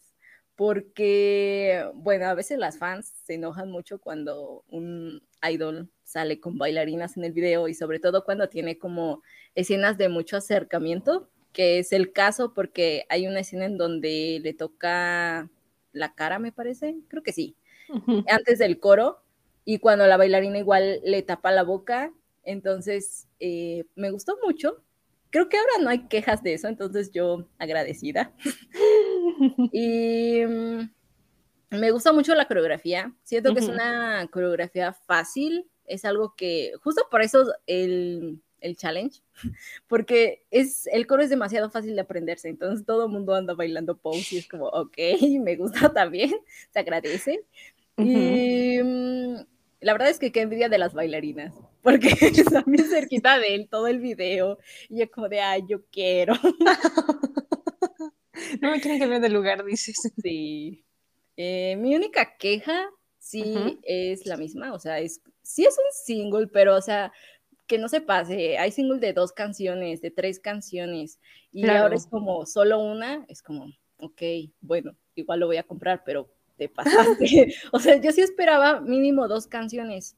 porque, 0.56 1.86
bueno, 1.96 2.26
a 2.28 2.36
veces 2.36 2.60
las 2.60 2.78
fans 2.78 3.14
se 3.26 3.36
enojan 3.36 3.72
mucho 3.72 4.00
cuando 4.00 4.66
un 4.70 5.22
idol 5.50 5.90
sale 6.04 6.42
con 6.42 6.58
bailarinas 6.58 7.18
en 7.18 7.26
el 7.26 7.34
video 7.34 7.70
y 7.70 7.74
sobre 7.76 8.00
todo 8.00 8.26
cuando 8.26 8.50
tiene 8.50 8.78
como 8.78 9.24
escenas 9.56 9.98
de 9.98 10.10
mucho 10.10 10.38
acercamiento, 10.38 11.30
que 11.54 11.80
es 11.80 11.94
el 11.94 12.14
caso 12.14 12.54
porque 12.54 13.06
hay 13.10 13.28
una 13.28 13.42
escena 13.42 13.66
en 13.66 13.78
donde 13.78 14.40
le 14.44 14.54
toca 14.54 15.50
la 15.94 16.14
cara, 16.16 16.40
me 16.40 16.52
parece, 16.52 16.98
creo 17.08 17.24
que 17.24 17.34
sí, 17.34 17.56
antes 18.30 18.60
del 18.60 18.80
coro, 18.80 19.23
y 19.66 19.80
cuando 19.80 20.08
la 20.08 20.18
bailarina 20.18 20.58
igual 20.58 21.02
le 21.04 21.22
tapa 21.22 21.52
la 21.52 21.64
boca, 21.64 22.12
entonces 22.44 23.28
eh, 23.40 23.86
me 23.96 24.12
gustó 24.12 24.38
mucho 24.46 24.84
creo 25.34 25.50
que 25.50 25.58
ahora 25.58 25.80
no 25.82 25.90
hay 25.90 26.08
quejas 26.08 26.44
de 26.44 26.54
eso, 26.54 26.68
entonces 26.68 27.12
yo 27.12 27.48
agradecida. 27.58 28.32
y 29.74 30.46
mm, 30.46 30.90
me 31.72 31.90
gusta 31.90 32.14
mucho 32.14 32.36
la 32.36 32.48
coreografía. 32.48 33.12
Siento 33.24 33.52
que 33.52 33.62
es 33.62 33.68
una 33.68 34.28
coreografía 34.32 34.94
fácil. 34.94 35.68
Es 35.86 36.06
algo 36.06 36.36
que, 36.38 36.74
justo 36.84 37.08
por 37.10 37.24
eso 37.24 37.52
el, 37.66 38.44
el 38.60 38.78
challenge, 38.78 39.22
porque 39.88 40.46
es, 40.52 40.86
el 40.94 41.08
coro 41.08 41.24
es 41.24 41.32
demasiado 41.32 41.72
fácil 41.72 41.96
de 41.96 42.02
aprenderse. 42.02 42.50
Entonces 42.50 42.86
todo 42.86 43.08
el 43.08 43.12
mundo 43.12 43.34
anda 43.34 43.56
bailando 43.56 43.98
pose 43.98 44.36
y 44.36 44.38
es 44.38 44.48
como, 44.48 44.68
ok, 44.68 44.98
me 45.42 45.56
gusta 45.56 45.92
también, 45.92 46.32
se 46.72 46.80
agradece. 46.80 47.44
Y 47.98 48.80
mm, 48.84 49.38
la 49.84 49.94
verdad 49.94 50.10
es 50.10 50.20
que 50.20 50.32
qué 50.32 50.42
envidia 50.42 50.70
de 50.70 50.78
las 50.78 50.94
bailarinas, 50.94 51.54
porque 51.82 52.10
están 52.22 52.66
bien 52.68 52.90
cerquita 52.90 53.40
de 53.40 53.56
él 53.56 53.68
todo 53.70 53.88
el 53.88 54.00
video 54.00 54.60
y 54.90 55.00
yo 55.00 55.12
como 55.12 55.30
de, 55.30 55.42
ay, 55.42 55.64
yo 55.68 55.86
quiero. 55.92 56.34
no 58.62 58.72
me 58.72 58.82
quieren 58.82 59.00
cambiar 59.00 59.22
de 59.22 59.30
lugar, 59.30 59.64
dices. 59.64 60.12
Sí. 60.22 60.84
Eh, 61.38 61.76
mi 61.80 61.96
única 61.96 62.38
queja 62.38 62.90
sí 63.20 63.80
es 63.84 64.26
la 64.26 64.38
misma, 64.38 64.74
o 64.74 64.80
sea, 64.80 65.00
es, 65.00 65.22
sí 65.42 65.66
es 65.66 65.78
un 65.78 66.06
single, 66.06 66.48
pero 66.48 66.76
o 66.76 66.82
sea, 66.82 67.12
que 67.68 67.78
no 67.78 67.88
se 67.88 68.02
pase, 68.02 68.58
hay 68.58 68.72
single 68.72 69.00
de 69.00 69.14
dos 69.14 69.32
canciones, 69.32 70.02
de 70.02 70.12
tres 70.12 70.40
canciones, 70.40 71.20
y 71.52 71.66
ahora 71.68 71.96
es 71.96 72.06
como 72.06 72.46
solo 72.46 72.80
una, 72.80 73.26
es 73.30 73.42
como, 73.42 73.68
ok, 73.98 74.22
bueno, 74.60 74.96
igual 75.16 75.40
lo 75.40 75.48
voy 75.48 75.58
a 75.58 75.64
comprar, 75.64 76.04
pero 76.06 76.33
te 76.58 76.70
pasaste. 76.70 77.54
o 77.72 77.80
sea, 77.80 77.98
yo 77.98 78.12
sí 78.12 78.22
esperaba 78.22 78.80
mínimo 78.80 79.28
dos 79.28 79.48
canciones. 79.48 80.16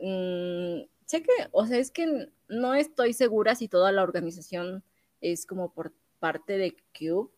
Mm, 0.00 0.82
sé 1.06 1.22
que, 1.22 1.32
o 1.52 1.66
sea, 1.66 1.78
es 1.78 1.90
que 1.90 2.28
no 2.48 2.74
estoy 2.74 3.12
segura 3.12 3.54
si 3.54 3.68
toda 3.68 3.92
la 3.92 4.02
organización 4.02 4.82
es 5.20 5.46
como 5.46 5.72
por 5.72 5.92
parte 6.18 6.56
de 6.58 6.76
Cube, 6.96 7.30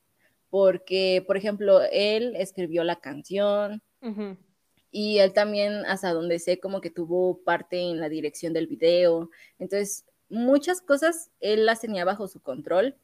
porque, 0.51 1.23
por 1.27 1.37
ejemplo, 1.37 1.81
él 1.93 2.35
escribió 2.37 2.83
la 2.85 2.97
canción 2.97 3.83
y 4.91 5.19
él 5.19 5.33
también, 5.33 5.85
hasta 5.87 6.13
donde 6.13 6.39
sé, 6.39 6.59
como 6.59 6.81
que 6.81 6.91
tuvo 6.91 7.39
parte 7.45 7.81
en 7.81 8.01
la 8.01 8.09
dirección 8.09 8.53
del 8.53 8.67
video. 8.67 9.31
Entonces, 9.59 10.05
muchas 10.29 10.81
cosas 10.81 11.31
él 11.41 11.67
las 11.67 11.81
tenía 11.81 12.05
bajo 12.05 12.27
su 12.27 12.41
control 12.41 12.97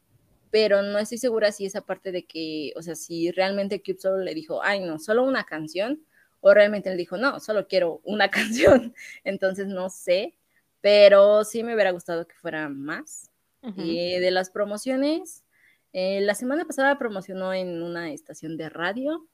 pero 0.57 0.81
no 0.81 0.99
estoy 0.99 1.19
segura 1.19 1.53
si 1.53 1.67
esa 1.67 1.83
parte 1.83 2.13
de 2.13 2.25
que, 2.25 2.73
o 2.77 2.83
sea, 2.83 2.95
si 2.95 3.31
realmente 3.31 3.83
Cube 3.83 3.99
solo 3.99 4.17
le 4.25 4.33
dijo, 4.33 4.63
ay, 4.63 4.81
no, 4.81 4.99
solo 4.99 5.23
una 5.23 5.45
canción, 5.45 6.03
o 6.41 6.55
realmente 6.55 6.89
él 6.89 6.97
dijo, 6.97 7.19
no, 7.19 7.41
solo 7.41 7.69
quiero 7.69 8.01
una 8.05 8.31
canción. 8.31 8.95
Entonces 9.23 9.67
no 9.67 9.91
sé, 9.91 10.35
pero 10.81 11.45
sí 11.45 11.63
me 11.63 11.75
hubiera 11.75 11.91
gustado 11.91 12.27
que 12.27 12.35
fuera 12.37 12.71
más. 12.71 13.31
Y 13.77 14.19
de 14.19 14.31
las 14.31 14.49
promociones, 14.49 15.45
eh, 15.93 16.23
la 16.23 16.35
semana 16.35 16.65
pasada 16.65 16.97
promocionó 16.97 17.53
en 17.53 17.83
una 17.83 18.11
estación 18.11 18.57
de 18.57 18.71
radio, 18.71 19.29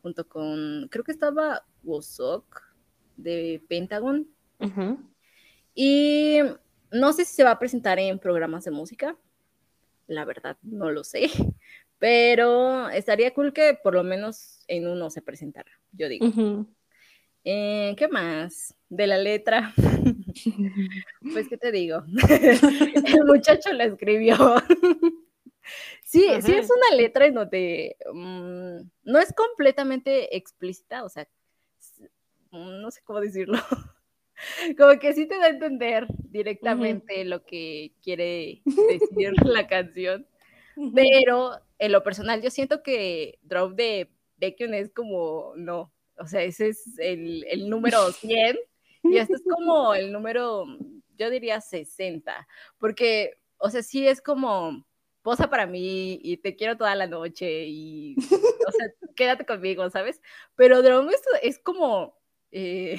junto 0.00 0.26
con, 0.26 0.88
creo 0.90 1.04
que 1.04 1.12
estaba 1.12 1.66
Wozok 1.82 2.62
de 3.18 3.62
Pentagon. 3.68 4.26
Y 5.74 6.38
no 6.90 7.12
sé 7.12 7.26
si 7.26 7.34
se 7.34 7.44
va 7.44 7.50
a 7.50 7.58
presentar 7.58 7.98
en 7.98 8.18
programas 8.18 8.64
de 8.64 8.70
música, 8.70 9.18
la 10.10 10.24
verdad 10.24 10.58
no 10.62 10.90
lo 10.90 11.04
sé, 11.04 11.22
pero 11.98 12.88
estaría 12.90 13.32
cool 13.32 13.52
que 13.52 13.78
por 13.82 13.94
lo 13.94 14.02
menos 14.02 14.64
en 14.66 14.88
uno 14.88 15.08
se 15.08 15.22
presentara, 15.22 15.70
yo 15.92 16.08
digo. 16.08 16.66
Eh, 17.44 17.94
¿Qué 17.96 18.08
más? 18.08 18.74
De 18.88 19.06
la 19.06 19.16
letra. 19.16 19.72
pues, 21.32 21.48
¿qué 21.48 21.56
te 21.56 21.72
digo? 21.72 22.02
El 23.06 23.24
muchacho 23.24 23.72
la 23.72 23.84
escribió. 23.84 24.36
sí, 26.04 26.26
sí 26.42 26.52
es 26.52 26.68
una 26.70 26.96
letra 26.96 27.26
en 27.26 27.34
donde 27.34 27.96
mm, 28.12 28.80
no 29.04 29.18
es 29.20 29.32
completamente 29.32 30.36
explícita, 30.36 31.04
o 31.04 31.08
sea, 31.08 31.26
no 32.50 32.90
sé 32.90 33.00
cómo 33.04 33.20
decirlo. 33.20 33.58
como 34.78 34.98
que 34.98 35.12
sí 35.12 35.26
te 35.26 35.38
da 35.38 35.46
a 35.46 35.50
entender 35.50 36.06
directamente 36.30 37.24
lo 37.24 37.44
que 37.44 37.92
quiere 38.02 38.62
decir 38.64 39.32
la 39.44 39.66
canción, 39.66 40.26
pero 40.94 41.60
en 41.78 41.92
lo 41.92 42.02
personal 42.02 42.42
yo 42.42 42.50
siento 42.50 42.82
que 42.82 43.38
Drop 43.42 43.74
de 43.74 44.10
Baekhyun 44.38 44.74
es 44.74 44.90
como, 44.92 45.52
no, 45.56 45.92
o 46.18 46.26
sea, 46.26 46.42
ese 46.42 46.68
es 46.68 46.98
el, 46.98 47.44
el 47.48 47.68
número 47.68 47.98
100 48.12 48.58
y 49.02 49.16
este 49.16 49.34
es 49.34 49.42
como 49.42 49.94
el 49.94 50.12
número, 50.12 50.64
yo 51.16 51.30
diría 51.30 51.60
60, 51.60 52.46
porque, 52.78 53.38
o 53.58 53.70
sea, 53.70 53.82
sí 53.82 54.06
es 54.06 54.20
como 54.20 54.86
posa 55.22 55.50
para 55.50 55.66
mí 55.66 56.18
y 56.22 56.38
te 56.38 56.56
quiero 56.56 56.76
toda 56.76 56.94
la 56.94 57.06
noche 57.06 57.66
y, 57.66 58.16
o 58.18 58.72
sea, 58.72 58.86
quédate 59.16 59.44
conmigo, 59.44 59.88
¿sabes? 59.90 60.20
Pero 60.54 60.82
Drop 60.82 61.10
es, 61.10 61.22
es 61.42 61.58
como... 61.58 62.18
Eh, 62.52 62.96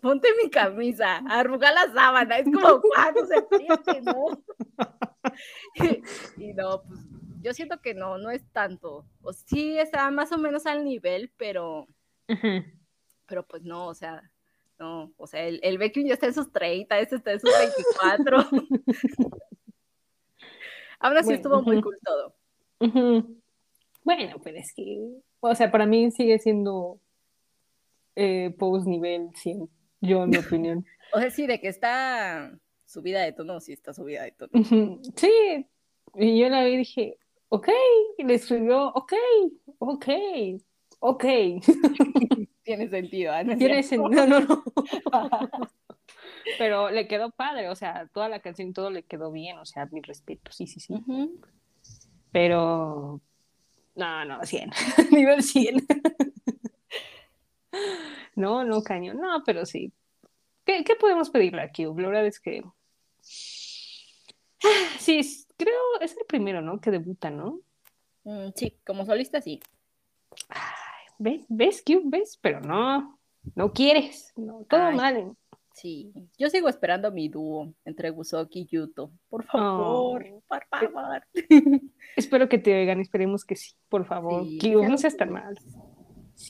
ponte 0.00 0.28
mi 0.42 0.50
camisa, 0.50 1.18
arruga 1.28 1.72
la 1.72 1.92
sábana, 1.92 2.38
es 2.38 2.44
como 2.44 2.80
cuando 2.80 3.26
se 3.26 3.46
siente, 3.56 4.00
¿no? 4.02 4.42
y, 6.38 6.54
no, 6.54 6.82
pues 6.82 7.00
yo 7.42 7.52
siento 7.52 7.80
que 7.80 7.94
no, 7.94 8.18
no 8.18 8.30
es 8.30 8.44
tanto. 8.52 9.06
O 9.22 9.32
sí 9.32 9.78
está 9.78 10.10
más 10.10 10.32
o 10.32 10.38
menos 10.38 10.66
al 10.66 10.84
nivel, 10.84 11.32
pero, 11.36 11.86
pero 13.26 13.46
pues 13.46 13.62
no, 13.62 13.86
o 13.86 13.94
sea, 13.94 14.30
no, 14.78 15.12
o 15.16 15.26
sea, 15.26 15.42
el, 15.42 15.60
el 15.62 15.78
ya 15.78 16.14
está 16.14 16.26
en 16.26 16.34
sus 16.34 16.50
30, 16.50 16.98
este 16.98 17.16
está 17.16 17.32
en 17.32 17.40
sus 17.40 17.50
24. 18.00 18.38
Ahora 20.98 21.22
sí 21.22 21.34
estuvo 21.34 21.60
muy 21.62 21.82
cool 21.82 21.98
todo. 22.02 22.34
Bueno, 24.02 24.38
pues 24.42 24.54
es 24.56 24.72
que, 24.74 24.98
o 25.40 25.54
sea, 25.54 25.70
para 25.70 25.86
mí 25.86 26.10
sigue 26.10 26.38
siendo 26.38 27.00
eh, 28.16 28.54
post 28.58 28.86
nivel 28.86 29.30
100, 29.34 29.68
yo 30.00 30.24
en 30.24 30.30
mi 30.30 30.36
opinión. 30.36 30.86
o 31.12 31.20
sea, 31.20 31.30
sí, 31.30 31.46
de 31.46 31.60
que 31.60 31.68
está 31.68 32.58
subida 32.84 33.22
de 33.22 33.32
tono, 33.32 33.60
sí 33.60 33.72
está 33.72 33.92
subida 33.92 34.22
de 34.22 34.32
tono. 34.32 34.50
Sí, 35.16 35.66
y 36.14 36.38
yo 36.38 36.48
la 36.48 36.64
vi 36.64 36.72
y 36.72 36.76
dije, 36.78 37.18
ok, 37.48 37.68
y 38.18 38.24
le 38.24 38.34
escribió, 38.34 38.88
ok, 38.88 39.12
ok, 39.78 40.06
ok. 41.00 41.24
Tiene 42.62 42.88
sentido, 42.88 43.32
¿ah? 43.32 43.44
Tiene 43.44 43.82
sentido, 43.82 44.26
no, 44.26 44.40
no, 44.40 44.64
Pero 46.58 46.90
le 46.90 47.06
quedó 47.06 47.30
padre, 47.30 47.68
o 47.68 47.74
sea, 47.74 48.08
toda 48.12 48.28
la 48.28 48.40
canción, 48.40 48.72
todo 48.72 48.90
le 48.90 49.02
quedó 49.02 49.30
bien, 49.30 49.58
o 49.58 49.66
sea, 49.66 49.86
mi 49.86 50.00
respeto, 50.00 50.50
sí, 50.52 50.66
sí, 50.66 50.80
sí. 50.80 50.94
Pero, 52.32 53.20
no, 53.94 54.24
no, 54.24 54.42
100, 54.44 54.70
nivel 55.10 55.42
100. 55.42 55.86
No, 58.36 58.64
no, 58.64 58.82
cañón. 58.82 59.18
No, 59.20 59.44
pero 59.46 59.64
sí. 59.64 59.92
¿Qué, 60.64 60.82
podemos 60.98 61.30
pedirle 61.30 61.62
a 61.62 61.70
Cube? 61.70 62.02
La 62.02 62.08
verdad 62.08 62.26
es 62.26 62.40
que. 62.40 62.62
Sí, 64.98 65.20
creo 65.58 66.00
es 66.00 66.16
el 66.16 66.24
primero, 66.26 66.62
¿no? 66.62 66.80
Que 66.80 66.90
debuta, 66.90 67.30
¿no? 67.30 67.60
Mm, 68.24 68.48
sí, 68.56 68.78
como 68.86 69.04
solista 69.04 69.42
sí. 69.42 69.60
¿Ves? 71.18 71.44
¿Ves, 71.48 71.82
Cube? 71.86 72.02
¿Ves? 72.06 72.38
Pero 72.40 72.60
no, 72.60 73.18
no 73.54 73.72
quieres. 73.72 74.32
No, 74.36 74.64
todo 74.68 74.90
mal. 74.92 75.36
Sí, 75.74 76.12
yo 76.38 76.48
sigo 76.48 76.68
esperando 76.68 77.10
mi 77.10 77.28
dúo 77.28 77.74
entre 77.84 78.10
Gusoki 78.10 78.60
y 78.60 78.66
Yuto. 78.66 79.10
Por 79.28 79.44
favor, 79.44 80.24
Oh. 80.32 80.42
por 80.48 80.64
favor. 80.66 81.26
Espero 82.16 82.48
que 82.48 82.58
te 82.58 82.80
oigan, 82.80 83.00
esperemos 83.00 83.44
que 83.44 83.56
sí, 83.56 83.74
por 83.88 84.06
favor. 84.06 84.44
Sí, 84.44 84.70
no 84.70 84.96
seas 84.96 85.16
tan 85.16 85.32
mal. 85.32 85.58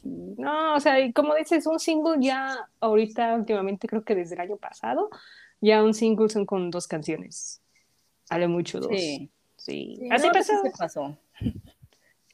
Sí. 0.03 0.35
No, 0.39 0.75
o 0.75 0.81
sea, 0.81 1.01
y 1.01 1.13
como 1.13 1.35
dices, 1.35 1.67
un 1.67 1.79
single 1.79 2.17
ya 2.21 2.69
ahorita, 2.81 3.35
últimamente, 3.35 3.87
creo 3.89 4.05
que 4.05 4.15
desde 4.15 4.35
el 4.35 4.41
año 4.41 4.57
pasado, 4.57 5.11
ya 5.61 5.83
un 5.83 5.95
single 5.95 6.29
son 6.29 6.47
con 6.47 6.71
dos 6.71 6.87
canciones. 6.87 7.63
A 8.29 8.39
lo 8.39 8.49
mucho 8.49 8.81
dos. 8.81 8.91
Sí. 8.91 9.31
Sí. 9.57 9.97
Sí, 9.99 10.09
Así 10.11 10.27
no, 10.27 10.33
pasó. 10.33 10.53
se 10.63 10.71
pasó. 10.79 11.19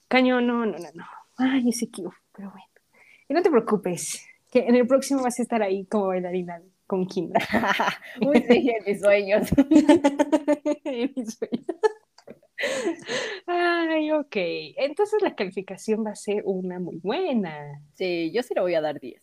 Cañón, 0.08 0.46
no, 0.46 0.66
no, 0.66 0.78
no, 0.78 0.88
no. 0.94 1.04
Ay, 1.36 1.68
ese 1.68 1.88
Q, 1.88 2.12
pero 2.32 2.50
bueno. 2.50 2.66
Y 3.28 3.34
no 3.34 3.42
te 3.42 3.50
preocupes, 3.50 4.26
que 4.50 4.66
en 4.66 4.74
el 4.74 4.86
próximo 4.86 5.22
vas 5.22 5.38
a 5.38 5.42
estar 5.42 5.62
ahí 5.62 5.84
como 5.84 6.08
bailarina 6.08 6.60
con 6.86 7.06
Kindra. 7.06 7.40
Uy, 8.20 8.44
sí, 8.48 8.70
en 8.70 8.84
mis 8.84 9.00
sueños. 9.00 9.48
En 10.84 11.12
mis 11.14 11.34
sueños. 11.34 11.66
Ay, 13.46 14.10
ok. 14.12 14.36
Entonces 14.76 15.22
la 15.22 15.34
calificación 15.34 16.04
va 16.04 16.10
a 16.10 16.16
ser 16.16 16.42
una 16.44 16.78
muy 16.78 16.96
buena. 16.96 17.80
Sí, 17.94 18.30
yo 18.32 18.42
sí 18.42 18.54
le 18.54 18.60
voy 18.60 18.74
a 18.74 18.80
dar 18.80 19.00
10. 19.00 19.22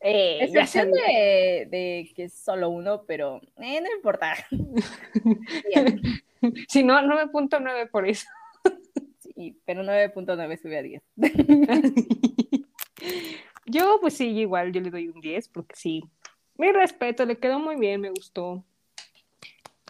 Eh, 0.00 0.38
Excepción 0.42 0.90
de, 0.90 1.66
de 1.70 2.12
que 2.14 2.24
es 2.24 2.34
solo 2.34 2.68
uno, 2.68 3.04
pero 3.06 3.40
eh, 3.56 3.80
no 3.80 3.88
importa. 3.94 4.34
Si 6.68 6.82
no, 6.82 7.00
9.9 7.00 7.90
por 7.90 8.06
eso. 8.06 8.28
Sí, 9.18 9.58
pero 9.64 9.82
9.9 9.82 10.60
sube 10.60 10.78
a 10.78 10.82
10. 10.82 11.02
Yo, 13.66 13.98
pues 14.00 14.14
sí, 14.14 14.28
igual, 14.28 14.72
yo 14.72 14.82
le 14.82 14.90
doy 14.90 15.08
un 15.08 15.20
10 15.20 15.48
porque 15.48 15.74
sí. 15.74 16.04
Mi 16.56 16.70
respeto, 16.70 17.24
le 17.24 17.36
quedó 17.38 17.58
muy 17.58 17.76
bien, 17.76 18.02
me 18.02 18.10
gustó. 18.10 18.62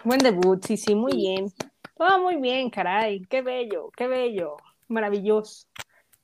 Buen 0.04 0.20
debut, 0.20 0.64
sí, 0.64 0.76
sí, 0.76 0.94
muy 0.94 1.16
bien. 1.16 1.52
Todo 1.96 2.18
muy 2.20 2.36
bien, 2.36 2.70
caray. 2.70 3.24
Qué 3.26 3.42
bello, 3.42 3.90
qué 3.96 4.08
bello. 4.08 4.56
Maravilloso, 4.88 5.68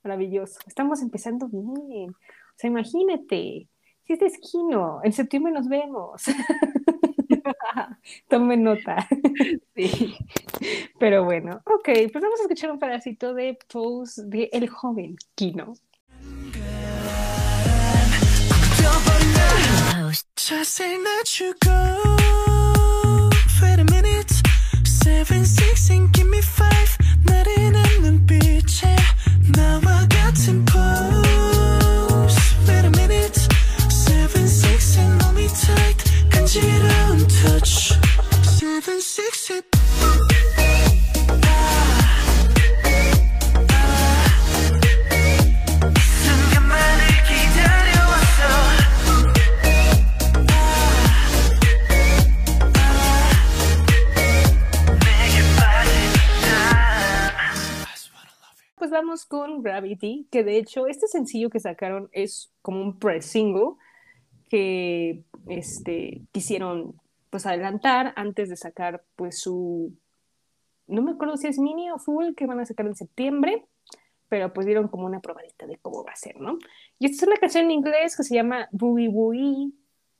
maravilloso. 0.03 0.59
Estamos 0.67 1.01
empezando 1.01 1.47
bien. 1.47 2.11
O 2.11 2.55
sea, 2.55 2.69
imagínate, 2.69 3.67
si 4.03 4.13
es 4.13 4.19
de 4.19 4.25
esquino, 4.25 4.99
en 5.03 5.13
septiembre 5.13 5.53
nos 5.53 5.69
vemos. 5.69 6.23
Tome 8.27 8.57
nota. 8.57 9.07
sí. 9.75 10.17
Pero 10.99 11.23
bueno, 11.23 11.61
ok, 11.65 11.89
pues 12.11 12.21
vamos 12.21 12.39
a 12.39 12.43
escuchar 12.43 12.71
un 12.71 12.79
pedacito 12.79 13.33
de 13.33 13.57
Pose 13.71 14.23
de 14.25 14.49
El 14.51 14.67
Joven 14.67 15.15
Kino. 15.35 15.73
Seven, 25.00 25.44
six 25.44 25.90
and 25.90 26.12
give 26.12 26.28
me 26.28 26.38
five 26.40 26.96
나른한 27.24 28.02
눈빛에 28.02 28.96
나와 29.54 30.06
같은 30.08 30.64
pose 30.64 32.36
Wait 32.68 32.84
a 32.84 32.90
minute 32.90 33.38
Seven, 33.88 34.46
six 34.46 34.98
and 34.98 35.22
hold 35.22 35.36
me 35.36 35.48
tight 35.48 36.04
간지러운 36.30 37.26
touch 37.28 37.98
Seven, 38.42 39.00
six 39.00 39.50
and 39.50 40.29
vamos 59.01 59.25
con 59.25 59.63
Gravity, 59.63 60.27
que 60.31 60.43
de 60.43 60.57
hecho 60.57 60.85
este 60.85 61.07
sencillo 61.07 61.49
que 61.49 61.59
sacaron 61.59 62.09
es 62.11 62.53
como 62.61 62.81
un 62.81 62.99
pre-single 62.99 63.73
que 64.47 65.23
este, 65.47 66.21
quisieron 66.31 66.93
pues 67.31 67.47
adelantar 67.47 68.13
antes 68.15 68.49
de 68.49 68.57
sacar 68.57 69.03
pues 69.15 69.39
su, 69.39 69.97
no 70.85 71.01
me 71.01 71.11
acuerdo 71.11 71.35
si 71.37 71.47
es 71.47 71.57
mini 71.57 71.89
o 71.89 71.97
full, 71.97 72.35
que 72.35 72.45
van 72.45 72.59
a 72.59 72.65
sacar 72.65 72.85
en 72.85 72.95
septiembre, 72.95 73.65
pero 74.29 74.53
pues 74.53 74.67
dieron 74.67 74.87
como 74.87 75.07
una 75.07 75.19
probadita 75.19 75.65
de 75.65 75.77
cómo 75.77 76.03
va 76.03 76.11
a 76.11 76.15
ser, 76.15 76.39
¿no? 76.39 76.59
Y 76.99 77.05
esta 77.05 77.25
es 77.25 77.27
una 77.27 77.37
canción 77.37 77.65
en 77.65 77.71
inglés 77.71 78.15
que 78.15 78.23
se 78.23 78.35
llama 78.35 78.67
Boogie 78.71 79.09
Boogie. 79.09 79.71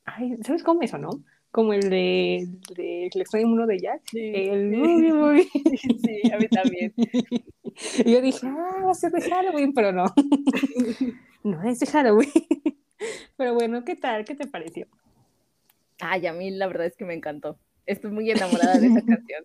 Ay, 0.04 0.38
¿sabes 0.42 0.64
cómo 0.64 0.82
eso, 0.82 0.98
no? 0.98 1.10
Como 1.52 1.74
el 1.74 1.90
de, 1.90 2.48
de 2.74 3.06
El 3.12 3.20
extraño 3.20 3.46
mundo 3.46 3.66
de 3.66 3.78
Jack. 3.78 4.00
El 4.14 4.74
Boogie 4.74 5.12
Boogie. 5.12 5.48
Sí, 6.02 6.32
a 6.32 6.38
mí 6.38 6.48
también. 6.48 6.94
Y 8.04 8.12
yo 8.12 8.20
dije, 8.22 8.46
ah, 8.46 8.82
va 8.86 8.90
a 8.90 8.94
ser 8.94 9.12
de 9.12 9.20
Halloween, 9.20 9.74
pero 9.74 9.92
no. 9.92 10.04
no 11.44 11.62
es 11.68 11.78
de 11.80 11.86
Halloween. 11.86 12.30
Pero 13.36 13.54
bueno, 13.54 13.84
¿qué 13.84 13.96
tal? 13.96 14.24
¿Qué 14.24 14.36
te 14.36 14.46
pareció? 14.46 14.86
Ay, 15.98 16.26
a 16.28 16.32
mí 16.32 16.52
la 16.52 16.68
verdad 16.68 16.86
es 16.86 16.96
que 16.96 17.04
me 17.04 17.14
encantó. 17.14 17.58
Estoy 17.84 18.12
muy 18.12 18.30
enamorada 18.30 18.78
de 18.78 18.86
esa 18.86 19.02
canción. 19.04 19.44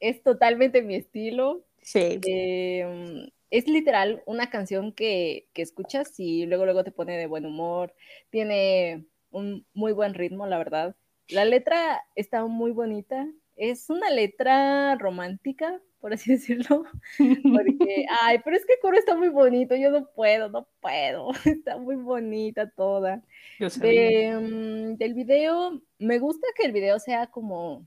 Es 0.00 0.20
totalmente 0.24 0.82
mi 0.82 0.96
estilo. 0.96 1.64
Sí. 1.80 2.18
Eh, 2.26 3.30
es 3.50 3.68
literal 3.68 4.24
una 4.26 4.50
canción 4.50 4.92
que, 4.92 5.46
que 5.52 5.62
escuchas 5.62 6.18
y 6.18 6.44
luego 6.46 6.64
luego 6.64 6.82
te 6.82 6.90
pone 6.90 7.16
de 7.16 7.28
buen 7.28 7.46
humor. 7.46 7.94
Tiene 8.30 9.04
un 9.34 9.66
muy 9.74 9.92
buen 9.92 10.14
ritmo, 10.14 10.46
la 10.46 10.58
verdad. 10.58 10.96
La 11.28 11.44
letra 11.44 12.02
está 12.14 12.44
muy 12.46 12.70
bonita. 12.70 13.28
Es 13.56 13.88
una 13.90 14.10
letra 14.10 14.96
romántica, 14.96 15.80
por 16.00 16.12
así 16.12 16.30
decirlo. 16.32 16.84
Porque, 17.18 18.06
ay, 18.22 18.38
pero 18.44 18.56
es 18.56 18.64
que 18.64 18.74
el 18.74 18.80
coro 18.80 18.96
está 18.96 19.16
muy 19.16 19.28
bonito. 19.28 19.76
Yo 19.76 19.90
no 19.90 20.06
puedo, 20.14 20.48
no 20.48 20.68
puedo. 20.80 21.30
Está 21.44 21.78
muy 21.78 21.96
bonita 21.96 22.70
toda. 22.70 23.22
De, 23.58 24.36
mm, 24.36 24.96
del 24.96 25.14
video, 25.14 25.82
me 25.98 26.18
gusta 26.18 26.46
que 26.56 26.66
el 26.66 26.72
video 26.72 26.98
sea 26.98 27.26
como 27.26 27.86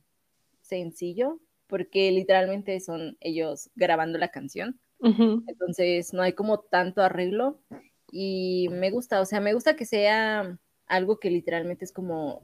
sencillo, 0.61 1.39
porque 1.67 2.11
literalmente 2.11 2.79
son 2.79 3.17
ellos 3.19 3.69
grabando 3.75 4.17
la 4.17 4.29
canción, 4.29 4.79
entonces 4.99 6.11
no 6.13 6.23
hay 6.23 6.33
como 6.33 6.59
tanto 6.59 7.01
arreglo 7.01 7.59
y 8.11 8.67
me 8.71 8.89
gusta, 8.89 9.21
o 9.21 9.25
sea, 9.25 9.39
me 9.39 9.53
gusta 9.53 9.75
que 9.75 9.85
sea 9.85 10.57
algo 10.87 11.19
que 11.19 11.29
literalmente 11.29 11.85
es 11.85 11.91
como, 11.91 12.41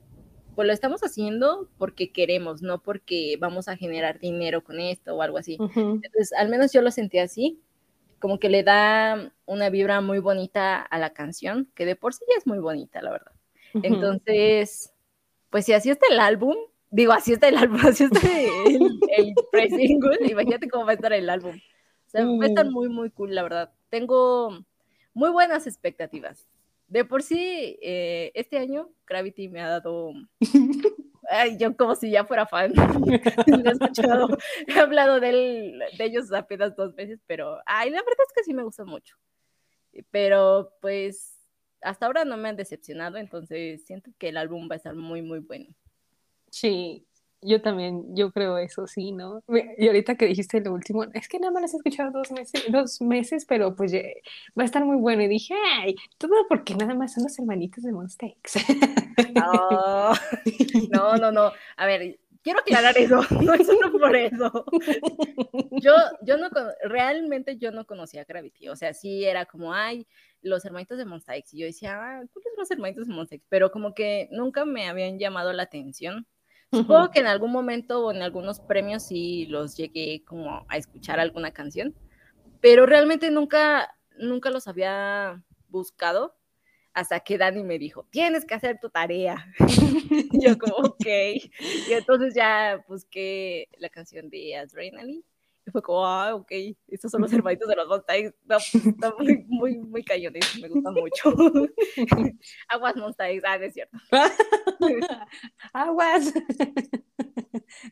pues 0.56 0.68
lo 0.68 0.74
estamos 0.74 1.02
haciendo 1.02 1.70
porque 1.78 2.12
queremos, 2.12 2.62
no 2.62 2.82
porque 2.82 3.38
vamos 3.40 3.68
a 3.68 3.76
generar 3.78 4.20
dinero 4.20 4.64
con 4.64 4.80
esto 4.80 5.16
o 5.16 5.22
algo 5.22 5.38
así. 5.38 5.58
Ujú. 5.60 6.00
Entonces, 6.04 6.34
al 6.34 6.50
menos 6.50 6.72
yo 6.74 6.82
lo 6.82 6.92
sentí 6.92 7.20
así, 7.20 7.60
como 8.20 8.40
que 8.40 8.50
le 8.50 8.64
da 8.64 9.34
una 9.46 9.70
vibra 9.70 10.00
muy 10.02 10.20
bonita 10.20 10.82
a 10.82 10.98
la 11.00 11.12
canción, 11.14 11.70
que 11.76 11.86
de 11.86 11.96
por 11.96 12.14
sí 12.14 12.24
ya 12.30 12.38
es 12.38 12.48
muy 12.48 12.60
bonita, 12.60 13.02
la 13.02 13.12
verdad. 13.12 13.32
Ujú. 13.74 13.86
Entonces, 13.86 14.94
pues 15.50 15.66
si 15.66 15.74
así 15.74 15.90
está 15.90 16.06
el 16.10 16.20
álbum, 16.20 16.56
digo, 16.90 17.12
así 17.14 17.34
está 17.34 17.48
el 17.50 17.58
álbum, 17.58 17.80
así 17.86 18.04
está 18.06 18.20
el, 18.22 19.00
el 19.18 19.34
pre-single, 19.52 20.20
imagínate 20.30 20.70
cómo 20.70 20.86
va 20.86 20.92
a 20.92 20.96
estar 20.96 21.12
el 21.14 21.30
álbum. 21.30 21.56
O 21.56 22.10
sea, 22.10 22.26
va 22.26 22.46
a 22.46 22.48
estar 22.48 22.66
Mm. 22.68 22.72
muy, 22.72 22.90
muy 22.90 23.10
cool, 23.10 23.34
la 23.34 23.42
verdad. 23.44 23.72
Tengo 23.90 24.64
muy 25.14 25.32
buenas 25.32 25.66
expectativas. 25.68 26.48
De 26.94 27.04
por 27.06 27.24
sí, 27.24 27.80
eh, 27.82 28.32
este 28.36 28.60
año 28.60 28.88
Gravity 29.08 29.50
me 29.50 29.62
ha 29.62 29.68
dado... 29.68 30.12
Ay, 31.28 31.58
yo 31.58 31.76
como 31.76 31.96
si 31.96 32.12
ya 32.12 32.24
fuera 32.24 32.46
fan. 32.46 32.72
He 33.48 33.70
escuchado, 33.72 34.28
he 34.68 34.80
hablado 34.80 35.20
de, 35.20 35.30
él- 35.30 35.84
de 35.98 36.04
ellos 36.06 36.32
apenas 36.32 36.76
dos 36.76 36.94
veces, 36.94 37.20
pero 37.26 37.58
ay, 37.66 37.90
la 37.90 37.98
verdad 37.98 38.26
es 38.28 38.34
que 38.36 38.44
sí 38.44 38.54
me 38.54 38.62
gusta 38.62 38.86
mucho. 38.86 39.16
Pero 40.12 40.72
pues 40.82 41.36
hasta 41.82 42.06
ahora 42.06 42.26
no 42.26 42.38
me 42.38 42.50
han 42.50 42.58
decepcionado, 42.58 43.18
entonces 43.18 43.84
siento 43.86 44.12
que 44.20 44.30
el 44.30 44.38
álbum 44.38 44.70
va 44.70 44.76
a 44.76 44.78
estar 44.78 44.94
muy, 44.94 45.24
muy 45.24 45.40
bueno. 45.40 45.74
Sí, 46.52 47.08
yo 47.46 47.62
también, 47.62 48.16
yo 48.16 48.32
creo 48.32 48.58
eso, 48.58 48.88
sí, 48.88 49.12
¿no? 49.12 49.44
Y 49.78 49.88
ahorita 49.88 50.16
que 50.16 50.28
dijiste 50.28 50.62
lo 50.62 50.74
último, 50.74 51.04
es 51.14 51.28
que 51.28 51.40
nada 51.40 51.52
más 51.52 51.62
las 51.64 51.74
he 51.74 51.78
escuchado 51.78 52.12
dos 52.12 52.32
meses, 52.32 52.64
dos 52.72 53.02
meses, 53.02 53.46
pero 53.46 53.76
pues 53.76 53.94
va 53.94 54.64
a 54.64 54.66
estar 54.66 54.84
muy 54.86 54.98
bueno. 54.98 55.24
Y 55.24 55.28
dije, 55.28 55.54
ay, 55.80 55.96
todo 56.18 56.34
porque 56.48 56.76
nada 56.76 56.96
más 56.96 57.14
son 57.14 57.24
los 57.24 57.38
hermanitos 57.38 57.84
de 57.84 57.92
Monster 57.92 58.30
X. 58.30 58.66
No, 59.36 60.14
no, 61.18 61.32
no. 61.32 61.52
A 61.78 61.86
ver, 61.86 62.20
quiero 62.44 62.60
aclarar 62.60 62.98
eso, 62.98 63.22
no 63.42 63.54
es 63.54 63.66
solo 63.66 63.92
por 63.92 64.16
eso. 64.16 64.66
Yo, 65.82 65.94
yo 66.22 66.38
no, 66.38 66.50
realmente 66.84 67.58
yo 67.58 67.72
no 67.72 67.86
conocía 67.86 68.26
Gravity, 68.26 68.70
o 68.70 68.76
sea, 68.76 68.94
sí 68.94 69.26
era 69.26 69.46
como, 69.46 69.74
ay, 69.74 70.06
los 70.42 70.64
hermanitos 70.66 70.98
de 70.98 71.06
Monsta 71.06 71.36
X, 71.38 71.54
y 71.54 71.60
yo 71.60 71.66
decía, 71.66 71.94
ah, 71.96 72.24
¿cuáles 72.32 72.52
son 72.52 72.60
los 72.60 72.72
hermanitos 72.72 73.08
de 73.08 73.14
Monsta 73.14 73.36
X? 73.36 73.48
Pero 73.50 73.72
como 73.72 73.94
que 73.94 74.28
nunca 74.32 74.66
me 74.66 74.88
habían 74.88 75.18
llamado 75.18 75.54
la 75.54 75.64
atención. 75.64 76.28
Supongo 76.74 77.10
que 77.12 77.20
en 77.20 77.28
algún 77.28 77.52
momento 77.52 78.06
o 78.06 78.12
en 78.12 78.22
algunos 78.22 78.60
premios 78.60 79.04
sí 79.04 79.46
los 79.46 79.78
llegué 79.78 80.24
como 80.26 80.66
a 80.68 80.78
escuchar 80.78 81.20
alguna 81.20 81.52
canción, 81.52 81.96
pero 82.62 82.86
realmente 82.86 83.30
nunca, 83.30 83.96
nunca 84.18 84.50
los 84.50 84.68
había 84.68 85.44
buscado 85.70 86.36
hasta 86.94 87.20
que 87.22 87.38
Dani 87.38 87.64
me 87.64 87.80
dijo, 87.80 88.08
tienes 88.12 88.46
que 88.46 88.54
hacer 88.54 88.80
tu 88.80 88.90
tarea. 88.90 89.52
y 90.10 90.46
yo 90.46 90.58
como, 90.58 90.76
ok. 90.88 91.06
Y 91.06 91.94
entonces 91.94 92.34
ya 92.36 92.84
busqué 92.88 93.68
la 93.78 93.90
canción 93.90 94.30
de 94.30 94.58
Adrenaline. 94.58 95.24
Y 95.66 95.72
fue 95.72 95.82
como, 95.82 96.06
ah, 96.06 96.36
ok, 96.36 96.52
estos 96.88 97.12
son 97.12 97.22
los 97.22 97.32
hermanitos 97.32 97.68
de 97.70 97.76
los. 97.76 97.88
No, 97.88 98.04
pues, 98.48 98.76
están 98.76 99.14
muy, 99.18 99.46
muy, 99.48 99.78
muy 99.78 100.04
cañones, 100.04 100.60
me 100.62 100.68
gustan 100.68 100.94
mucho. 100.94 101.34
Aguas 102.70 102.96
Montagues, 102.98 103.44
ah, 103.46 103.58
no 103.58 103.64
es 103.64 103.74
cierto. 103.74 103.98
Aguas. 105.74 106.34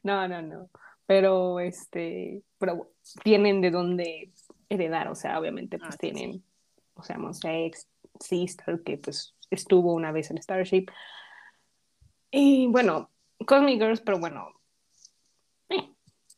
no, 0.04 0.28
no, 0.28 0.42
no. 0.42 0.70
Pero 1.06 1.60
este, 1.60 2.42
pero 2.58 2.92
tienen 3.24 3.62
de 3.62 3.72
dónde 3.72 4.32
heredar, 4.70 5.08
o 5.10 5.16
sea, 5.16 5.40
obviamente 5.40 5.78
pues 5.78 5.90
Ah, 5.90 5.98
sí. 6.00 6.12
tienen, 6.12 6.44
o 6.94 7.04
sea, 7.04 7.18
Monster 7.18 7.54
X, 7.68 7.88
Sister, 8.20 8.82
que 8.84 8.98
pues 8.98 9.36
estuvo 9.50 9.94
una 9.94 10.12
vez 10.12 10.32
en 10.32 10.42
Starship. 10.42 10.88
Y 12.32 12.68
bueno, 12.68 13.10
Cosmic 13.46 13.82
Girls, 13.82 14.02
pero 14.02 14.20
bueno, 14.20 14.61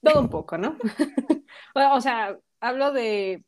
todo 0.04 0.22
un 0.22 0.30
poco, 0.30 0.58
¿no? 0.58 0.78
o 1.76 2.02
sea, 2.02 2.38
hablo 2.60 2.92
de, 2.92 3.44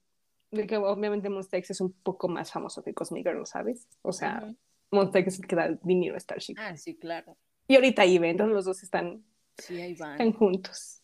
de 0.51 0.67
que 0.67 0.77
obviamente 0.77 1.29
Monster 1.29 1.59
X 1.59 1.71
es 1.71 1.81
un 1.81 1.91
poco 1.91 2.27
más 2.27 2.51
famoso 2.51 2.83
que 2.83 2.93
Cosmic 2.93 3.27
Girls, 3.27 3.49
¿sabes? 3.49 3.87
O 4.01 4.11
sea. 4.13 4.51
Monster 4.91 5.21
X 5.21 5.33
es 5.33 5.39
el 5.41 5.47
que 5.47 5.55
da 5.55 5.69
dinero 5.83 6.15
a 6.15 6.19
Starship. 6.19 6.55
Ah, 6.57 6.75
sí, 6.77 6.95
claro. 6.95 7.37
Y 7.67 7.75
ahorita 7.75 8.03
ahí 8.03 8.17
ven, 8.17 8.31
entonces 8.31 8.53
los 8.53 8.65
dos 8.65 8.83
están, 8.83 9.23
Sí, 9.57 9.79
ahí 9.81 9.95
van. 9.95 10.11
están 10.11 10.33
juntos. 10.33 11.01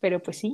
Pero 0.00 0.22
pues 0.22 0.38
sí, 0.38 0.52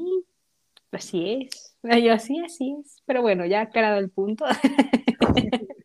así 0.92 1.49
es. 1.51 1.76
Yo 1.82 2.12
así, 2.12 2.38
así 2.40 2.76
es. 2.80 3.03
Pero 3.07 3.22
bueno, 3.22 3.46
ya 3.46 3.62
aclarado 3.62 3.99
el 3.99 4.11
punto. 4.11 4.44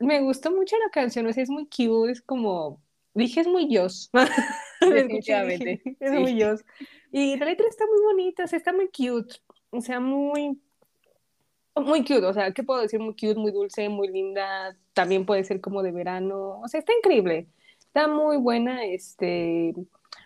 Me 0.00 0.20
gustó 0.20 0.50
mucho 0.50 0.76
la 0.84 0.90
canción, 0.90 1.26
o 1.26 1.32
sea, 1.32 1.42
es 1.42 1.50
muy 1.50 1.66
cute, 1.66 2.12
es 2.12 2.20
como, 2.20 2.82
dije, 3.14 3.40
es 3.40 3.46
muy 3.46 3.66
Dios. 3.66 4.10
Definitivamente, 4.80 5.80
es 6.00 6.12
muy 6.12 6.34
Dios. 6.34 6.64
Y 7.16 7.36
la 7.36 7.46
letra 7.46 7.68
está 7.68 7.86
muy 7.86 8.02
bonita, 8.02 8.42
o 8.42 8.48
sea, 8.48 8.56
está 8.56 8.72
muy 8.72 8.88
cute, 8.88 9.36
o 9.70 9.80
sea, 9.80 10.00
muy, 10.00 10.60
muy 11.76 12.00
cute, 12.00 12.24
o 12.26 12.34
sea, 12.34 12.50
¿qué 12.50 12.64
puedo 12.64 12.80
decir? 12.80 12.98
Muy 12.98 13.12
cute, 13.12 13.36
muy 13.36 13.52
dulce, 13.52 13.88
muy 13.88 14.08
linda, 14.08 14.76
también 14.94 15.24
puede 15.24 15.44
ser 15.44 15.60
como 15.60 15.84
de 15.84 15.92
verano, 15.92 16.58
o 16.58 16.66
sea, 16.66 16.80
está 16.80 16.92
increíble, 16.92 17.46
está 17.78 18.08
muy 18.08 18.36
buena, 18.36 18.84
este, 18.84 19.74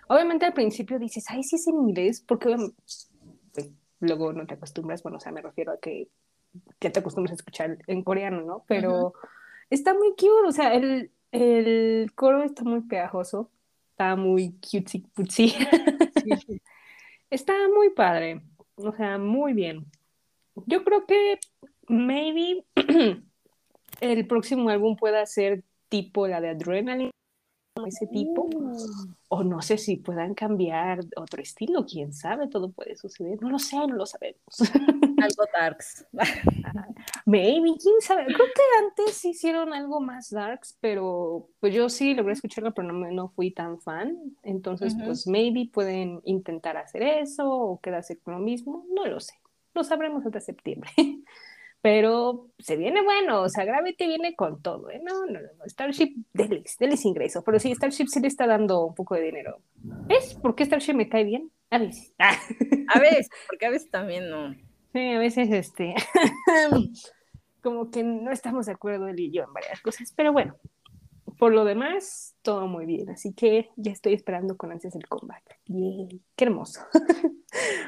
obviamente 0.08 0.46
al 0.46 0.54
principio 0.54 0.98
dices, 0.98 1.26
ay, 1.28 1.42
sí 1.42 1.56
es 1.56 1.68
en 1.68 1.74
inglés, 1.74 2.24
porque 2.26 2.56
pues, 2.56 3.10
luego 4.00 4.32
no 4.32 4.46
te 4.46 4.54
acostumbras, 4.54 5.02
bueno, 5.02 5.18
o 5.18 5.20
sea, 5.20 5.30
me 5.30 5.42
refiero 5.42 5.72
a 5.72 5.78
que 5.78 6.08
ya 6.80 6.90
te 6.90 7.00
acostumbras 7.00 7.32
a 7.32 7.36
escuchar 7.36 7.76
en 7.86 8.02
coreano, 8.02 8.40
¿no? 8.40 8.64
Pero 8.66 9.12
está 9.68 9.92
muy 9.92 10.12
cute, 10.12 10.48
o 10.48 10.52
sea, 10.52 10.72
el, 10.72 11.10
el 11.32 12.10
coro 12.14 12.44
está 12.44 12.64
muy 12.64 12.80
pegajoso, 12.80 13.50
está 13.90 14.16
muy 14.16 14.52
cutesy 14.52 15.00
putsy, 15.00 15.54
está 17.30 17.54
muy 17.74 17.90
padre, 17.90 18.42
o 18.76 18.92
sea, 18.92 19.18
muy 19.18 19.52
bien. 19.52 19.86
Yo 20.66 20.84
creo 20.84 21.06
que 21.06 21.38
maybe 21.88 22.64
el 24.00 24.26
próximo 24.26 24.68
álbum 24.68 24.96
pueda 24.96 25.24
ser 25.26 25.64
tipo 25.88 26.26
la 26.28 26.40
de 26.40 26.50
Adrenaline, 26.50 27.10
ese 27.86 28.06
tipo, 28.06 28.48
o 29.28 29.44
no 29.44 29.62
sé 29.62 29.78
si 29.78 29.96
puedan 29.96 30.34
cambiar 30.34 31.00
otro 31.16 31.42
estilo, 31.42 31.84
quién 31.86 32.12
sabe, 32.12 32.48
todo 32.48 32.70
puede 32.70 32.96
suceder, 32.96 33.40
no 33.42 33.50
lo 33.50 33.58
sé, 33.58 33.76
no 33.76 33.94
lo 33.94 34.06
sabemos. 34.06 34.44
Algo 35.20 35.44
darks. 35.52 36.06
Maybe, 37.26 37.74
quién 37.80 38.00
sabe. 38.00 38.26
Creo 38.26 38.38
que 38.38 38.62
antes 38.84 39.24
hicieron 39.24 39.72
algo 39.74 40.00
más 40.00 40.30
darks, 40.30 40.76
pero 40.80 41.48
pues 41.60 41.74
yo 41.74 41.88
sí 41.88 42.14
logré 42.14 42.34
escucharlo, 42.34 42.72
pero 42.72 42.92
no, 42.92 43.10
no 43.10 43.28
fui 43.30 43.50
tan 43.50 43.80
fan. 43.80 44.16
Entonces, 44.42 44.94
Ujú. 44.94 45.06
pues 45.06 45.26
maybe 45.26 45.68
pueden 45.72 46.20
intentar 46.24 46.76
hacer 46.76 47.02
eso 47.02 47.50
o 47.50 47.80
quedarse 47.80 48.18
con 48.18 48.34
lo 48.34 48.40
mismo. 48.40 48.86
No 48.94 49.06
lo 49.06 49.20
sé. 49.20 49.34
Lo 49.74 49.84
sabremos 49.84 50.24
hasta 50.24 50.40
septiembre. 50.40 50.90
Pero 51.80 52.48
se 52.58 52.76
viene 52.76 53.02
bueno, 53.02 53.42
o 53.42 53.48
sea, 53.48 53.64
Gravity 53.64 54.06
viene 54.08 54.34
con 54.34 54.60
todo, 54.60 54.90
¿eh? 54.90 55.00
No, 55.02 55.26
no, 55.26 55.40
no. 55.40 55.64
Starship, 55.66 56.14
denles, 56.32 56.76
denles 56.78 57.04
ingreso. 57.04 57.42
Pero 57.44 57.60
sí, 57.60 57.72
Starship 57.72 58.06
sí 58.08 58.20
le 58.20 58.28
está 58.28 58.46
dando 58.46 58.86
un 58.86 58.94
poco 58.94 59.14
de 59.14 59.22
dinero. 59.22 59.60
¿Ves 59.76 60.34
por 60.34 60.54
qué 60.56 60.64
Starship 60.64 60.94
me 60.94 61.08
cae 61.08 61.24
bien? 61.24 61.52
A 61.70 61.78
veces. 61.78 62.14
Ah. 62.18 62.36
A 62.94 62.98
veces, 62.98 63.28
porque 63.48 63.66
a 63.66 63.70
veces 63.70 63.90
también 63.90 64.28
no. 64.28 64.54
Sí, 64.92 65.10
a 65.10 65.18
veces 65.18 65.50
este 65.50 65.94
como 67.62 67.90
que 67.90 68.02
no 68.02 68.30
estamos 68.30 68.66
de 68.66 68.72
acuerdo 68.72 69.08
él 69.08 69.20
y 69.20 69.30
yo 69.30 69.44
en 69.44 69.52
varias 69.52 69.80
cosas, 69.80 70.12
pero 70.16 70.32
bueno, 70.32 70.56
por 71.38 71.52
lo 71.52 71.64
demás, 71.64 72.36
todo 72.42 72.66
muy 72.66 72.84
bien, 72.84 73.08
así 73.10 73.32
que 73.32 73.70
ya 73.76 73.92
estoy 73.92 74.14
esperando 74.14 74.56
con 74.56 74.72
ansias 74.72 74.96
el 74.96 75.06
comeback. 75.06 75.60
Yay, 75.66 76.20
qué 76.34 76.44
hermoso. 76.44 76.80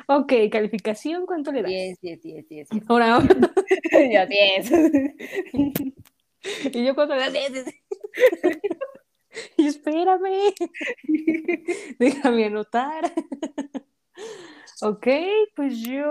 ok, 0.08 0.32
calificación, 0.50 1.26
¿cuánto 1.26 1.50
le 1.50 1.62
das? 1.62 1.70
10, 1.70 2.00
10, 2.00 2.22
10, 2.22 2.48
10. 2.48 2.68
10. 2.68 2.84
Ahora, 2.88 3.16
ahora. 3.16 3.28
Yo 3.92 4.26
10. 4.26 4.72
y 6.74 6.84
yo 6.84 6.94
cuánto 6.94 7.14
le 7.14 7.20
das? 7.20 7.32
Diez, 7.32 7.52
diez. 7.52 7.74
y 9.56 9.66
espérame, 9.66 10.54
déjame 11.98 12.46
anotar. 12.46 13.12
ok, 14.82 15.06
pues 15.54 15.80
yo... 15.82 16.06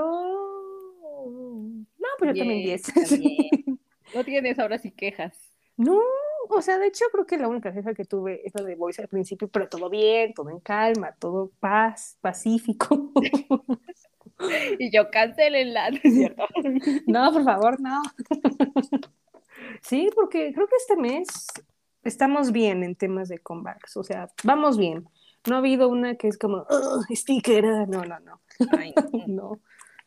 No, 1.97 2.07
pues 2.17 2.33
yo 2.33 2.41
también 2.41 2.63
10. 2.63 2.81
también. 2.81 3.79
No 4.13 4.23
tienes 4.23 4.59
ahora 4.59 4.77
sí 4.77 4.91
quejas. 4.91 5.37
No, 5.77 6.01
o 6.49 6.61
sea, 6.61 6.77
de 6.77 6.87
hecho 6.87 7.05
creo 7.11 7.25
que 7.25 7.37
la 7.37 7.47
única 7.47 7.73
queja 7.73 7.93
que 7.93 8.05
tuve 8.05 8.41
es 8.45 8.53
la 8.55 8.63
de 8.63 8.75
Voice 8.75 9.01
al 9.01 9.07
principio, 9.07 9.47
pero 9.47 9.67
todo 9.67 9.89
bien, 9.89 10.33
todo 10.33 10.49
en 10.49 10.59
calma, 10.59 11.13
todo 11.19 11.51
paz, 11.59 12.17
pacífico. 12.21 13.11
Y 14.79 14.89
yo 14.89 15.09
cancelenla, 15.11 15.91
¿no 15.91 15.99
es 16.01 16.13
cierto? 16.13 16.43
no, 17.07 17.33
por 17.33 17.43
favor, 17.43 17.81
no. 17.81 18.01
sí, 19.81 20.09
porque 20.15 20.53
creo 20.53 20.67
que 20.67 20.75
este 20.77 20.95
mes 20.95 21.27
estamos 22.03 22.51
bien 22.51 22.83
en 22.83 22.95
temas 22.95 23.27
de 23.27 23.39
comebacks, 23.39 23.97
o 23.97 24.03
sea, 24.03 24.29
vamos 24.45 24.77
bien. 24.77 25.05
No 25.47 25.55
ha 25.55 25.59
habido 25.59 25.89
una 25.89 26.15
que 26.15 26.29
es 26.29 26.37
como, 26.37 26.65
"Ugh, 26.69 27.05
sticker, 27.15 27.65
ah", 27.65 27.85
no, 27.85 28.05
no, 28.05 28.19
no, 28.21 28.41
Ay, 28.77 28.93
no. 29.11 29.27
no. 29.27 29.59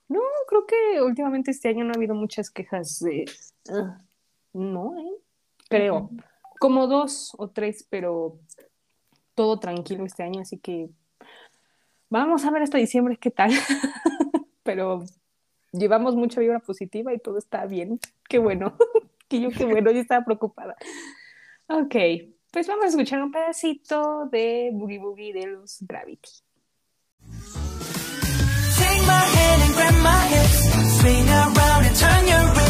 No, 0.08 0.20
creo 0.46 0.66
que 0.66 1.02
últimamente 1.02 1.50
este 1.50 1.68
año 1.68 1.84
no 1.84 1.92
ha 1.92 1.96
habido 1.96 2.14
muchas 2.14 2.50
quejas 2.50 3.00
de, 3.00 3.24
no, 4.52 4.98
¿eh? 4.98 5.10
Creo. 5.78 6.10
Como 6.58 6.86
dos 6.86 7.32
o 7.38 7.48
tres, 7.48 7.86
pero 7.88 8.38
todo 9.34 9.58
tranquilo 9.58 10.04
este 10.04 10.22
año, 10.22 10.42
así 10.42 10.58
que 10.58 10.90
vamos 12.08 12.44
a 12.44 12.50
ver 12.50 12.62
hasta 12.62 12.78
diciembre 12.78 13.16
qué 13.16 13.30
tal. 13.30 13.50
pero 14.62 15.04
llevamos 15.72 16.14
mucha 16.14 16.40
vibra 16.40 16.60
positiva 16.60 17.12
y 17.12 17.18
todo 17.18 17.38
está 17.38 17.66
bien. 17.66 17.98
Qué 18.28 18.38
bueno. 18.38 18.76
que 19.28 19.40
yo 19.40 19.50
qué 19.50 19.64
bueno, 19.64 19.90
yo 19.90 20.00
estaba 20.00 20.24
preocupada. 20.24 20.76
Ok, 21.68 21.94
pues 22.50 22.68
vamos 22.68 22.84
a 22.84 22.88
escuchar 22.88 23.22
un 23.22 23.32
pedacito 23.32 24.28
de 24.30 24.70
Boogie 24.72 24.98
Boogie 24.98 25.32
de 25.32 25.46
los 25.46 25.78
Gravity. 25.80 26.30
Take 28.76 29.02
my 29.06 29.24
hand 29.24 29.62
and 29.62 29.74
grab 29.74 29.94
my 30.02 30.26
hips. 30.28 31.00
Swing 31.00 31.28
around 31.28 31.86
and 31.86 31.96
turn 31.96 32.26
your 32.28 32.61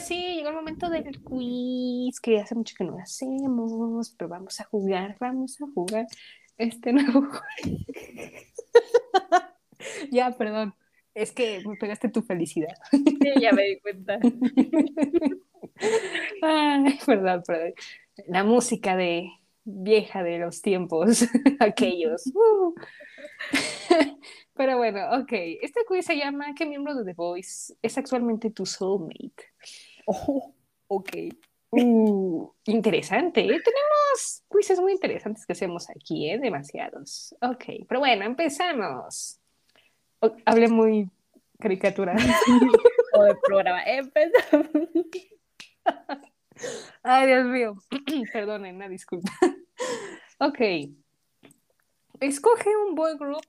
sí, 0.00 0.36
llegó 0.36 0.50
el 0.50 0.54
momento 0.54 0.88
del 0.88 1.22
quiz, 1.22 2.20
que 2.20 2.40
hace 2.40 2.54
mucho 2.54 2.74
que 2.76 2.84
no 2.84 2.92
lo 2.92 2.98
hacemos, 2.98 4.14
pero 4.16 4.28
vamos 4.28 4.60
a 4.60 4.64
jugar, 4.64 5.16
vamos 5.20 5.60
a 5.60 5.66
jugar 5.74 6.06
este 6.56 6.92
nuevo 6.92 7.28
ya, 10.10 10.30
perdón, 10.32 10.74
es 11.14 11.32
que 11.32 11.62
me 11.66 11.76
pegaste 11.76 12.08
tu 12.08 12.22
felicidad. 12.22 12.74
Sí, 12.90 13.32
ya 13.40 13.52
me 13.52 13.64
di 13.64 13.80
cuenta. 13.80 14.18
Ay, 16.42 16.98
perdón, 17.04 17.42
perdón. 17.46 17.74
La 18.26 18.44
música 18.44 18.96
de 18.96 19.30
vieja 19.64 20.22
de 20.22 20.38
los 20.38 20.62
tiempos, 20.62 21.24
aquellos. 21.60 22.26
Uh. 22.34 22.74
Pero 24.54 24.76
bueno, 24.76 25.00
ok. 25.20 25.32
Este 25.62 25.80
quiz 25.86 26.04
se 26.04 26.16
llama 26.16 26.54
¿Qué 26.54 26.66
miembro 26.66 26.94
de 26.94 27.04
The 27.04 27.14
Voice 27.14 27.74
es 27.80 27.98
actualmente 27.98 28.50
tu 28.50 28.66
soulmate? 28.66 29.52
Oh, 30.06 30.54
ok. 30.88 31.10
Uh, 31.70 32.50
interesante, 32.64 33.40
¿eh? 33.42 33.60
Tenemos 33.62 34.42
quizzes 34.50 34.80
muy 34.80 34.92
interesantes 34.92 35.44
que 35.44 35.52
hacemos 35.52 35.88
aquí, 35.90 36.30
¿eh? 36.30 36.38
Demasiados. 36.38 37.34
Ok, 37.42 37.86
pero 37.86 38.00
bueno, 38.00 38.24
empezamos. 38.24 39.38
O- 40.20 40.36
hablé 40.44 40.68
muy 40.68 41.10
caricatura. 41.58 42.14
como 43.12 43.26
el 43.26 43.36
programa. 43.46 43.82
Empezamos. 43.84 44.68
Ay, 47.02 47.26
Dios 47.26 47.46
mío. 47.46 47.74
Perdonen, 48.32 48.76
una 48.76 48.88
disculpa. 48.88 49.32
ok. 50.38 50.60
Escoge 52.20 52.68
un 52.88 52.94
boy 52.94 53.16
group 53.16 53.46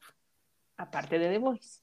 aparte 0.78 1.18
de 1.18 1.30
The 1.30 1.38
Voice. 1.40 1.80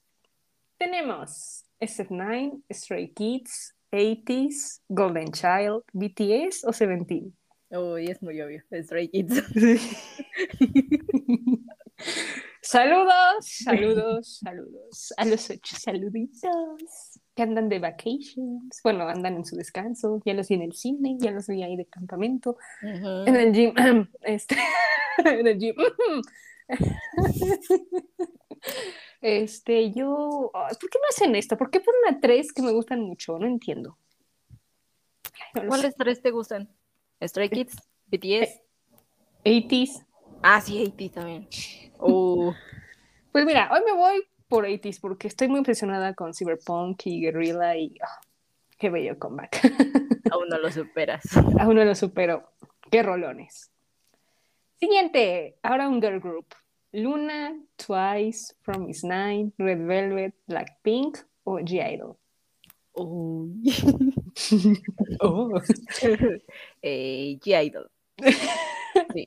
Tenemos 0.77 1.65
SF9, 1.81 2.61
Stray 2.71 3.09
Kids, 3.09 3.75
80s, 3.91 4.81
Golden 4.87 5.31
Child, 5.31 5.83
BTS 5.91 6.63
o 6.65 6.71
Seventeen. 6.71 7.35
Uy, 7.69 8.05
es 8.05 8.21
muy 8.21 8.39
obvio. 8.41 8.63
Stray 8.71 9.09
Kids. 9.09 9.43
saludos, 12.61 13.35
saludos, 13.63 14.39
saludos 14.43 15.13
a 15.17 15.25
los 15.25 15.49
ocho 15.49 15.75
saluditos 15.75 17.19
que 17.35 17.43
andan 17.43 17.69
de 17.69 17.79
vacations. 17.79 18.81
Bueno, 18.83 19.07
andan 19.07 19.35
en 19.35 19.45
su 19.45 19.55
descanso. 19.55 20.21
Ya 20.25 20.33
los 20.33 20.49
vi 20.49 20.55
en 20.55 20.63
el 20.63 20.73
cine, 20.73 21.17
ya 21.19 21.31
los 21.31 21.47
vi 21.47 21.61
ahí 21.63 21.75
de 21.75 21.85
campamento. 21.85 22.57
En 22.81 23.35
el 23.35 23.53
gym. 23.53 23.73
Este, 24.21 24.57
en 25.25 25.47
el 25.47 25.59
gym. 25.59 25.75
Este, 29.21 29.91
yo. 29.91 30.51
¿Por 30.51 30.89
qué 30.89 30.99
no 30.99 31.07
hacen 31.09 31.35
esto? 31.35 31.57
¿Por 31.57 31.69
qué 31.69 31.79
ponen 31.79 32.15
a 32.15 32.19
tres 32.19 32.51
que 32.51 32.61
me 32.61 32.71
gustan 32.71 33.01
mucho? 33.01 33.37
No 33.39 33.45
entiendo. 33.47 33.97
No. 35.53 35.67
¿Cuáles 35.67 35.95
tres 35.95 36.21
te 36.21 36.31
gustan? 36.31 36.69
Stray 37.21 37.49
Kids, 37.49 37.75
BTS. 38.07 38.61
80s. 39.43 40.06
Ah, 40.41 40.61
sí, 40.61 40.81
80 40.81 41.19
también. 41.21 41.47
Uh, 41.99 42.53
Pues 43.37 43.45
mira, 43.45 43.69
hoy 43.71 43.81
me 43.85 43.93
voy 43.93 44.23
por 44.47 44.65
80s 44.65 44.99
porque 44.99 45.27
estoy 45.27 45.47
muy 45.47 45.59
impresionada 45.59 46.15
con 46.15 46.33
Cyberpunk 46.33 47.05
y 47.05 47.21
Guerrilla 47.21 47.75
y 47.75 47.93
ah, 48.01 48.19
qué 48.79 48.89
bello 48.89 49.19
comeback. 49.19 49.61
aún 50.31 50.49
no 50.49 50.57
lo 50.57 50.71
superas. 50.71 51.23
Aún 51.59 51.75
no 51.75 51.85
lo 51.85 51.93
supero. 51.93 52.49
Qué 52.89 53.03
rolones. 53.03 53.69
Siguiente, 54.79 55.59
ahora 55.61 55.87
un 55.87 56.01
girl 56.01 56.19
group. 56.19 56.47
Luna, 56.93 57.53
Twice, 57.75 58.55
Promise 58.63 59.07
Nine, 59.07 59.51
Red 59.59 59.85
Velvet, 59.85 60.33
Blackpink 60.47 61.19
o 61.43 61.59
G-Idol. 61.59 62.17
Uy. 62.93 63.61
Oh. 65.19 65.61
eh, 66.81 67.37
G-Idol. 67.39 67.91
Sí, 69.13 69.25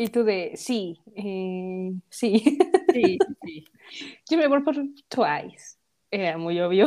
Y 0.00 0.08
tú 0.08 0.24
de, 0.24 0.52
sí, 0.56 0.98
eh, 1.14 1.92
sí. 2.08 2.58
sí, 2.90 3.18
sí, 3.42 3.64
Yo 4.30 4.38
me 4.38 4.48
voy 4.48 4.62
por 4.62 4.74
Twice. 5.08 5.76
Era 6.10 6.38
muy 6.38 6.58
obvio. 6.58 6.86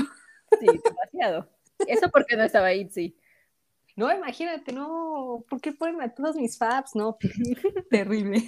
sí, 0.59 0.65
demasiado. 0.83 1.47
Eso 1.85 2.09
porque 2.09 2.35
no 2.35 2.43
estaba 2.43 2.73
Itzy. 2.73 3.15
No, 3.95 4.11
imagínate, 4.11 4.73
no. 4.73 5.45
¿Por 5.47 5.61
qué 5.61 5.73
ponen 5.73 6.01
a 6.01 6.11
todos 6.11 6.35
mis 6.35 6.57
faps? 6.57 6.95
No, 6.95 7.19
terrible. 7.91 8.41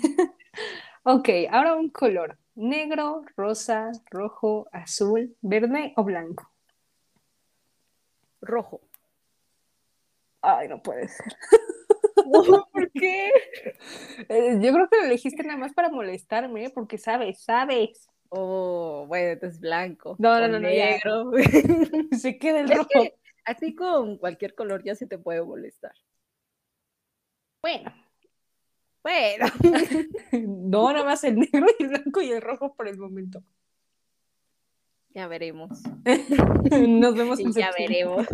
ok, 1.03 1.29
ahora 1.51 1.75
un 1.75 1.91
color. 1.91 2.35
Negro, 2.55 3.21
rosa, 3.37 3.91
rojo, 4.09 4.67
azul, 4.71 5.37
verde 5.41 5.93
o 5.95 6.03
blanco. 6.03 6.51
Rojo. 8.41 8.81
Ay, 10.41 10.69
no 10.69 10.81
puede 10.81 11.07
ser. 11.07 11.37
¿Por 12.71 12.91
qué? 12.91 13.31
Eh, 14.29 14.57
yo 14.61 14.73
creo 14.73 14.89
que 14.89 14.97
lo 14.97 15.03
elegiste 15.05 15.43
nada 15.43 15.57
más 15.59 15.73
para 15.73 15.89
molestarme, 15.89 16.69
porque 16.69 16.97
sabes, 16.97 17.43
sabes. 17.43 18.07
Oh, 18.29 19.05
bueno, 19.07 19.31
entonces 19.33 19.59
blanco. 19.59 20.15
No, 20.19 20.39
no, 20.39 20.47
no, 20.47 20.59
no, 20.59 20.69
ya. 20.69 20.91
negro. 20.91 21.31
Se 22.17 22.37
queda 22.37 22.61
el 22.61 22.69
rojo. 22.69 22.89
que 22.91 23.13
así 23.45 23.75
con 23.75 24.17
cualquier 24.17 24.55
color 24.55 24.83
ya 24.83 24.95
se 24.95 25.07
te 25.07 25.17
puede 25.17 25.41
molestar. 25.43 25.93
Bueno, 27.61 27.91
Bueno, 29.03 29.45
no, 30.47 30.91
nada 30.91 31.05
más 31.05 31.23
el 31.23 31.35
negro 31.37 31.67
y 31.79 31.83
el 31.83 31.89
blanco 31.89 32.21
y 32.21 32.31
el 32.31 32.41
rojo 32.41 32.73
por 32.75 32.87
el 32.87 32.97
momento. 32.97 33.43
ya 35.09 35.27
veremos. 35.27 35.81
Nos 36.87 37.15
vemos 37.15 37.39
en 37.39 37.53
Ya 37.53 37.71
veremos. 37.77 38.25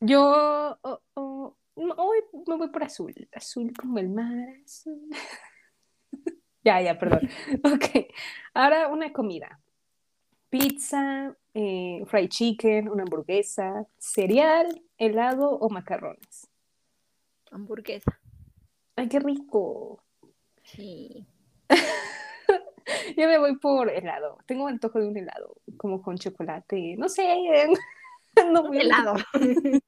Yo 0.00 0.78
oh, 0.82 1.00
oh, 1.14 1.56
hoy 1.74 2.18
me 2.46 2.56
voy 2.56 2.68
por 2.68 2.84
azul, 2.84 3.14
azul 3.32 3.72
como 3.78 3.98
el 3.98 4.10
mar 4.10 4.48
azul. 4.64 5.00
ya, 6.64 6.80
ya, 6.82 6.98
perdón. 6.98 7.28
Ok, 7.64 8.06
ahora 8.54 8.88
una 8.88 9.12
comida. 9.12 9.60
Pizza, 10.50 11.34
eh, 11.54 12.02
fried 12.06 12.28
chicken, 12.28 12.88
una 12.88 13.02
hamburguesa, 13.02 13.86
cereal, 13.98 14.82
helado 14.98 15.50
o 15.50 15.68
macarrones. 15.70 16.48
Hamburguesa. 17.50 18.20
Ay, 18.96 19.08
qué 19.08 19.18
rico. 19.18 20.02
Sí. 20.62 21.26
Yo 23.16 23.26
me 23.26 23.38
voy 23.38 23.56
por 23.56 23.90
helado. 23.90 24.38
Tengo 24.46 24.68
antojo 24.68 25.00
de 25.00 25.08
un 25.08 25.16
helado, 25.16 25.56
como 25.76 26.02
con 26.02 26.16
chocolate. 26.16 26.96
No 26.96 27.08
sé. 27.08 27.66
No 28.52 28.70
a- 28.72 28.76
Helado. 28.76 29.14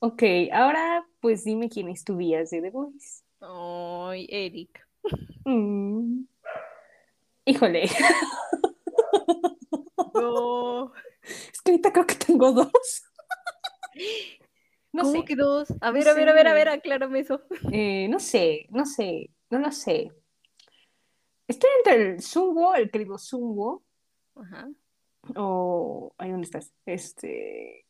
Ok, 0.00 0.22
ahora 0.52 1.06
pues 1.20 1.44
dime 1.44 1.68
quién 1.70 1.88
es 1.88 2.04
tu 2.04 2.16
vías 2.16 2.50
de 2.50 2.60
The 2.60 2.70
Voice. 2.70 3.22
Ay, 3.40 4.26
Eric. 4.30 4.86
Mm. 5.46 6.24
Híjole, 7.46 7.84
No. 10.14 10.92
es 11.22 11.62
que 11.62 11.70
ahorita 11.72 11.92
creo 11.92 12.06
que 12.06 12.14
tengo 12.16 12.52
dos. 12.52 13.02
No 14.92 15.02
¿Cómo 15.02 15.12
sé, 15.20 15.24
que 15.24 15.36
dos? 15.36 15.68
A 15.80 15.90
ver, 15.90 16.04
No 16.04 16.10
a 16.10 16.14
ver, 16.14 16.28
a 16.28 16.32
ver, 16.34 16.48
a 16.48 16.54
ver, 16.54 16.68
aclárame 16.68 17.20
eso. 17.20 17.40
eh, 17.72 18.06
no 18.08 18.20
sé, 18.20 18.66
no 18.70 18.84
sé, 18.86 19.30
no 19.50 19.58
lo 19.58 19.72
sé. 19.72 20.12
Estoy 21.48 21.70
entre 21.78 21.94
el 22.12 22.20
Sunwo, 22.22 22.74
el 22.74 22.90
querido 22.90 23.18
Sunwo, 23.18 23.82
Ajá. 24.36 24.68
O... 25.36 26.12
Ahí, 26.18 26.30
¿dónde 26.30 26.44
estás? 26.46 26.72
Este... 26.86 27.84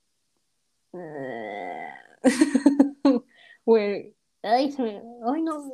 o 3.64 3.76
el- 3.76 4.14
Ay, 4.43 4.70
se 4.72 4.82
me... 4.82 5.03
Ay, 5.26 5.43
no. 5.43 5.72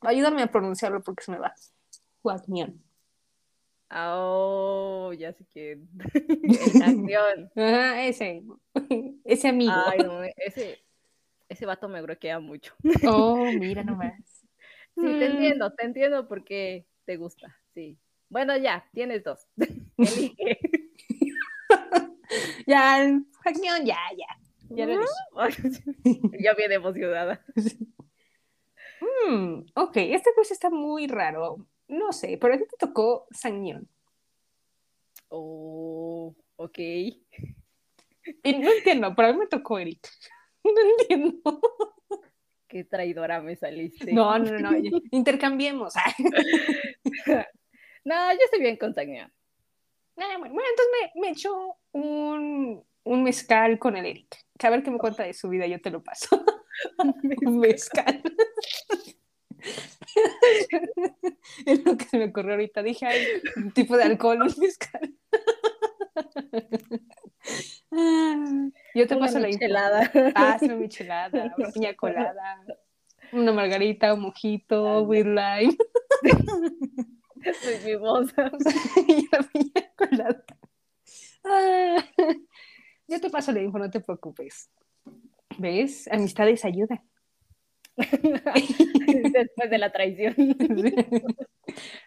Ayúdame 0.00 0.42
a 0.42 0.50
pronunciarlo 0.50 1.00
porque 1.02 1.24
se 1.24 1.30
me 1.30 1.38
va. 1.38 1.54
Huacmian. 2.22 2.82
Oh, 3.90 5.12
ya 5.16 5.32
sé 5.32 5.46
quién. 5.46 5.88
Acción. 6.82 7.50
Ajá, 7.56 8.04
ese. 8.04 8.42
Ese 9.24 9.48
amigo. 9.48 9.72
Ay, 9.72 9.98
no, 10.00 10.22
ese, 10.36 10.84
ese 11.48 11.66
vato 11.66 11.88
me 11.88 12.02
bloquea 12.02 12.40
mucho. 12.40 12.74
Oh, 13.06 13.50
mira 13.58 13.82
nomás. 13.84 14.14
Sí, 14.94 14.94
te 14.94 15.28
Mm. 15.28 15.32
entiendo, 15.32 15.72
te 15.74 15.86
entiendo 15.86 16.28
porque 16.28 16.86
te 17.04 17.16
gusta, 17.16 17.56
sí. 17.72 17.96
Bueno, 18.28 18.56
ya, 18.56 18.88
tienes 18.92 19.22
dos. 19.24 19.46
Elige. 19.96 20.58
Ya, 22.66 23.06
Huacmian, 23.44 23.86
ya, 23.86 23.98
ya. 24.16 24.26
Ya 24.70 24.86
lo 24.86 25.00
ya 26.40 26.54
bien 26.54 26.72
emocionada. 26.72 27.44
Mm, 29.00 29.64
ok, 29.74 29.96
este 29.96 30.30
quiz 30.34 30.50
está 30.50 30.70
muy 30.70 31.06
raro. 31.06 31.66
No 31.88 32.12
sé, 32.12 32.36
pero 32.40 32.54
a 32.54 32.58
ti 32.58 32.64
te 32.64 32.76
tocó 32.76 33.26
Sangnyeon. 33.30 33.88
Oh, 35.28 36.34
ok. 36.56 36.78
Y 36.78 37.22
no 38.58 38.70
entiendo, 38.70 39.14
pero 39.14 39.28
a 39.28 39.32
mí 39.32 39.38
me 39.38 39.46
tocó 39.46 39.78
Eric. 39.78 40.06
No 40.64 40.72
entiendo. 41.00 41.60
Qué 42.66 42.84
traidora 42.84 43.40
me 43.40 43.56
saliste. 43.56 44.12
No, 44.12 44.38
no, 44.38 44.58
no, 44.58 44.70
no. 44.72 45.00
Intercambiemos. 45.10 45.94
No, 48.04 48.32
yo 48.32 48.38
estoy 48.44 48.60
bien 48.60 48.76
con 48.76 48.94
Tania. 50.18 50.38
bueno, 50.38 50.54
bueno, 50.54 50.68
entonces 50.70 51.10
me, 51.14 51.20
me 51.20 51.30
echo 51.30 51.76
un, 51.92 52.84
un 53.04 53.22
mezcal 53.22 53.78
con 53.78 53.96
el 53.96 54.06
Eric. 54.06 54.36
A 54.60 54.70
ver 54.70 54.82
qué 54.82 54.90
me 54.90 54.98
cuenta 54.98 55.22
de 55.22 55.34
su 55.34 55.48
vida, 55.48 55.66
yo 55.66 55.80
te 55.80 55.90
lo 55.90 56.02
paso. 56.02 56.44
Un 57.46 57.58
mezcal. 57.58 58.22
es 61.66 61.84
lo 61.84 61.96
que 61.96 62.04
se 62.04 62.18
me 62.18 62.26
ocurrió 62.26 62.52
ahorita. 62.52 62.82
Dije, 62.82 63.06
ay, 63.06 63.26
un 63.56 63.72
tipo 63.72 63.96
de 63.96 64.04
alcohol, 64.04 64.42
un 64.42 64.54
mezcal. 64.58 65.14
Ah, 67.90 68.68
yo 68.94 69.06
te 69.06 69.14
Una 69.14 69.26
paso 69.26 69.38
la 69.38 69.48
michelada. 69.48 70.10
Ah, 70.34 70.58
una 70.60 70.76
michelada, 70.76 71.54
una 71.56 71.70
piña 71.70 71.94
colada, 71.94 72.64
una 73.32 73.52
margarita, 73.52 74.14
un 74.14 74.20
mojito, 74.20 75.02
with 75.02 75.26
lime 75.26 75.76
Soy 77.62 77.78
mimosa. 77.84 78.50
y 79.08 79.28
la 79.30 79.42
piña 79.42 79.92
colada. 79.96 80.44
Ah, 81.44 82.04
yo 83.06 83.20
te 83.20 83.30
paso 83.30 83.52
la 83.52 83.60
info, 83.60 83.78
no 83.78 83.90
te 83.90 84.00
preocupes. 84.00 84.70
¿Ves? 85.58 86.08
Amistades 86.10 86.64
ayudan. 86.64 87.00
Después 87.96 89.70
de 89.70 89.78
la 89.78 89.90
traición. 89.90 90.34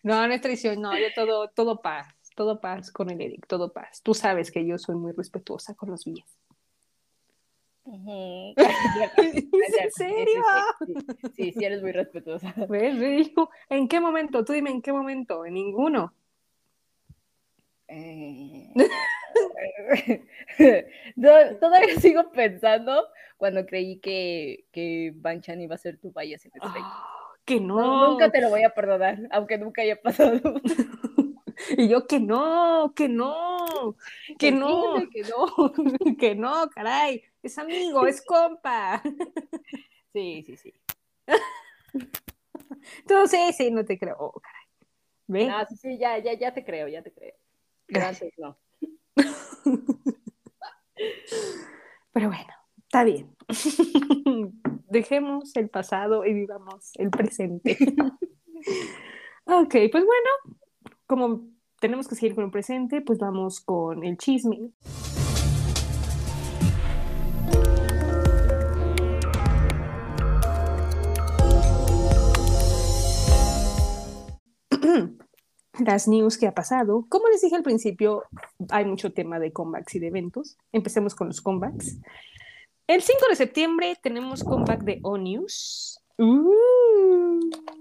No, 0.04 0.28
no 0.28 0.34
es 0.34 0.42
traición, 0.42 0.82
no, 0.82 0.98
yo 0.98 1.08
todo, 1.16 1.50
todo 1.50 1.82
paz, 1.82 2.08
todo 2.36 2.60
paz 2.62 2.92
con 2.92 3.10
el 3.10 3.22
Eric, 3.22 3.46
todo 3.48 3.74
paz. 3.74 4.02
Tú 4.02 4.14
sabes 4.14 4.52
que 4.52 4.66
yo 4.66 4.78
soy 4.78 4.96
muy 4.96 5.12
respetuosa 5.12 5.76
con 5.76 5.90
los 5.90 6.06
vías. 6.06 6.38
¿Es 7.86 9.78
en 9.80 9.92
serio? 9.92 10.44
Sí, 10.86 10.94
sí, 10.94 10.94
sí, 11.36 11.52
sí, 11.54 11.66
eres 11.66 11.82
muy 11.82 11.92
respetuosa. 11.92 12.54
¿En 13.70 13.88
qué 13.88 14.00
momento? 14.00 14.46
Tú 14.46 14.54
dime 14.54 14.70
en 14.72 14.82
qué 14.82 14.94
momento. 14.94 15.46
En 15.46 15.54
ninguno. 15.56 16.14
Eh, 17.88 18.72
to- 21.16 21.58
Todavía 21.60 22.00
sigo 22.00 22.32
pensando 22.32 23.08
cuando 23.38 23.66
creí 23.66 24.00
que, 24.00 24.66
que 24.72 25.12
Banchan 25.16 25.62
iba 25.62 25.76
a 25.76 25.80
ser 25.80 25.98
tu 25.98 26.14
bias 26.14 26.46
en 26.46 26.52
Strike. 26.52 26.76
Ah, 26.80 27.34
que 27.44 27.60
No, 27.60 27.76
no. 28.00 28.10
nunca 28.12 28.32
te 28.32 28.40
lo 28.42 28.50
voy 28.50 28.64
a 28.64 28.70
perdonar, 28.74 29.18
aunque 29.32 29.58
nunca 29.58 29.82
haya 29.82 30.00
pasado. 30.02 30.40
Y 31.78 31.88
yo 31.88 32.07
que 32.07 32.20
no, 32.20 32.93
que 32.95 33.07
no, 33.09 33.95
que 34.39 34.51
no, 34.51 34.95
que 35.12 35.24
no. 35.30 36.18
que 36.18 36.36
no, 36.36 36.70
caray. 36.70 37.24
Es 37.41 37.57
amigo, 37.57 38.05
es 38.07 38.24
compa. 38.24 39.01
Sí, 40.14 40.43
sí, 40.45 40.57
sí. 40.57 40.74
Entonces, 42.99 43.55
sí, 43.55 43.72
no 43.72 43.86
te 43.86 43.97
creo. 43.97 44.18
Oh, 44.20 44.41
caray. 44.41 44.66
¿Ve? 45.28 45.47
No, 45.47 45.66
sí, 45.70 45.78
sí, 45.78 45.97
ya, 45.97 46.18
ya, 46.18 46.34
ya 46.34 46.53
te 46.53 46.66
creo, 46.66 46.89
ya 46.89 47.01
te 47.01 47.14
creo. 47.14 47.34
Gracias. 47.88 48.34
no. 48.38 48.57
Pero 52.12 52.28
bueno, 52.28 52.53
está 52.78 53.05
bien. 53.05 53.34
Dejemos 54.89 55.55
el 55.55 55.70
pasado 55.70 56.26
y 56.26 56.34
vivamos 56.34 56.91
el 56.95 57.09
presente. 57.09 57.78
ok, 59.45 59.76
pues 59.89 60.03
bueno, 60.03 60.61
como 61.12 61.41
tenemos 61.82 62.07
que 62.07 62.16
seguir 62.16 62.36
con 62.36 62.45
el 62.45 62.51
presente, 62.51 63.01
pues 63.01 63.20
vamos 63.20 63.59
con 63.59 64.01
el 64.05 64.18
chisme. 64.18 64.72
Las 75.86 76.07
news 76.07 76.38
que 76.38 76.47
ha 76.47 76.53
pasado. 76.53 77.05
Como 77.09 77.28
les 77.28 77.41
dije 77.41 77.57
al 77.57 77.64
principio, 77.64 78.24
hay 78.70 78.86
mucho 78.86 79.12
tema 79.12 79.38
de 79.38 79.51
comebacks 79.51 79.95
y 79.95 79.99
de 79.99 80.07
eventos. 80.07 80.55
Empecemos 80.72 81.14
con 81.14 81.28
los 81.28 81.41
comebacks. 81.41 81.97
El 82.88 83.01
5 83.01 83.20
de 83.30 83.36
septiembre 83.36 83.97
tenemos 84.01 84.45
comeback 84.45 84.84
de 84.84 85.01
Onius. 85.03 85.99
Uh. 86.18 87.81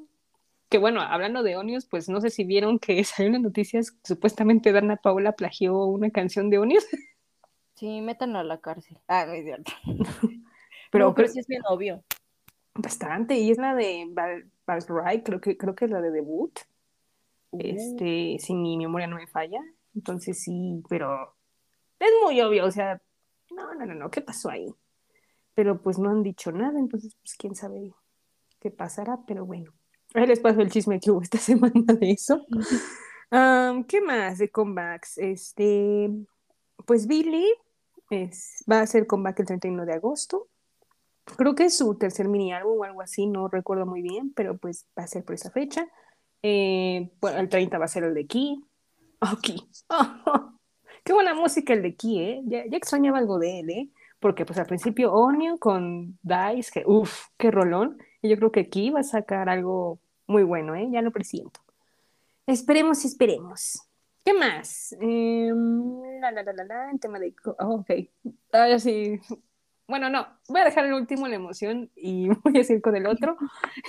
Que 0.70 0.78
bueno, 0.78 1.00
hablando 1.02 1.42
de 1.42 1.56
Onius, 1.56 1.84
pues 1.86 2.08
no 2.08 2.20
sé 2.20 2.30
si 2.30 2.44
vieron 2.44 2.78
que 2.78 3.02
salió 3.04 3.32
las 3.32 3.40
noticias 3.42 3.98
supuestamente 4.04 4.72
Dana 4.72 4.96
Paola 4.96 5.32
plagió 5.32 5.84
una 5.84 6.10
canción 6.10 6.48
de 6.50 6.58
Onius. 6.58 6.86
Sí, 7.74 8.02
métanlo 8.02 8.38
a 8.38 8.44
la 8.44 8.60
cárcel. 8.60 8.98
Ah, 9.08 9.24
no 9.24 9.32
es 9.32 9.42
cierto. 9.42 9.72
Pero 10.90 11.06
No, 11.06 11.14
pero 11.14 11.14
creo- 11.14 11.28
sí 11.28 11.38
es 11.38 11.46
bien 11.46 11.62
obvio. 11.66 12.04
bastante, 12.74 13.38
y 13.38 13.50
es 13.50 13.56
la 13.56 13.74
de 13.74 14.06
Valsrai, 14.66 15.22
creo 15.22 15.40
que, 15.40 15.56
creo 15.56 15.74
que 15.74 15.86
es 15.86 15.90
la 15.90 16.02
de 16.02 16.10
debut. 16.10 16.52
Uh. 17.52 17.58
Este, 17.58 18.36
si 18.38 18.52
mi 18.54 18.76
memoria 18.76 19.06
no 19.06 19.16
me 19.16 19.26
falla. 19.26 19.62
Entonces 19.94 20.42
sí, 20.42 20.82
pero 20.90 21.34
es 21.98 22.10
muy 22.22 22.38
obvio, 22.42 22.66
o 22.66 22.70
sea, 22.70 23.00
no, 23.50 23.72
no, 23.74 23.86
no, 23.86 23.94
no, 23.94 24.10
¿qué 24.10 24.20
pasó 24.20 24.50
ahí? 24.50 24.66
Pero 25.54 25.80
pues 25.80 25.98
no 25.98 26.10
han 26.10 26.22
dicho 26.22 26.52
nada, 26.52 26.78
entonces 26.78 27.16
pues 27.22 27.34
quién 27.38 27.54
sabe 27.54 27.94
qué 28.58 28.70
pasará, 28.70 29.20
pero 29.26 29.46
bueno. 29.46 29.72
Ahí 30.14 30.26
les 30.26 30.40
paso 30.40 30.60
el 30.60 30.70
chisme 30.70 31.00
que 31.00 31.10
hubo 31.10 31.22
esta 31.22 31.38
semana 31.38 31.94
de 31.94 32.10
eso. 32.10 32.44
Am, 33.30 33.84
¿Qué 33.84 34.00
más 34.00 34.38
de 34.38 34.50
comebacks? 34.50 35.18
Este, 35.18 36.10
pues 36.84 37.06
Billy 37.06 37.46
es, 38.10 38.64
va 38.70 38.80
a 38.80 38.82
hacer 38.82 39.06
comeback 39.06 39.40
el 39.40 39.46
31 39.46 39.86
de 39.86 39.92
agosto. 39.94 40.48
Creo 41.36 41.54
que 41.54 41.66
es 41.66 41.76
su 41.76 41.94
tercer 41.94 42.28
mini 42.28 42.52
álbum 42.52 42.80
o 42.80 42.84
algo 42.84 43.02
así, 43.02 43.26
no 43.26 43.48
recuerdo 43.48 43.86
muy 43.86 44.02
bien, 44.02 44.32
pero 44.34 44.56
pues 44.58 44.86
va 44.98 45.04
a 45.04 45.06
ser 45.06 45.24
por 45.24 45.34
esa 45.34 45.50
fecha. 45.50 45.86
Eh, 46.42 47.10
bueno, 47.20 47.38
el 47.38 47.48
30 47.48 47.78
va 47.78 47.84
a 47.84 47.88
ser 47.88 48.04
el 48.04 48.14
de 48.14 48.26
Key. 48.26 48.64
Oh, 49.20 49.36
Key. 49.40 49.68
Oh, 49.88 50.54
qué 51.04 51.12
buena 51.12 51.34
música 51.34 51.72
el 51.72 51.82
de 51.82 51.94
Key, 51.94 52.18
¿eh? 52.18 52.42
Ya, 52.46 52.64
ya 52.66 52.76
extrañaba 52.76 53.18
algo 53.18 53.38
de 53.38 53.60
él, 53.60 53.70
¿eh? 53.70 53.90
Porque 54.18 54.44
pues 54.44 54.58
al 54.58 54.66
principio 54.66 55.12
Onion 55.12 55.56
con 55.58 56.18
Dice, 56.22 56.70
que 56.72 56.82
uff, 56.86 57.26
qué 57.38 57.50
rolón. 57.50 57.98
Y 58.22 58.28
yo 58.28 58.36
creo 58.36 58.52
que 58.52 58.68
Key 58.68 58.90
va 58.90 59.00
a 59.00 59.04
sacar 59.04 59.48
algo 59.48 59.98
muy 60.26 60.42
bueno, 60.42 60.74
¿eh? 60.74 60.88
Ya 60.90 61.02
lo 61.02 61.10
presiento. 61.10 61.60
Esperemos 62.46 63.04
esperemos. 63.04 63.82
¿Qué 64.24 64.34
más? 64.34 64.94
Em, 65.00 66.20
la, 66.20 66.30
la, 66.30 66.42
la, 66.42 66.52
la, 66.52 66.64
la, 66.64 66.90
en 66.90 66.98
tema 66.98 67.18
de... 67.18 67.34
oh, 67.44 67.76
ok. 67.76 67.90
Ahora 68.52 68.78
sí. 68.78 69.18
Bueno, 69.86 70.08
no. 70.10 70.26
Voy 70.48 70.60
a 70.60 70.64
dejar 70.64 70.84
el 70.86 70.92
último 70.92 71.26
la 71.26 71.36
emoción 71.36 71.90
y 71.96 72.28
voy 72.44 72.58
a 72.60 72.64
seguir 72.64 72.82
con 72.82 72.96
el 72.96 73.06
otro. 73.06 73.36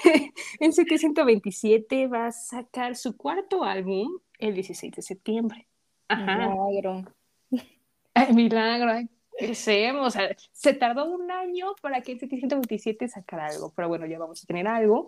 en 0.59 0.73
727 0.73 2.07
va 2.07 2.27
a 2.27 2.32
sacar 2.32 2.95
su 2.95 3.17
cuarto 3.17 3.63
álbum 3.63 4.19
el 4.39 4.55
16 4.55 4.93
de 4.93 5.01
septiembre. 5.01 5.67
Ajá. 6.07 6.49
Milagro. 6.49 7.03
Ay, 8.13 8.34
milagro. 8.34 8.91
ay, 8.91 9.09
O 9.99 10.09
sea, 10.09 10.35
se 10.51 10.73
tardó 10.73 11.05
un 11.05 11.31
año 11.31 11.73
para 11.81 12.01
que 12.01 12.13
en 12.13 12.19
727 12.19 13.07
sacara 13.07 13.47
algo, 13.47 13.73
pero 13.75 13.87
bueno, 13.87 14.05
ya 14.05 14.19
vamos 14.19 14.43
a 14.43 14.47
tener 14.47 14.67
algo. 14.67 15.07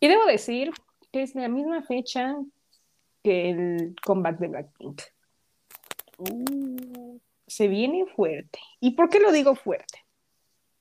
Y 0.00 0.08
debo 0.08 0.26
decir 0.26 0.70
que 1.12 1.22
es 1.22 1.34
la 1.34 1.48
misma 1.48 1.82
fecha 1.82 2.36
que 3.22 3.50
el 3.50 3.96
comeback 4.04 4.38
de 4.38 4.48
Blackpink. 4.48 5.02
Uh, 6.18 7.18
Se 7.46 7.68
viene 7.68 8.06
fuerte. 8.06 8.58
¿Y 8.80 8.92
por 8.92 9.08
qué 9.08 9.20
lo 9.20 9.32
digo 9.32 9.54
fuerte? 9.54 10.04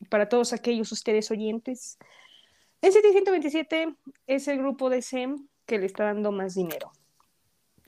Para 0.09 0.29
todos 0.29 0.53
aquellos 0.53 0.91
ustedes 0.91 1.31
oyentes, 1.31 1.97
el 2.81 2.91
727 2.91 3.95
es 4.27 4.47
el 4.47 4.57
grupo 4.59 4.89
de 4.89 5.01
SEM 5.01 5.47
que 5.65 5.79
le 5.79 5.85
está 5.85 6.05
dando 6.05 6.31
más 6.31 6.55
dinero. 6.55 6.91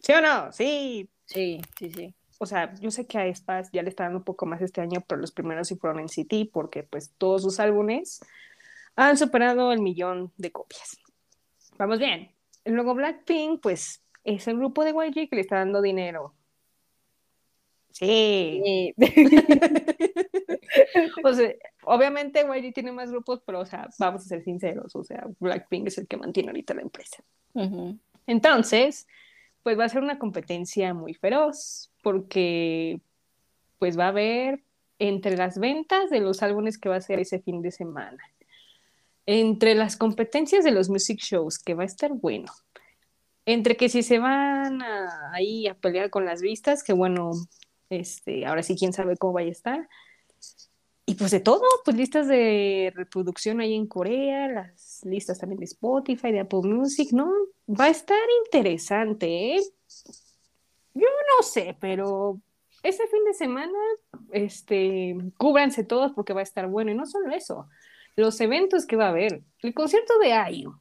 ¿Sí 0.02 0.14
o 0.14 0.22
no? 0.22 0.52
Sí, 0.52 1.10
sí, 1.26 1.62
sí, 1.78 1.92
sí. 1.92 2.16
O 2.40 2.46
sea, 2.46 2.74
yo 2.76 2.90
sé 2.90 3.06
que 3.06 3.18
a 3.18 3.28
Espas 3.28 3.70
ya 3.72 3.84
le 3.84 3.90
está 3.90 4.06
dando 4.06 4.20
un 4.20 4.24
poco 4.24 4.46
más 4.46 4.62
este 4.62 4.80
año, 4.82 5.04
pero 5.06 5.20
los 5.20 5.32
primeros 5.32 5.68
sí 5.68 5.76
fueron 5.76 6.00
en 6.00 6.08
City 6.08 6.46
porque 6.46 6.84
pues 6.84 7.14
todos 7.18 7.44
sus 7.44 7.60
álbumes 7.60 8.22
han 8.96 9.18
superado 9.18 9.72
el 9.74 9.82
millón 9.82 10.32
de 10.38 10.52
copias. 10.52 10.98
Vamos 11.78 12.00
bien. 12.00 12.32
Luego 12.66 12.96
Blackpink, 12.96 13.62
pues 13.62 14.02
es 14.24 14.48
el 14.48 14.58
grupo 14.58 14.86
de 14.86 14.92
YG 14.92 15.30
que 15.30 15.36
le 15.36 15.42
está 15.42 15.58
dando 15.58 15.82
dinero. 15.82 16.34
Sí. 17.92 18.62
Sí. 18.66 18.96
O 21.24 21.34
sea, 21.34 21.52
obviamente 21.84 22.42
YG 22.42 22.74
tiene 22.74 22.92
más 22.92 23.10
grupos, 23.10 23.42
pero 23.46 23.60
o 23.60 23.66
sea, 23.66 23.90
vamos 23.98 24.22
a 24.22 24.26
ser 24.26 24.44
sinceros, 24.44 24.96
o 24.96 25.04
sea, 25.04 25.28
Blackpink 25.40 25.88
es 25.88 25.98
el 25.98 26.08
que 26.08 26.16
mantiene 26.16 26.50
ahorita 26.50 26.76
la 26.76 26.84
empresa. 26.84 27.24
Ujú. 27.54 27.98
Entonces, 28.28 29.08
pues 29.70 29.78
va 29.78 29.86
a 29.86 29.90
ser 29.90 30.02
una 30.02 30.18
competencia 30.18 30.96
muy 30.96 31.14
feroz, 31.14 31.92
porque 32.02 33.02
pues 33.78 34.00
va 34.00 34.06
a 34.06 34.08
haber 34.08 34.64
entre 34.98 35.38
las 35.38 35.60
ventas 35.60 36.10
de 36.10 36.22
los 36.22 36.42
álbumes 36.42 36.80
que 36.80 36.90
va 36.90 36.96
a 36.96 37.02
ser 37.02 37.20
ese 37.20 37.40
fin 37.40 37.62
de 37.62 37.70
semana, 37.70 38.18
entre 39.28 39.76
las 39.76 39.96
competencias 39.96 40.64
de 40.64 40.72
los 40.72 40.90
music 40.90 41.20
shows, 41.20 41.60
que 41.60 41.76
va 41.76 41.84
a 41.84 41.86
estar 41.86 42.12
bueno, 42.14 42.52
entre 43.46 43.78
que 43.78 43.90
si 43.90 44.02
se 44.02 44.18
van 44.18 44.82
a- 44.82 45.32
ahí 45.34 45.68
a 45.68 45.76
pelear 45.76 46.10
con 46.10 46.26
las 46.26 46.42
vistas, 46.42 46.84
que 46.84 46.94
bueno, 46.94 47.30
este, 47.92 48.48
ahora 48.48 48.64
sí 48.64 48.76
quién 48.76 48.92
sabe 48.92 49.18
cómo 49.18 49.34
vaya 49.34 49.50
a 49.50 49.52
estar. 49.52 49.90
Y 51.10 51.16
pues 51.16 51.32
de 51.32 51.40
todo, 51.40 51.64
pues 51.84 51.98
listas 51.98 52.28
de 52.28 52.94
reproducción 52.96 53.60
ahí 53.62 53.74
en 53.74 53.88
Corea, 53.88 54.48
las 54.48 55.02
listas 55.04 55.40
también 55.40 55.58
de 55.58 55.66
Spotify, 55.66 56.32
de 56.32 56.42
Apple 56.42 56.62
Music, 56.66 57.10
¿no? 57.14 57.32
Va 57.68 57.86
a 57.86 57.90
estar 57.90 58.16
interesante, 58.46 59.56
¿eh? 59.56 59.62
Yo 60.94 61.08
no 61.38 61.44
sé, 61.44 61.76
pero 61.80 62.40
ese 62.84 63.08
fin 63.08 63.26
de 63.26 63.34
semana, 63.34 63.74
este, 64.32 65.16
cúbranse 65.40 65.84
todos 65.84 66.12
porque 66.14 66.34
va 66.34 66.42
a 66.42 66.44
estar 66.44 66.68
bueno. 66.68 66.92
Y 66.92 66.96
no 66.96 67.08
solo 67.08 67.34
eso, 67.34 67.68
los 68.16 68.40
eventos 68.40 68.86
que 68.86 68.96
va 68.96 69.08
a 69.08 69.10
haber. 69.10 69.42
El 69.64 69.74
concierto 69.74 70.14
de 70.20 70.30
IU, 70.52 70.80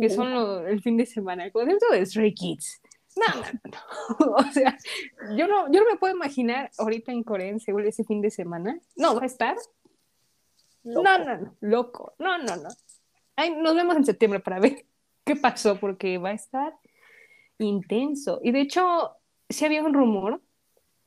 que 0.00 0.10
son 0.10 0.34
lo- 0.34 0.66
el 0.66 0.82
fin 0.82 0.96
de 0.96 1.06
semana, 1.06 1.44
el 1.44 1.52
concierto 1.52 1.86
de 1.92 2.04
Stray 2.04 2.34
Kids. 2.34 2.81
No, 3.16 3.40
no, 3.40 3.60
no. 3.70 4.36
O 4.36 4.52
sea, 4.52 4.76
yo 5.36 5.46
no, 5.46 5.70
yo 5.70 5.80
no 5.80 5.90
me 5.90 5.98
puedo 5.98 6.14
imaginar 6.14 6.70
ahorita 6.78 7.12
en 7.12 7.22
Corea, 7.22 7.48
en 7.48 7.60
Seúl, 7.60 7.86
ese 7.86 8.04
fin 8.04 8.20
de 8.20 8.30
semana. 8.30 8.78
No, 8.96 9.14
va 9.14 9.22
a 9.22 9.26
estar. 9.26 9.56
Loco. 10.84 11.02
No, 11.02 11.18
no, 11.18 11.36
no, 11.36 11.56
loco. 11.60 12.14
No, 12.18 12.38
no, 12.38 12.56
no. 12.56 12.68
Ay, 13.36 13.54
nos 13.56 13.74
vemos 13.74 13.96
en 13.96 14.04
septiembre 14.04 14.40
para 14.40 14.58
ver 14.60 14.86
qué 15.24 15.36
pasó, 15.36 15.78
porque 15.78 16.18
va 16.18 16.30
a 16.30 16.34
estar 16.34 16.74
intenso. 17.58 18.40
Y 18.42 18.52
de 18.52 18.60
hecho, 18.62 19.16
sí 19.48 19.64
había 19.64 19.82
un 19.82 19.94
rumor 19.94 20.40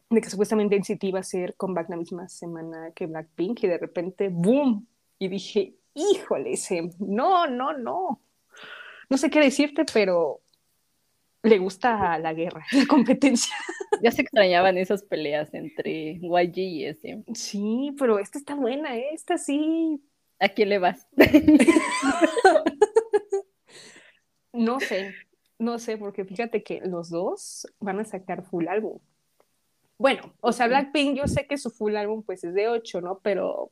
de 0.10 0.22
que 0.22 0.30
supuestamente 0.30 0.78
NCT 0.78 1.04
iba 1.06 1.20
a 1.20 1.24
ser 1.24 1.56
comeback 1.56 1.90
la 1.90 1.98
misma 1.98 2.30
semana 2.30 2.92
que 2.92 3.08
Blackpink, 3.08 3.64
y 3.64 3.68
de 3.68 3.78
repente, 3.78 4.30
¡boom! 4.30 4.88
Y 5.20 5.28
dije, 5.28 5.76
híjole, 5.94 6.56
no, 7.00 7.48
no, 7.48 7.74
no. 7.78 8.22
No 9.10 9.18
sé 9.18 9.30
qué 9.30 9.40
decirte, 9.40 9.86
pero 9.92 10.42
le 11.46 11.58
gusta 11.58 12.18
la 12.20 12.34
guerra, 12.34 12.66
la 12.72 12.86
competencia. 12.86 13.56
Ya 14.02 14.12
se 14.12 14.22
extrañaban 14.22 14.78
esas 14.78 15.04
peleas 15.04 15.54
entre 15.54 16.20
YG 16.22 16.58
y 16.58 16.86
ese. 16.86 17.24
Sí, 17.34 17.96
pero 17.98 18.20
esta 18.20 18.38
está 18.38 18.56
buena, 18.56 18.98
¿eh? 18.98 19.10
esta 19.14 19.38
sí. 19.38 20.02
¿A 20.40 20.50
quién 20.50 20.70
le 20.70 20.80
vas? 20.80 21.08
No 24.56 24.80
sé, 24.80 25.14
no 25.60 25.80
sé, 25.80 25.98
porque 25.98 26.24
fíjate 26.24 26.64
que 26.64 26.80
los 26.80 27.10
dos 27.10 27.68
van 27.80 28.00
a 28.00 28.06
sacar 28.06 28.44
full 28.46 28.68
álbum. 28.70 29.00
Bueno, 29.98 30.34
o 30.40 30.54
sea, 30.54 30.68
Blackpink, 30.68 31.18
yo 31.18 31.28
sé 31.28 31.46
que 31.46 31.58
su 31.58 31.70
full 31.70 31.96
álbum 31.96 32.24
pues 32.24 32.44
es 32.44 32.54
de 32.54 32.70
8, 32.70 33.02
¿no? 33.02 33.20
Pero 33.20 33.72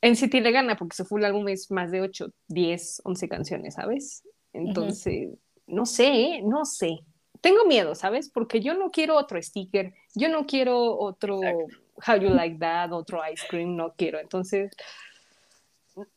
NCT 0.00 0.34
le 0.34 0.52
gana 0.52 0.76
porque 0.76 0.96
su 0.96 1.04
full 1.04 1.24
álbum 1.24 1.48
es 1.48 1.70
más 1.72 1.90
de 1.90 2.00
8, 2.02 2.30
10, 2.48 3.02
11 3.04 3.28
canciones, 3.28 3.74
¿sabes? 3.74 4.22
Entonces, 4.52 5.30
no 5.68 5.86
sé, 5.86 6.42
no 6.42 6.64
sé. 6.64 7.00
Tengo 7.40 7.64
miedo, 7.66 7.94
¿sabes? 7.94 8.28
Porque 8.28 8.60
yo 8.60 8.74
no 8.74 8.90
quiero 8.90 9.16
otro 9.16 9.40
sticker, 9.40 9.94
yo 10.14 10.28
no 10.28 10.46
quiero 10.46 10.98
otro 10.98 11.40
How 11.40 12.16
You 12.20 12.30
Like 12.30 12.58
That, 12.58 12.92
otro 12.92 13.20
ice 13.32 13.46
cream, 13.48 13.76
no 13.76 13.94
quiero. 13.94 14.18
Entonces, 14.18 14.72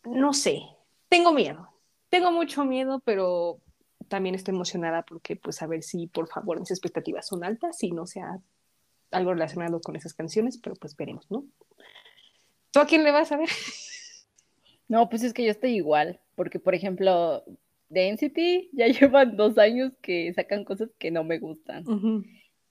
no 0.03 0.33
sé, 0.33 0.61
tengo 1.09 1.31
miedo. 1.33 1.67
Tengo 2.09 2.31
mucho 2.31 2.65
miedo, 2.65 3.01
pero 3.05 3.59
también 4.07 4.35
estoy 4.35 4.53
emocionada 4.53 5.03
porque, 5.03 5.35
pues, 5.35 5.61
a 5.61 5.67
ver 5.67 5.83
si, 5.83 6.07
por 6.07 6.27
favor, 6.27 6.59
mis 6.59 6.71
expectativas 6.71 7.27
son 7.27 7.43
altas 7.43 7.81
y 7.83 7.91
no 7.91 8.05
sea 8.05 8.39
algo 9.11 9.33
relacionado 9.33 9.79
con 9.79 9.95
esas 9.95 10.13
canciones, 10.13 10.57
pero 10.57 10.75
pues 10.75 10.95
veremos, 10.95 11.29
¿no? 11.29 11.45
¿Tú 12.71 12.79
a 12.79 12.85
quién 12.85 13.03
le 13.03 13.11
vas 13.11 13.31
a 13.31 13.37
ver? 13.37 13.49
No, 14.87 15.09
pues 15.09 15.23
es 15.23 15.33
que 15.33 15.45
yo 15.45 15.51
estoy 15.51 15.75
igual, 15.75 16.19
porque, 16.35 16.59
por 16.59 16.75
ejemplo, 16.75 17.43
de 17.91 18.07
NCT 18.07 18.69
ya 18.73 18.87
llevan 18.87 19.35
dos 19.35 19.57
años 19.57 19.91
que 20.01 20.33
sacan 20.33 20.63
cosas 20.65 20.89
que 20.97 21.11
no 21.11 21.23
me 21.23 21.39
gustan. 21.39 21.85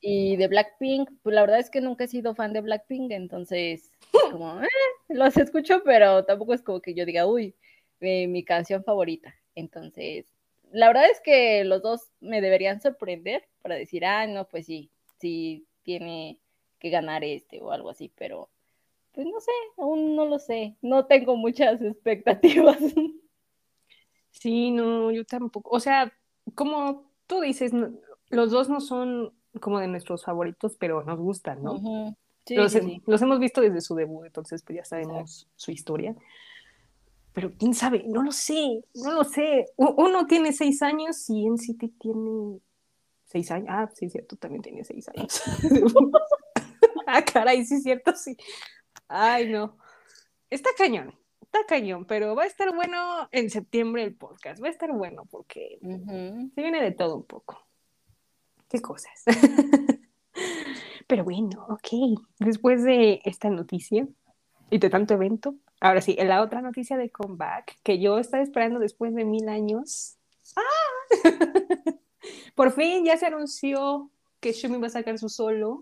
Y 0.01 0.37
de 0.37 0.49
Blackpink, 0.49 1.11
pues 1.23 1.35
la 1.35 1.43
verdad 1.43 1.59
es 1.59 1.69
que 1.69 1.83
nunca 1.83 2.05
he 2.05 2.09
sido 2.09 2.35
fan 2.35 2.55
de 2.55 2.63
Blackpink, 2.63 3.13
entonces, 3.13 3.93
como, 4.31 4.63
eh, 4.63 4.69
los 5.09 5.37
escucho, 5.37 5.83
pero 5.85 6.25
tampoco 6.25 6.55
es 6.55 6.63
como 6.63 6.81
que 6.81 6.95
yo 6.95 7.05
diga, 7.05 7.27
uy, 7.27 7.55
eh, 8.01 8.27
mi 8.27 8.43
canción 8.43 8.83
favorita. 8.83 9.35
Entonces, 9.55 10.25
la 10.73 10.87
verdad 10.87 11.05
es 11.11 11.21
que 11.21 11.65
los 11.65 11.83
dos 11.83 12.11
me 12.21 12.41
deberían 12.41 12.81
sorprender 12.81 13.45
para 13.61 13.75
decir, 13.75 14.07
ah, 14.07 14.27
no, 14.27 14.49
pues 14.49 14.65
sí, 14.65 14.91
sí 15.19 15.67
tiene 15.83 16.39
que 16.79 16.89
ganar 16.89 17.25
este 17.25 17.61
o 17.61 17.73
algo 17.73 17.91
así, 17.91 18.11
pero 18.17 18.49
pues 19.13 19.27
no 19.27 19.41
sé, 19.41 19.53
aún 19.77 20.17
no 20.17 20.25
lo 20.25 20.39
sé, 20.39 20.77
no 20.81 21.05
tengo 21.05 21.37
muchas 21.37 21.83
expectativas. 21.83 22.79
Sí, 24.31 24.71
no, 24.71 25.11
yo 25.11 25.25
tampoco. 25.25 25.71
O 25.71 25.81
sea, 25.81 26.13
como 26.55 27.11
tú 27.27 27.41
dices, 27.41 27.73
los 28.29 28.51
dos 28.51 28.69
no 28.69 28.81
son 28.81 29.33
como 29.61 29.81
de 29.81 29.89
nuestros 29.89 30.25
favoritos, 30.25 30.77
pero 30.79 31.03
nos 31.03 31.19
gustan, 31.19 31.63
¿no? 31.63 32.17
sí, 32.47 32.55
los, 32.55 32.73
sí, 32.73 33.03
los, 33.07 33.23
hemos 33.23 33.39
visto 33.41 33.61
desde 33.61 33.81
su 33.81 33.95
debut, 33.95 34.27
entonces 34.27 34.63
pues 34.63 34.77
ya 34.77 34.85
sabemos 34.85 35.49
su 35.57 35.71
historia. 35.71 36.15
Pero 37.33 37.53
quién 37.57 37.75
sabe, 37.75 38.05
no 38.07 38.23
lo 38.23 38.33
sé, 38.33 38.85
no 38.95 39.13
lo 39.13 39.25
sé. 39.25 39.67
Uno 39.77 40.27
tiene 40.27 40.53
seis 40.53 40.83
años 40.83 41.29
y 41.31 41.47
NCT 41.47 41.99
tiene 41.99 42.59
seis 43.25 43.51
años. 43.53 43.69
Ah, 43.71 43.89
sí, 43.95 44.11
cierto, 44.11 44.37
también 44.37 44.63
tiene 44.63 44.85
seis 44.85 45.09
años. 45.09 45.41
ah, 47.07 47.23
caray, 47.25 47.65
sí, 47.65 47.81
cierto, 47.81 48.15
sí. 48.17 48.37
Ay, 49.07 49.49
no. 49.49 49.77
Está 50.49 50.71
cañón 50.77 51.20
está 51.53 51.67
cañón, 51.67 52.05
pero 52.05 52.37
va 52.37 52.45
a 52.45 52.47
estar 52.47 52.73
bueno 52.75 53.29
en 53.33 53.51
septiembre 53.51 54.05
el 54.05 54.15
podcast. 54.15 54.63
Va 54.63 54.69
a 54.69 54.71
estar 54.71 54.93
bueno 54.93 55.25
porque 55.31 55.79
se 55.81 56.63
viene 56.63 56.81
de 56.81 56.93
todo 56.93 57.17
un 57.17 57.25
poco. 57.25 57.67
Qué 58.69 58.81
cosas. 58.81 59.25
pero 61.09 61.25
bueno, 61.25 61.67
ok. 61.69 62.21
Después 62.39 62.85
de 62.85 63.21
esta 63.25 63.51
noticia 63.51 64.07
y 64.71 64.79
de 64.79 64.91
tanto 64.91 65.15
evento, 65.15 65.57
ahora 65.81 66.01
sí, 66.01 66.15
en 66.19 66.29
la 66.29 66.41
otra 66.41 66.63
noticia 66.63 66.97
de 66.97 67.11
comeback 67.11 67.79
que 67.83 67.99
yo 67.99 68.19
estaba 68.19 68.45
esperando 68.45 68.79
después 68.79 69.13
de 69.15 69.25
mil 69.25 69.49
años. 69.49 70.19
¡Ah! 70.55 71.21
Por 72.55 72.71
fin 72.71 73.05
ya 73.05 73.17
se 73.17 73.27
anunció 73.27 74.09
que 74.39 74.53
Shumi 74.53 74.79
va 74.79 74.87
a 74.87 74.91
sacar 74.91 75.19
su 75.19 75.29
solo 75.29 75.81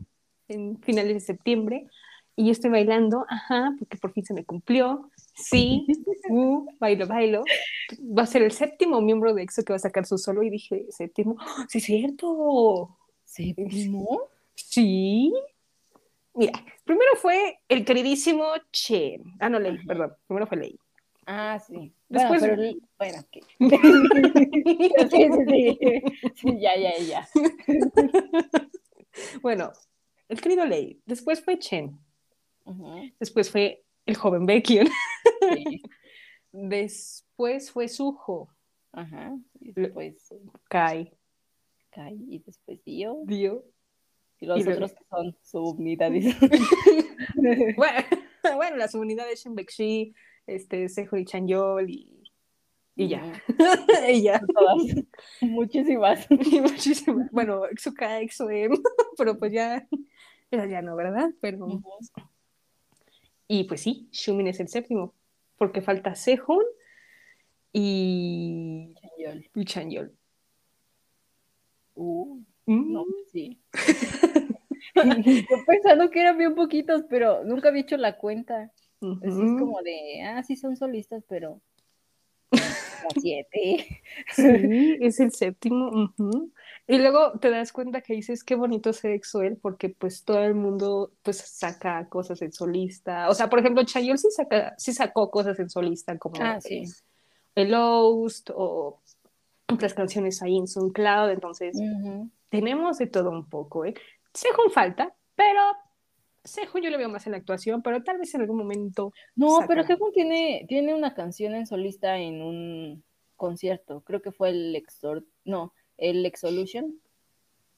en 0.48 0.80
finales 0.80 1.12
de 1.12 1.20
septiembre 1.20 1.86
y 2.36 2.46
yo 2.46 2.52
estoy 2.52 2.70
bailando, 2.70 3.26
ajá, 3.28 3.74
porque 3.80 3.98
por 3.98 4.12
fin 4.12 4.24
se 4.24 4.32
me 4.32 4.44
cumplió. 4.44 5.10
Sí, 5.38 5.86
uh, 6.30 6.66
bailo, 6.78 7.06
bailo. 7.06 7.44
Va 8.00 8.22
a 8.22 8.26
ser 8.26 8.42
el 8.42 8.52
séptimo 8.52 9.00
miembro 9.00 9.34
de 9.34 9.42
EXO 9.42 9.64
que 9.64 9.72
va 9.72 9.76
a 9.76 9.80
sacar 9.80 10.04
su 10.06 10.18
solo 10.18 10.42
y 10.42 10.50
dije, 10.50 10.86
séptimo, 10.90 11.36
¡Ah! 11.38 11.66
sí, 11.68 11.78
es 11.78 11.84
cierto. 11.84 12.96
¿Séptimo? 13.24 14.28
Sí. 14.54 15.32
Mira, 16.34 16.52
primero 16.84 17.12
fue 17.16 17.60
el 17.68 17.84
queridísimo 17.84 18.46
Chen. 18.72 19.22
Ah, 19.40 19.48
no, 19.48 19.58
Ley, 19.58 19.78
perdón. 19.86 20.14
Primero 20.26 20.46
fue 20.46 20.56
Ley. 20.56 20.78
Ah, 21.26 21.58
sí. 21.58 21.92
Después. 22.08 22.40
Bueno, 22.40 22.56
pero, 22.56 22.72
bueno 22.98 23.18
okay. 23.20 23.42
sí, 25.10 25.28
sí, 25.32 25.44
sí. 25.48 26.02
sí, 26.34 26.60
ya, 26.60 26.76
ya, 26.76 26.98
ya. 26.98 27.28
bueno, 29.42 29.72
el 30.28 30.40
querido 30.40 30.64
Ley. 30.64 31.00
Después 31.06 31.44
fue 31.44 31.58
Chen. 31.58 31.98
Uh 32.64 32.72
-huh. 32.72 33.14
Después 33.18 33.50
fue 33.50 33.84
el 34.08 34.16
joven 34.16 34.46
Baekhyun. 34.46 34.88
Sí. 35.54 35.82
después 36.52 37.70
fue 37.70 37.88
Suho. 37.88 38.48
Ajá. 38.92 39.36
Y 39.60 39.72
después 39.72 40.34
Kai. 40.68 41.12
Kai. 41.90 42.18
Y 42.28 42.38
después 42.38 42.82
Dio. 42.84 43.18
Dio. 43.24 43.64
Y 44.40 44.46
los 44.46 44.58
y 44.58 44.62
otros 44.62 44.92
luego... 44.92 44.96
son 45.10 45.36
subunidades. 45.42 46.24
bueno, 47.76 48.04
bueno, 48.56 48.76
las 48.76 48.92
subunidades 48.92 49.44
Shinbekshi, 49.44 50.14
este, 50.46 50.88
Sejo 50.88 51.16
y 51.18 51.24
Chanyol 51.26 51.90
y, 51.90 52.22
y 52.94 53.08
ya. 53.08 53.42
y 54.08 54.22
ya. 54.22 54.40
Todas. 54.40 55.04
Muchísimas. 55.42 56.26
y 56.30 56.60
muchísimas. 56.60 57.30
Bueno, 57.30 57.66
Exuka, 57.66 58.20
Exoem, 58.20 58.72
pero 59.18 59.38
pues 59.38 59.52
ya, 59.52 59.86
ya 60.50 60.80
no, 60.82 60.96
¿verdad? 60.96 61.30
Pero. 61.40 61.66
Uh 61.66 61.80
-huh. 61.80 62.28
Y 63.48 63.64
pues 63.64 63.80
sí, 63.80 64.08
Shumin 64.12 64.48
es 64.48 64.60
el 64.60 64.68
séptimo, 64.68 65.14
porque 65.56 65.80
falta 65.80 66.14
Sehun 66.14 66.64
y 67.72 68.94
Chanyol. 68.94 69.50
Y 69.54 69.64
Chanyol. 69.64 70.14
Uh, 71.94 72.40
mm. 72.66 72.92
No, 72.92 73.04
sí. 73.32 73.58
Yo 74.94 75.64
pensando 75.66 76.10
que 76.10 76.20
eran 76.20 76.36
bien 76.38 76.54
poquitos, 76.54 77.04
pero 77.08 77.42
nunca 77.44 77.68
había 77.68 77.82
hecho 77.82 77.96
la 77.96 78.18
cuenta. 78.18 78.70
Uh 79.00 79.14
-huh. 79.14 79.28
Así 79.28 79.42
es 79.42 79.60
como 79.60 79.80
de, 79.82 80.22
ah, 80.22 80.42
sí 80.42 80.56
son 80.56 80.76
solistas, 80.76 81.24
pero 81.28 81.60
siete. 83.20 84.02
Sí, 84.34 84.42
es 85.00 85.20
el 85.20 85.32
séptimo. 85.32 85.88
Uh 85.88 86.10
-huh. 86.16 86.52
Y 86.90 86.96
luego 86.96 87.38
te 87.38 87.50
das 87.50 87.70
cuenta 87.70 88.00
que 88.00 88.14
dices 88.14 88.42
qué 88.42 88.54
bonito 88.54 88.94
ser 88.94 89.10
Exoel 89.10 89.58
porque 89.58 89.90
pues 89.90 90.24
todo 90.24 90.42
el 90.42 90.54
mundo 90.54 91.12
pues 91.22 91.36
saca 91.36 92.08
cosas 92.08 92.40
en 92.40 92.50
solista. 92.50 93.28
O 93.28 93.34
sea, 93.34 93.50
por 93.50 93.58
ejemplo, 93.58 93.84
Chayol 93.84 94.16
sí, 94.16 94.30
saca, 94.30 94.74
sí 94.78 94.94
sacó 94.94 95.30
cosas 95.30 95.58
en 95.58 95.68
solista 95.68 96.16
como 96.16 96.36
ah, 96.40 96.58
sí. 96.62 96.84
el 97.54 97.74
Host 97.74 98.48
o 98.54 99.02
otras 99.70 99.92
canciones 99.92 100.42
ahí 100.42 100.56
en 100.56 100.66
SoundCloud. 100.66 101.28
Entonces, 101.28 101.76
uh 101.76 101.82
-huh. 101.82 102.30
tenemos 102.48 102.96
de 102.96 103.06
todo 103.06 103.28
un 103.32 103.46
poco. 103.46 103.84
¿eh? 103.84 103.92
Sejun 104.32 104.70
falta, 104.72 105.14
pero 105.36 105.60
Sejun 106.42 106.80
yo 106.80 106.88
lo 106.88 106.96
veo 106.96 107.10
más 107.10 107.26
en 107.26 107.32
la 107.32 107.38
actuación, 107.38 107.82
pero 107.82 108.02
tal 108.02 108.16
vez 108.16 108.34
en 108.34 108.40
algún 108.40 108.56
momento. 108.56 109.12
No, 109.36 109.56
saca... 109.56 109.66
pero 109.66 109.84
Sejun 109.84 110.10
tiene, 110.12 110.64
tiene 110.66 110.94
una 110.94 111.12
canción 111.12 111.54
en 111.54 111.66
solista 111.66 112.16
en 112.16 112.40
un 112.40 113.04
concierto. 113.36 114.00
Creo 114.06 114.22
que 114.22 114.32
fue 114.32 114.48
el 114.48 114.74
Exor. 114.74 115.26
No 115.44 115.74
el 115.98 116.24
Exolution. 116.24 116.98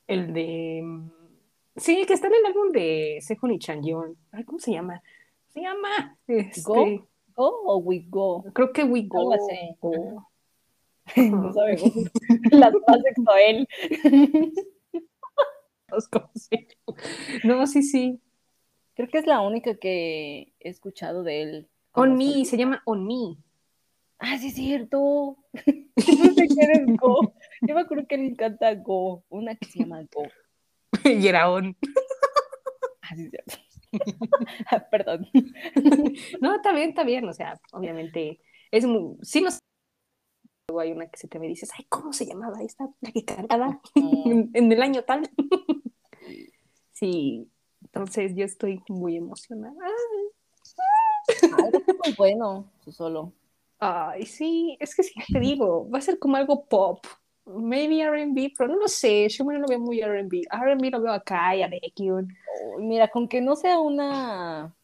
El 0.07 0.33
de. 0.33 0.85
Sí, 1.77 2.05
que 2.07 2.13
está 2.13 2.29
en 2.29 2.35
el 2.35 2.47
álbum 2.47 2.71
de 2.71 3.19
Sehun 3.21 3.53
y 3.53 3.59
Chanyeol. 3.59 4.17
Ay, 4.33 4.45
¿cómo 4.45 4.59
se 4.59 4.73
llama? 4.73 5.03
Se 5.49 5.61
llama. 5.61 6.19
Este... 6.27 6.63
¿Go? 6.63 7.07
¿Go 7.35 7.63
o 7.65 7.79
We 7.79 8.05
Go? 8.09 8.45
Creo 8.53 8.73
que 8.73 8.85
We 8.85 9.03
Go. 9.03 9.35
Go. 9.81 10.27
no 11.17 11.53
sabemos. 11.53 11.93
Las 12.51 12.73
más 13.19 13.37
él. 13.47 13.69
no, 17.45 17.67
sí, 17.67 17.83
sí. 17.83 18.21
Creo 18.95 19.09
que 19.09 19.19
es 19.19 19.27
la 19.27 19.41
única 19.41 19.77
que 19.77 20.53
he 20.61 20.69
escuchado 20.69 21.23
de 21.23 21.43
él. 21.43 21.69
On 21.93 22.17
Me, 22.17 22.45
se 22.45 22.57
llama 22.57 22.83
On 22.85 23.07
Me. 23.07 23.37
Ah, 24.21 24.37
sí, 24.39 24.49
es 24.49 24.55
cierto. 24.55 25.39
no 25.55 26.35
sé 26.35 26.49
qué 26.49 26.63
eres 26.63 26.97
Go. 26.99 27.35
Yo 27.63 27.75
me 27.75 27.81
acuerdo 27.81 28.07
que 28.07 28.19
le 28.19 28.27
encanta 28.27 28.75
Go, 28.75 29.25
una 29.31 29.57
que 29.57 29.67
se 29.67 29.79
llama 29.81 30.03
Go. 30.13 30.25
y 31.05 31.27
era 31.27 31.51
On. 31.51 31.77
Ah, 33.03 33.17
sí, 33.17 33.25
es 33.25 33.31
cierto. 33.31 33.57
Perdón. 34.93 35.27
no, 36.41 36.55
está 36.55 36.73
bien, 36.73 36.91
está 36.91 37.03
bien. 37.03 37.29
O 37.29 37.33
sea, 37.33 37.59
obviamente, 37.73 38.39
es 38.71 38.87
muy, 38.87 39.17
sí 39.23 39.41
nos 39.41 39.59
luego 40.69 40.81
hay 40.81 40.93
una 40.93 41.09
que 41.09 41.19
se 41.19 41.27
te 41.27 41.41
me 41.41 41.49
dices, 41.49 41.71
ay, 41.77 41.87
¿cómo 41.89 42.13
se 42.13 42.25
llamaba 42.25 42.63
esta? 42.63 42.89
La 43.01 43.11
que 43.11 43.25
cantaba 43.25 43.81
en, 43.97 44.51
en 44.55 44.71
el 44.71 44.81
año 44.81 45.03
tal. 45.03 45.29
sí, 46.93 47.51
entonces 47.83 48.37
yo 48.37 48.45
estoy 48.45 48.81
muy 48.89 49.17
emocionada. 49.17 49.75
Algo 51.59 51.81
muy 52.05 52.15
bueno, 52.17 52.71
su 52.85 52.93
solo. 52.93 53.33
Ay, 53.81 54.27
sí, 54.27 54.77
es 54.79 54.95
que 54.95 55.03
sí, 55.03 55.15
te 55.33 55.41
digo, 55.41 55.89
va 55.89 55.99
a 55.99 56.03
ser 56.03 56.19
como 56.19 56.37
algo 56.37 56.67
pop. 56.67 57.05
Maybe 57.47 58.03
R&B, 58.03 58.53
pero 58.57 58.71
no 58.71 58.79
lo 58.79 58.89
sé, 58.89 59.29
yo 59.31 59.43
no 59.45 59.53
lo 59.53 59.67
veo 59.67 59.81
muy 59.81 60.01
R&B. 60.01 60.43
R&B 60.53 60.91
lo 60.91 61.01
veo 61.01 61.13
acá 61.13 61.57
y 61.57 61.63
a 61.63 61.69
Baekhyun. 61.69 62.29
Mira, 62.81 63.09
con 63.09 63.27
que 63.27 63.41
no 63.41 63.57
sea 63.57 63.81
una. 63.81 64.75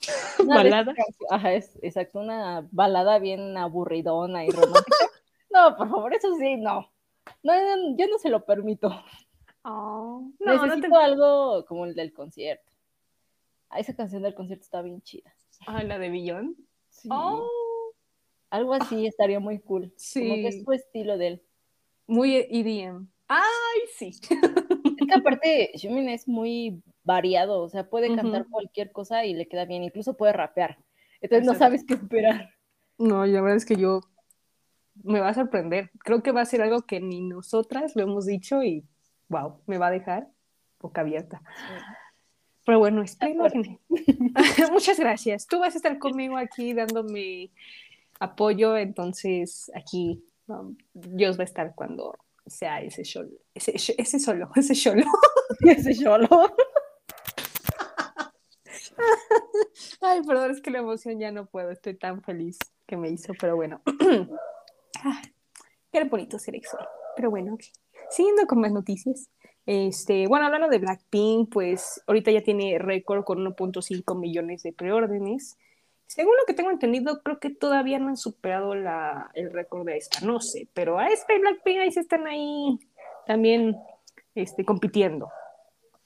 ¿Balada? 0.46 0.94
Ajá, 1.30 1.52
es 1.52 1.78
exacto, 1.82 2.18
una 2.20 2.66
balada 2.72 3.18
bien 3.18 3.56
aburridona 3.56 4.44
y 4.44 4.50
romántica. 4.50 4.84
No, 5.48 5.74
por 5.74 5.88
favor, 5.88 6.12
eso 6.12 6.36
sí, 6.36 6.56
no. 6.56 6.90
No, 7.42 7.54
no, 7.54 7.96
yo 7.96 8.08
no 8.08 8.18
se 8.18 8.28
lo 8.28 8.44
permito. 8.44 8.88
Oh, 9.62 10.30
no, 10.38 10.54
no 10.54 10.62
Necesito 10.66 10.88
te... 10.90 11.02
algo 11.02 11.64
como 11.64 11.86
el 11.86 11.94
del 11.94 12.12
concierto. 12.12 12.72
Ah, 13.70 13.80
esa 13.80 13.96
canción 13.96 14.22
del 14.22 14.34
concierto 14.34 14.64
está 14.64 14.82
bien 14.82 15.00
chida. 15.00 15.32
Ah, 15.66 15.82
la 15.82 15.98
de 15.98 16.10
Billon. 16.10 16.54
Sí. 16.90 17.08
Oh, 17.10 17.48
Algo 18.56 18.74
así 18.74 19.06
estaría 19.06 19.40
muy 19.40 19.58
cool. 19.58 19.92
Como 20.14 20.34
que 20.34 20.52
sí, 20.52 20.58
es 20.58 20.64
su 20.64 20.72
estilo 20.72 21.18
de 21.18 21.26
él. 21.26 21.42
muy 22.06 22.36
EDM. 22.36 23.06
Ay, 23.28 23.80
sí. 23.96 24.12
Es 24.98 25.06
que 25.06 25.14
aparte, 25.14 25.72
Xiumin 25.74 26.08
es 26.08 26.26
muy 26.26 26.82
variado, 27.04 27.60
o 27.60 27.68
sea, 27.68 27.88
puede 27.88 28.16
cantar 28.16 28.46
cualquier 28.48 28.92
cosa 28.92 29.26
y 29.26 29.34
le 29.34 29.46
queda 29.46 29.66
bien, 29.66 29.82
incluso 29.82 30.16
puede 30.16 30.32
rapear. 30.32 30.78
Entonces 31.20 31.46
no 31.46 31.54
sabes 31.54 31.84
qué 31.84 31.94
esperar. 31.94 32.48
No, 32.96 33.26
la 33.26 33.40
verdad 33.42 33.58
es 33.58 33.66
que 33.66 33.76
yo 33.76 34.00
me 35.04 35.20
va 35.20 35.28
a 35.28 35.34
sorprender. 35.34 35.90
Creo 35.98 36.22
que 36.22 36.32
va 36.32 36.40
a 36.40 36.46
ser 36.46 36.62
algo 36.62 36.82
que 36.82 37.00
ni 37.00 37.20
nosotras 37.20 37.94
lo 37.94 38.04
hemos 38.04 38.24
dicho 38.24 38.62
y 38.62 38.84
wow, 39.28 39.60
me 39.66 39.76
va 39.76 39.88
a 39.88 39.90
dejar 39.90 40.28
boca 40.80 41.02
abierta. 41.02 41.42
Pero 42.64 42.78
bueno, 42.78 43.02
espero. 43.02 43.44
Muchas 44.72 44.98
gracias. 44.98 45.46
Tú 45.46 45.60
vas 45.60 45.74
a 45.74 45.76
estar 45.76 45.98
conmigo 45.98 46.36
aquí 46.36 46.72
dándome 46.72 47.50
apoyo, 48.20 48.76
entonces 48.76 49.70
aquí 49.74 50.24
um, 50.48 50.76
Dios 50.94 51.38
va 51.38 51.42
a 51.42 51.44
estar 51.44 51.74
cuando 51.74 52.16
sea 52.46 52.80
ese 52.80 53.04
show, 53.04 53.24
ese, 53.54 53.72
ese 53.74 54.18
solo, 54.18 54.50
ese 54.56 54.74
solo. 54.74 55.04
Ese 55.60 55.94
solo. 55.94 56.28
Ay, 60.00 60.22
perdón, 60.26 60.50
es 60.50 60.60
que 60.60 60.72
la 60.72 60.78
emoción 60.78 61.20
ya 61.20 61.30
no 61.30 61.46
puedo, 61.46 61.70
estoy 61.70 61.94
tan 61.94 62.20
feliz 62.22 62.58
que 62.86 62.96
me 62.96 63.08
hizo, 63.08 63.32
pero 63.40 63.56
bueno. 63.56 63.80
Ah, 65.04 65.20
Qué 65.92 66.04
bonito 66.04 66.38
ser 66.38 66.56
Excel. 66.56 66.80
Pero 67.16 67.30
bueno, 67.30 67.56
siguiendo 68.10 68.46
con 68.46 68.60
más 68.60 68.72
noticias. 68.72 69.30
Este, 69.66 70.26
bueno, 70.26 70.46
hablando 70.46 70.68
de 70.68 70.78
Blackpink, 70.78 71.52
pues 71.52 72.02
ahorita 72.06 72.30
ya 72.30 72.42
tiene 72.42 72.78
récord 72.78 73.24
con 73.24 73.38
1.5 73.38 74.18
millones 74.18 74.62
de 74.62 74.72
preórdenes. 74.72 75.58
Según 76.06 76.34
lo 76.36 76.46
que 76.46 76.54
tengo 76.54 76.70
entendido, 76.70 77.22
creo 77.22 77.40
que 77.40 77.50
todavía 77.50 77.98
no 77.98 78.08
han 78.08 78.16
superado 78.16 78.74
el 78.74 79.52
récord 79.52 79.84
de 79.86 79.96
esta, 79.96 80.24
no 80.24 80.40
sé, 80.40 80.68
pero 80.72 80.98
a 80.98 81.08
esta 81.08 81.34
y 81.34 81.40
Blackpink 81.40 81.78
ahí 81.78 81.92
se 81.92 82.00
están 82.00 82.26
ahí 82.26 82.78
también 83.26 83.76
este, 84.34 84.64
compitiendo. 84.64 85.28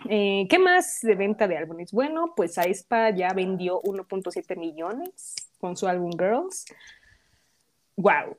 Eh, 0.08 0.46
¿Qué 0.48 0.58
más 0.58 1.00
de 1.02 1.14
venta 1.14 1.46
de 1.46 1.58
álbumes? 1.58 1.92
Bueno, 1.92 2.32
pues 2.34 2.56
aespa 2.56 3.10
ya 3.10 3.28
vendió 3.34 3.82
1.7 3.82 4.56
millones 4.56 5.34
con 5.58 5.76
su 5.76 5.86
álbum 5.86 6.12
Girls. 6.12 6.64
¡Wow! 7.96 8.38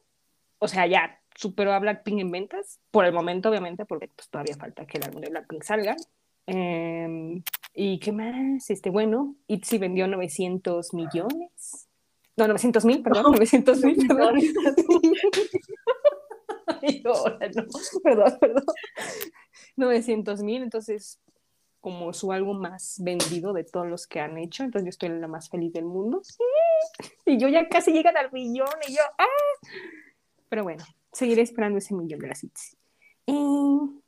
O 0.57 0.67
sea, 0.67 0.87
ya 0.87 1.19
superó 1.35 1.73
a 1.73 1.79
Blackpink 1.79 2.19
en 2.19 2.31
ventas, 2.31 2.79
por 2.89 3.05
el 3.05 3.13
momento, 3.13 3.49
obviamente, 3.49 3.85
porque 3.85 4.07
pues, 4.07 4.29
todavía 4.29 4.55
falta 4.55 4.85
que 4.87 4.97
el 4.97 5.03
álbum 5.03 5.21
de 5.21 5.29
Blackpink 5.29 5.63
salga. 5.63 5.95
Eh, 6.47 7.43
¿Y 7.73 7.99
qué 7.99 8.11
más? 8.11 8.69
Este, 8.69 8.89
bueno, 8.89 9.35
ITZY 9.47 9.77
vendió 9.77 10.07
900 10.07 10.93
millones. 10.93 11.87
No, 12.35 12.47
900 12.47 12.85
mil, 12.85 13.01
perdón, 13.01 13.23
900 13.33 13.83
mil, 13.83 14.07
perdón. 14.07 14.35
Ay, 16.81 17.01
no, 17.03 17.13
perdón, 18.03 18.37
perdón. 18.39 18.63
900 19.75 20.43
mil, 20.43 20.63
entonces 20.63 21.19
como 21.81 22.13
su 22.13 22.31
álbum 22.31 22.59
más 22.59 23.01
vendido 23.03 23.53
de 23.53 23.63
todos 23.63 23.87
los 23.87 24.05
que 24.05 24.19
han 24.19 24.37
hecho, 24.37 24.63
entonces 24.63 24.85
yo 24.85 24.89
estoy 24.89 25.09
la 25.09 25.27
más 25.27 25.49
feliz 25.49 25.73
del 25.73 25.85
mundo. 25.85 26.21
Sí. 26.23 26.37
Y 27.25 27.39
yo 27.39 27.47
ya 27.47 27.67
casi 27.67 27.91
llegan 27.91 28.15
al 28.17 28.31
millón 28.31 28.69
y 28.87 28.93
yo, 28.93 29.01
¡ah! 29.17 29.25
Pero 30.47 30.63
bueno, 30.63 30.85
seguiré 31.11 31.41
esperando 31.41 31.79
ese 31.79 31.95
millón 31.95 32.19
de 32.19 32.27
las 32.27 32.43
hits. 32.43 32.77
Y 33.25 33.99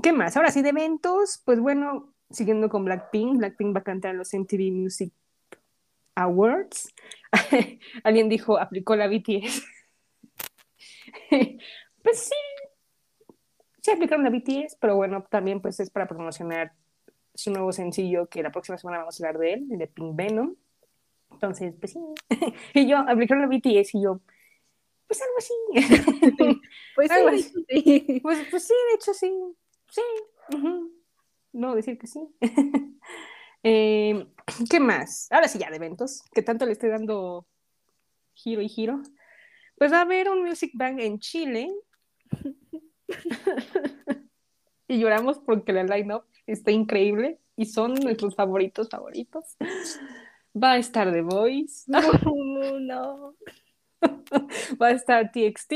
¿qué 0.00 0.12
más? 0.12 0.36
Ahora 0.36 0.52
sí, 0.52 0.62
de 0.62 0.68
eventos, 0.68 1.42
pues 1.44 1.58
bueno, 1.58 2.11
siguiendo 2.32 2.68
con 2.68 2.84
Blackpink, 2.84 3.38
Blackpink 3.38 3.74
va 3.74 3.80
a 3.80 3.84
cantar 3.84 4.12
en 4.12 4.18
los 4.18 4.32
MTV 4.32 4.72
Music 4.72 5.12
Awards. 6.14 6.92
Alguien 8.04 8.28
dijo, 8.28 8.58
aplicó 8.58 8.96
la 8.96 9.08
BTS. 9.08 9.62
pues 12.02 12.18
sí, 12.18 12.34
sí 13.80 13.90
aplicaron 13.90 14.24
la 14.24 14.30
BTS, 14.30 14.76
pero 14.80 14.96
bueno, 14.96 15.24
también 15.30 15.60
pues 15.60 15.80
es 15.80 15.90
para 15.90 16.06
promocionar 16.06 16.72
su 17.34 17.50
nuevo 17.50 17.72
sencillo 17.72 18.28
que 18.28 18.42
la 18.42 18.50
próxima 18.50 18.76
semana 18.76 18.98
vamos 18.98 19.20
a 19.20 19.26
hablar 19.26 19.40
de 19.40 19.52
él, 19.54 19.68
el 19.70 19.78
de 19.78 19.86
Pink 19.86 20.14
Venom. 20.14 20.54
Entonces, 21.30 21.74
pues 21.78 21.92
sí. 21.92 22.00
y 22.74 22.86
yo 22.86 22.98
aplicaron 22.98 23.42
la 23.42 23.48
BTS 23.48 23.94
y 23.94 24.02
yo, 24.02 24.20
pues 25.06 25.20
algo 25.22 25.38
así. 25.38 25.54
Pues 26.94 27.10
Algo 27.10 27.30
sí, 27.30 27.36
así. 27.36 27.64
sí. 27.68 28.20
pues, 28.22 28.46
pues 28.50 28.64
sí, 28.64 28.74
de 28.90 28.94
hecho 28.94 29.14
sí. 29.14 29.32
Sí. 29.90 30.02
ujú. 30.54 31.01
No 31.52 31.74
decir 31.74 31.98
que 31.98 32.06
sí. 32.06 32.20
Eh, 33.64 34.26
¿Qué 34.68 34.80
más? 34.80 35.28
Ahora 35.30 35.46
sí, 35.46 35.56
ya 35.56 35.70
de 35.70 35.76
eventos, 35.76 36.24
que 36.34 36.42
tanto 36.42 36.66
le 36.66 36.72
estoy 36.72 36.90
dando 36.90 37.46
giro 38.34 38.60
y 38.60 38.68
giro. 38.68 39.00
Pues 39.76 39.92
va 39.92 39.98
a 39.98 40.00
haber 40.00 40.28
un 40.28 40.42
Music 40.42 40.72
Bank 40.74 40.98
en 40.98 41.20
Chile. 41.20 41.72
y 44.88 44.98
lloramos 44.98 45.38
porque 45.38 45.72
la 45.72 45.84
line-up 45.84 46.24
está 46.44 46.72
increíble 46.72 47.38
y 47.54 47.66
son 47.66 47.94
nuestros 47.94 48.34
favoritos 48.34 48.88
favoritos. 48.88 49.56
Va 50.60 50.72
a 50.72 50.78
estar 50.78 51.12
The 51.12 51.22
Voice, 51.22 51.84
No, 51.86 52.00
no. 52.80 53.36
va 54.82 54.88
a 54.88 54.90
estar 54.90 55.30
TXT, 55.30 55.74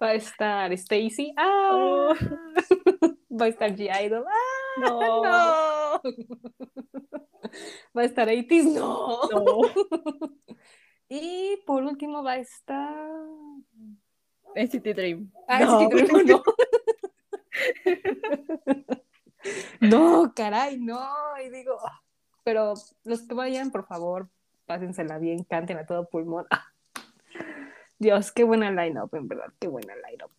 va 0.00 0.08
a 0.10 0.14
estar 0.14 0.72
Stacy, 0.72 1.34
ah, 1.36 2.14
va 3.00 3.16
a 3.40 3.48
estar 3.48 3.74
G-Idol, 3.74 4.24
ah, 4.26 4.80
No. 4.80 5.22
no. 5.22 6.00
Va 7.96 8.02
a 8.02 8.04
estar 8.04 8.28
80 8.28 8.54
no. 8.78 9.20
No. 9.30 9.60
Y 11.08 11.56
por 11.66 11.82
último 11.82 12.22
va 12.22 12.32
a 12.32 12.38
estar. 12.38 12.94
NCT 14.54 14.94
Dream. 14.94 15.32
Ah, 15.48 15.60
No. 15.60 15.88
no. 16.24 16.42
No, 19.80 20.32
caray, 20.34 20.78
no. 20.78 21.00
Y 21.44 21.50
digo, 21.50 21.76
ah, 21.84 22.00
pero 22.44 22.74
los 23.04 23.22
que 23.22 23.34
vayan, 23.34 23.70
por 23.72 23.86
favor, 23.86 24.28
pásensela 24.66 25.18
bien, 25.18 25.42
canten 25.44 25.78
a 25.78 25.86
todo 25.86 26.08
pulmón. 26.08 26.46
Ah. 26.50 26.64
Dios, 27.98 28.30
qué 28.32 28.44
buena 28.44 28.70
line-up, 28.70 29.14
en 29.14 29.28
verdad, 29.28 29.52
qué 29.58 29.68
buena 29.68 29.94
line-up. 30.08 30.30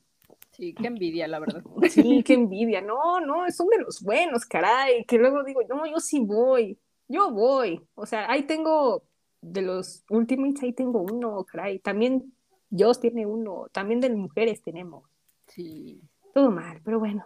Sí, 0.63 0.73
qué 0.73 0.87
envidia, 0.87 1.27
la 1.27 1.39
verdad. 1.39 1.61
Sí, 1.89 2.23
qué 2.23 2.33
envidia. 2.35 2.81
No, 2.81 3.19
no, 3.19 3.49
son 3.51 3.67
de 3.67 3.79
los 3.79 4.01
buenos, 4.01 4.45
caray. 4.45 5.03
Que 5.05 5.17
luego 5.17 5.43
digo, 5.43 5.61
no, 5.67 5.85
yo 5.85 5.99
sí 5.99 6.19
voy. 6.19 6.79
Yo 7.07 7.31
voy. 7.31 7.81
O 7.95 8.05
sea, 8.05 8.31
ahí 8.31 8.43
tengo 8.43 9.03
de 9.41 9.61
los 9.61 10.05
Ultimates, 10.09 10.63
ahí 10.63 10.71
tengo 10.71 11.01
uno, 11.01 11.43
caray. 11.43 11.79
También 11.79 12.33
Dios 12.69 13.01
tiene 13.01 13.25
uno. 13.25 13.67
También 13.73 13.99
de 13.99 14.09
mujeres 14.09 14.61
tenemos. 14.61 15.03
Sí. 15.47 16.01
Todo 16.33 16.49
mal, 16.49 16.79
pero 16.83 16.99
bueno. 16.99 17.25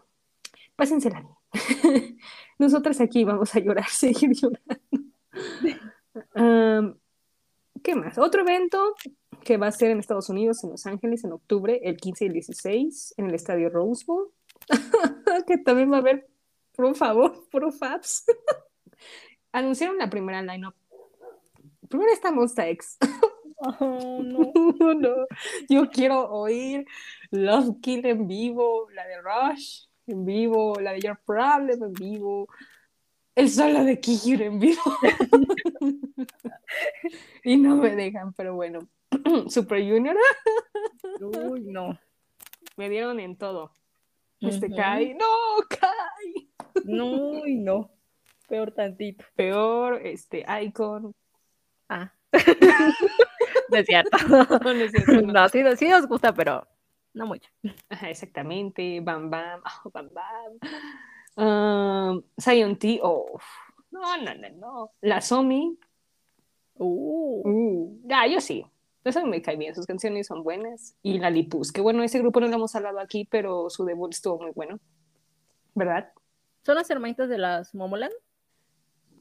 Pásensela 0.76 1.22
bien. 1.22 1.38
Nosotras 2.57 2.99
aquí 3.01 3.23
vamos 3.23 3.53
a 3.55 3.59
llorar, 3.59 3.88
seguir 3.88 4.31
llorando. 4.34 5.14
Am, 6.34 6.97
¿Qué 7.88 7.95
más? 7.95 8.18
Otro 8.18 8.41
evento 8.41 8.95
que 9.45 9.55
va 9.55 9.68
a 9.68 9.72
ser 9.72 9.91
en 9.91 9.99
Estados 9.99 10.27
Unidos, 10.27 10.61
en 10.61 10.72
Los 10.72 10.85
Ángeles, 10.85 11.23
en 11.23 11.31
octubre, 11.31 11.80
el 11.84 11.95
15 11.95 12.26
y 12.26 12.27
el 12.27 12.34
16, 12.34 13.14
en 13.15 13.27
el 13.27 13.34
estadio 13.34 13.69
Rose 13.69 14.03
Bowl. 14.05 14.30
que 15.47 15.57
también 15.59 15.89
va 15.89 15.95
a 15.95 15.99
haber, 16.01 16.27
por 16.76 16.93
favor, 16.97 17.47
pro 17.49 17.72
Fabs. 17.72 18.26
Anunciaron 19.53 19.97
la 19.97 20.09
primera 20.09 20.41
lineup. 20.41 20.76
Primero 21.88 22.11
está 22.11 22.30
Monsta 22.30 22.68
X. 22.68 22.97
Oh, 23.55 24.19
no. 24.22 24.51
no, 24.77 24.93
no. 24.93 25.15
Yo 25.69 25.89
quiero 25.89 26.30
oír 26.30 26.85
Love 27.31 27.80
Kill 27.81 28.05
en 28.05 28.27
vivo, 28.27 28.89
la 28.89 29.07
de 29.07 29.22
Rush 29.22 29.85
en 30.07 30.26
vivo, 30.26 30.77
la 30.81 30.91
de 30.91 30.99
Your 30.99 31.22
Problem 31.26 31.81
en 31.81 31.93
vivo, 31.93 32.49
el 33.38 33.49
solo 33.49 33.84
de 33.84 33.99
Kihiro 33.99 34.45
en 34.45 34.59
vivo. 34.59 34.81
y 37.43 37.55
no 37.57 37.76
me 37.76 37.95
dejan, 37.95 38.34
pero 38.34 38.55
bueno. 38.55 38.80
Super 39.47 39.80
Junior 39.81 40.18
Uy, 41.22 41.61
no. 41.61 41.97
me 42.76 42.89
dieron 42.89 43.19
en 43.19 43.38
todo. 43.38 43.72
Este. 44.41 44.69
Kai, 44.69 45.14
no, 45.14 45.26
Kai. 45.69 46.49
No, 46.84 47.43
no. 47.45 47.91
Peor 48.47 48.72
tantito. 48.72 49.23
Peor, 49.35 50.01
este, 50.03 50.43
Icon. 50.64 51.14
Ah. 51.89 52.11
no 53.69 53.77
es 53.77 53.85
cierto. 53.85 54.18
No, 54.27 54.43
no 54.61 54.72
es 54.72 54.91
cierto, 54.91 55.22
no. 55.22 55.34
No, 55.34 55.49
sí, 55.49 55.61
sí 55.77 55.88
nos 55.88 56.07
gusta, 56.07 56.34
pero 56.34 56.68
no 57.14 57.27
mucho. 57.27 57.49
Ajá, 57.89 58.09
exactamente, 58.09 58.99
Bam 59.01 59.30
Bam, 59.30 59.61
oh, 59.84 59.91
Bam 59.91 60.09
Bam. 60.11 60.59
Um, 61.38 62.23
Zion 62.39 62.77
T, 62.77 62.99
oh, 63.03 63.39
no, 63.91 64.18
no, 64.18 64.34
no, 64.35 64.49
no. 64.49 64.91
La 65.01 65.22
Somi, 65.22 65.77
Uh, 66.80 67.41
uh, 67.43 68.01
ya, 68.05 68.27
yo 68.27 68.39
sí. 68.39 68.65
Eso 69.03 69.26
me 69.26 69.41
cae 69.41 69.55
bien, 69.55 69.73
sus 69.73 69.85
canciones 69.85 70.27
son 70.27 70.43
buenas. 70.43 70.97
Y 71.01 71.19
la 71.19 71.30
Lipus, 71.30 71.72
que 71.72 71.81
bueno, 71.81 72.03
ese 72.03 72.19
grupo 72.19 72.39
no 72.39 72.47
lo 72.47 72.55
hemos 72.55 72.76
hablado 72.76 72.99
aquí, 72.99 73.26
pero 73.30 73.69
su 73.69 73.85
debut 73.85 74.14
estuvo 74.14 74.39
muy 74.39 74.51
bueno. 74.51 74.80
¿Verdad? 75.76 76.11
¿Son 76.65 76.76
las 76.76 76.89
hermanitas 76.89 77.30
de 77.30 77.38
las 77.38 77.73
Momoland? 77.73 78.14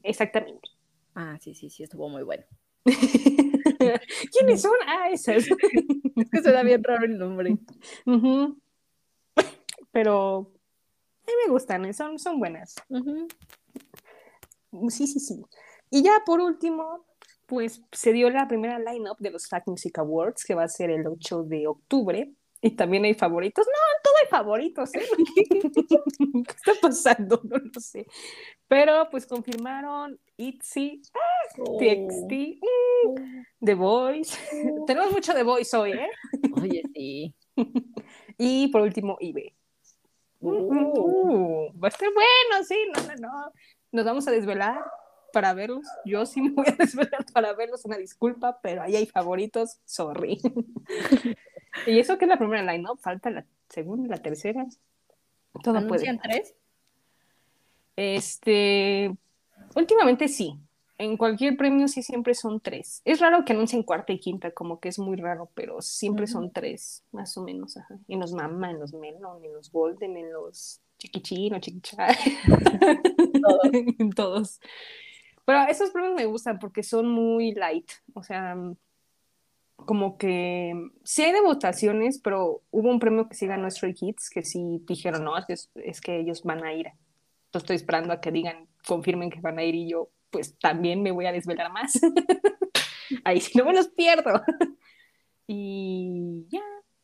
Exactamente. 0.03 0.69
Ah, 1.15 1.37
sí, 1.39 1.53
sí, 1.55 1.69
sí, 1.69 1.83
estuvo 1.83 2.09
muy 2.09 2.23
bueno. 2.23 2.43
¿Quiénes 2.85 4.61
son? 4.61 4.75
Ah, 4.85 5.09
esas. 5.11 5.47
Es 6.17 6.31
que 6.31 6.41
suena 6.41 6.63
bien 6.63 6.83
raro 6.83 7.05
el 7.05 7.17
nombre. 7.17 7.57
Pero 9.91 10.51
a 11.27 11.31
mí 11.31 11.33
me 11.45 11.51
gustan, 11.51 11.85
eh, 11.85 11.93
son, 11.93 12.17
son 12.19 12.39
buenas. 12.39 12.75
Sí, 14.89 15.07
sí, 15.07 15.19
sí. 15.19 15.41
Y 15.89 16.03
ya 16.03 16.21
por 16.25 16.39
último, 16.39 17.05
pues 17.45 17.81
se 17.91 18.13
dio 18.13 18.29
la 18.29 18.47
primera 18.47 18.79
line-up 18.79 19.17
de 19.19 19.31
los 19.31 19.47
Fact 19.47 19.67
Music 19.67 19.97
Awards, 19.99 20.43
que 20.45 20.55
va 20.55 20.63
a 20.63 20.67
ser 20.69 20.89
el 20.89 21.07
8 21.07 21.43
de 21.43 21.67
octubre. 21.67 22.33
Y 22.59 22.71
también 22.75 23.05
hay 23.05 23.13
favoritos. 23.13 23.65
No, 23.67 23.71
en 23.71 24.03
todo 24.03 24.13
hay 24.23 24.29
favoritos, 24.29 24.95
¿eh? 24.95 25.01
¿Qué 26.47 26.55
está 26.55 26.71
pasando? 26.81 27.39
No 27.43 27.57
lo 27.57 27.79
sé. 27.79 28.07
Pero 28.67 29.07
pues 29.11 29.27
confirmaron 29.27 30.19
ITZY, 30.37 31.01
Oh. 31.59 31.77
TXT, 31.77 32.59
mm, 32.61 33.65
The 33.65 33.73
Voice. 33.75 34.37
Tenemos 34.85 35.11
mucho 35.11 35.33
The 35.33 35.43
Voice 35.43 35.75
hoy, 35.77 35.91
¿eh? 35.93 36.09
Oye, 36.61 36.83
sí. 36.93 37.35
Y 38.37 38.67
por 38.67 38.81
último, 38.81 39.17
IBE. 39.19 39.55
Uh. 40.39 40.49
Uh, 40.49 41.79
va 41.79 41.87
a 41.87 41.89
estar 41.89 42.09
bueno, 42.13 42.63
sí, 42.67 42.77
no, 42.95 43.01
no, 43.03 43.15
no. 43.27 43.53
Nos 43.91 44.05
vamos 44.05 44.27
a 44.27 44.31
desvelar 44.31 44.83
para 45.33 45.53
verlos. 45.53 45.85
Yo 46.05 46.25
sí 46.25 46.41
me 46.41 46.49
voy 46.49 46.65
a 46.67 46.71
desvelar 46.77 47.25
para 47.33 47.53
verlos, 47.53 47.85
una 47.85 47.97
disculpa, 47.97 48.59
pero 48.61 48.81
ahí 48.83 48.95
hay 48.95 49.05
favoritos, 49.05 49.79
sorry. 49.85 50.39
y 51.87 51.99
eso 51.99 52.17
que 52.17 52.25
es 52.25 52.29
la 52.29 52.37
primera 52.37 52.71
line-up, 52.71 52.99
falta 52.99 53.29
la 53.29 53.45
segunda, 53.69 54.15
la 54.15 54.21
tercera. 54.21 54.65
Todo 55.63 55.73
puede. 55.87 56.07
¿Anuncian 56.07 56.19
tres? 56.19 56.55
Este, 57.95 59.15
últimamente 59.75 60.27
sí. 60.27 60.59
En 60.99 61.15
cualquier 61.15 61.57
premio 61.57 61.87
sí 61.87 62.01
siempre 62.01 62.33
son 62.33 62.59
tres. 62.59 63.01
Es 63.05 63.19
raro 63.19 63.45
que 63.45 63.53
anuncien 63.53 63.83
cuarta 63.83 64.13
y 64.13 64.19
quinta, 64.19 64.51
como 64.51 64.79
que 64.79 64.89
es 64.89 64.97
muy 64.97 65.15
raro, 65.15 65.49
pero 65.53 65.81
siempre 65.81 66.25
son 66.25 66.51
tres, 66.51 67.03
más 67.11 67.37
o 67.37 67.43
menos. 67.43 67.77
Ajá. 67.77 67.99
En 68.07 68.19
los 68.19 68.33
Mama, 68.33 68.71
en 68.71 68.79
los 68.79 68.93
Melon, 68.93 69.45
en 69.45 69.53
los 69.53 69.71
Golden, 69.71 70.17
en 70.17 70.33
los 70.33 70.81
Chiquichín 70.97 71.53
o 71.53 71.59
Chiquichá. 71.59 72.07
en 73.71 74.09
todos. 74.15 74.59
Pero 75.45 75.67
esos 75.69 75.91
premios 75.91 76.15
me 76.15 76.25
gustan 76.25 76.57
porque 76.57 76.81
son 76.81 77.07
muy 77.07 77.53
light. 77.53 77.91
O 78.15 78.23
sea, 78.23 78.57
como 79.75 80.17
que 80.17 80.73
sí 81.03 81.21
hay 81.21 81.31
de 81.31 81.41
votaciones, 81.41 82.19
pero 82.19 82.63
hubo 82.71 82.89
un 82.89 82.99
premio 82.99 83.29
que 83.29 83.35
sí 83.35 83.45
ganó 83.45 83.69
Stray 83.69 83.93
Kids, 83.93 84.29
que 84.29 84.43
sí 84.43 84.83
dijeron, 84.87 85.23
no, 85.23 85.37
es 85.37 85.45
que, 85.45 85.53
es 85.81 86.01
que 86.01 86.19
ellos 86.19 86.43
van 86.43 86.63
a 86.63 86.73
ir. 86.73 86.87
Entonces 86.87 87.63
estoy 87.63 87.75
esperando 87.75 88.13
a 88.13 88.19
que 88.19 88.31
digan, 88.31 88.67
confirmen 88.85 89.29
que 89.29 89.39
van 89.39 89.59
a 89.59 89.63
ir 89.63 89.75
y 89.75 89.89
yo, 89.89 90.09
pues 90.29 90.57
también 90.59 91.01
me 91.01 91.11
voy 91.11 91.25
a 91.25 91.31
desvelar 91.31 91.71
más. 91.71 91.99
Ahí 93.23 93.39
sí 93.41 93.57
no 93.57 93.65
me 93.65 93.73
los 93.73 93.87
pierdo. 93.89 94.41
y 95.47 96.45
ya. 96.49 96.63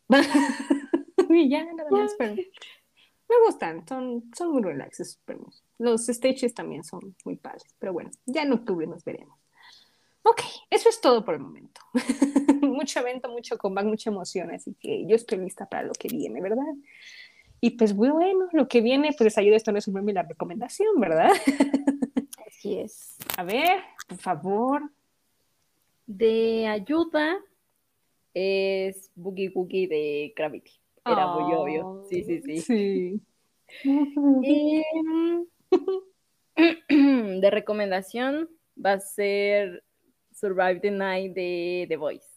y 1.29 1.49
ya, 1.49 1.63
nada 1.73 1.89
más. 1.89 2.13
Pero 2.17 2.35
me 2.35 3.45
gustan, 3.45 3.87
son, 3.87 4.29
son 4.35 4.51
muy 4.51 4.61
relax 4.61 4.99
esos 4.99 5.17
premios. 5.25 5.63
Los 5.77 6.05
stages 6.07 6.53
también 6.53 6.83
son 6.83 7.15
muy 7.25 7.35
padres, 7.35 7.63
pero 7.79 7.93
bueno, 7.93 8.11
ya 8.25 8.43
en 8.43 8.53
octubre 8.53 8.85
nos 8.85 9.03
veremos. 9.03 9.39
Ok, 10.23 10.41
eso 10.69 10.89
es 10.89 11.01
todo 11.01 11.25
por 11.25 11.33
el 11.33 11.41
momento. 11.41 11.81
mucho 12.61 12.99
evento, 12.99 13.29
mucho 13.29 13.57
comeback, 13.57 13.85
mucha 13.85 14.09
emoción, 14.09 14.51
así 14.51 14.75
que 14.79 15.05
yo 15.07 15.15
estoy 15.15 15.39
lista 15.39 15.67
para 15.67 15.83
lo 15.83 15.93
que 15.93 16.07
viene, 16.07 16.41
¿verdad? 16.41 16.63
Y 17.59 17.71
pues 17.71 17.93
bueno, 17.93 18.47
lo 18.51 18.67
que 18.67 18.81
viene, 18.81 19.15
pues 19.17 19.37
ayuda 19.37 19.57
esto 19.57 19.71
no 19.71 19.79
es 19.79 19.87
un 19.87 19.95
meme 19.95 20.11
y 20.11 20.15
la 20.15 20.23
recomendación, 20.23 20.99
¿verdad? 20.99 21.31
Así 22.63 22.79
es. 22.79 23.17
A 23.35 23.43
ver, 23.43 23.81
por 24.07 24.17
favor. 24.19 24.89
De 26.07 26.65
ayuda 26.65 27.37
es 28.33 29.11
Boogie 29.15 29.51
Woogie 29.53 29.89
de 29.89 30.33
Gravity. 30.33 30.71
Era 31.05 31.27
muy 31.27 31.53
obvio. 31.53 32.05
Sí, 32.09 32.23
sí, 32.23 32.41
sí. 32.41 32.61
Sí. 32.61 33.21
Em, 36.55 37.41
de 37.41 37.49
recomendación 37.51 38.47
va 38.77 38.93
a 38.93 38.99
ser 39.01 39.83
Survive 40.31 40.79
the 40.79 40.91
Night 40.91 41.33
de 41.33 41.85
The 41.89 41.97
Voice. 41.97 42.29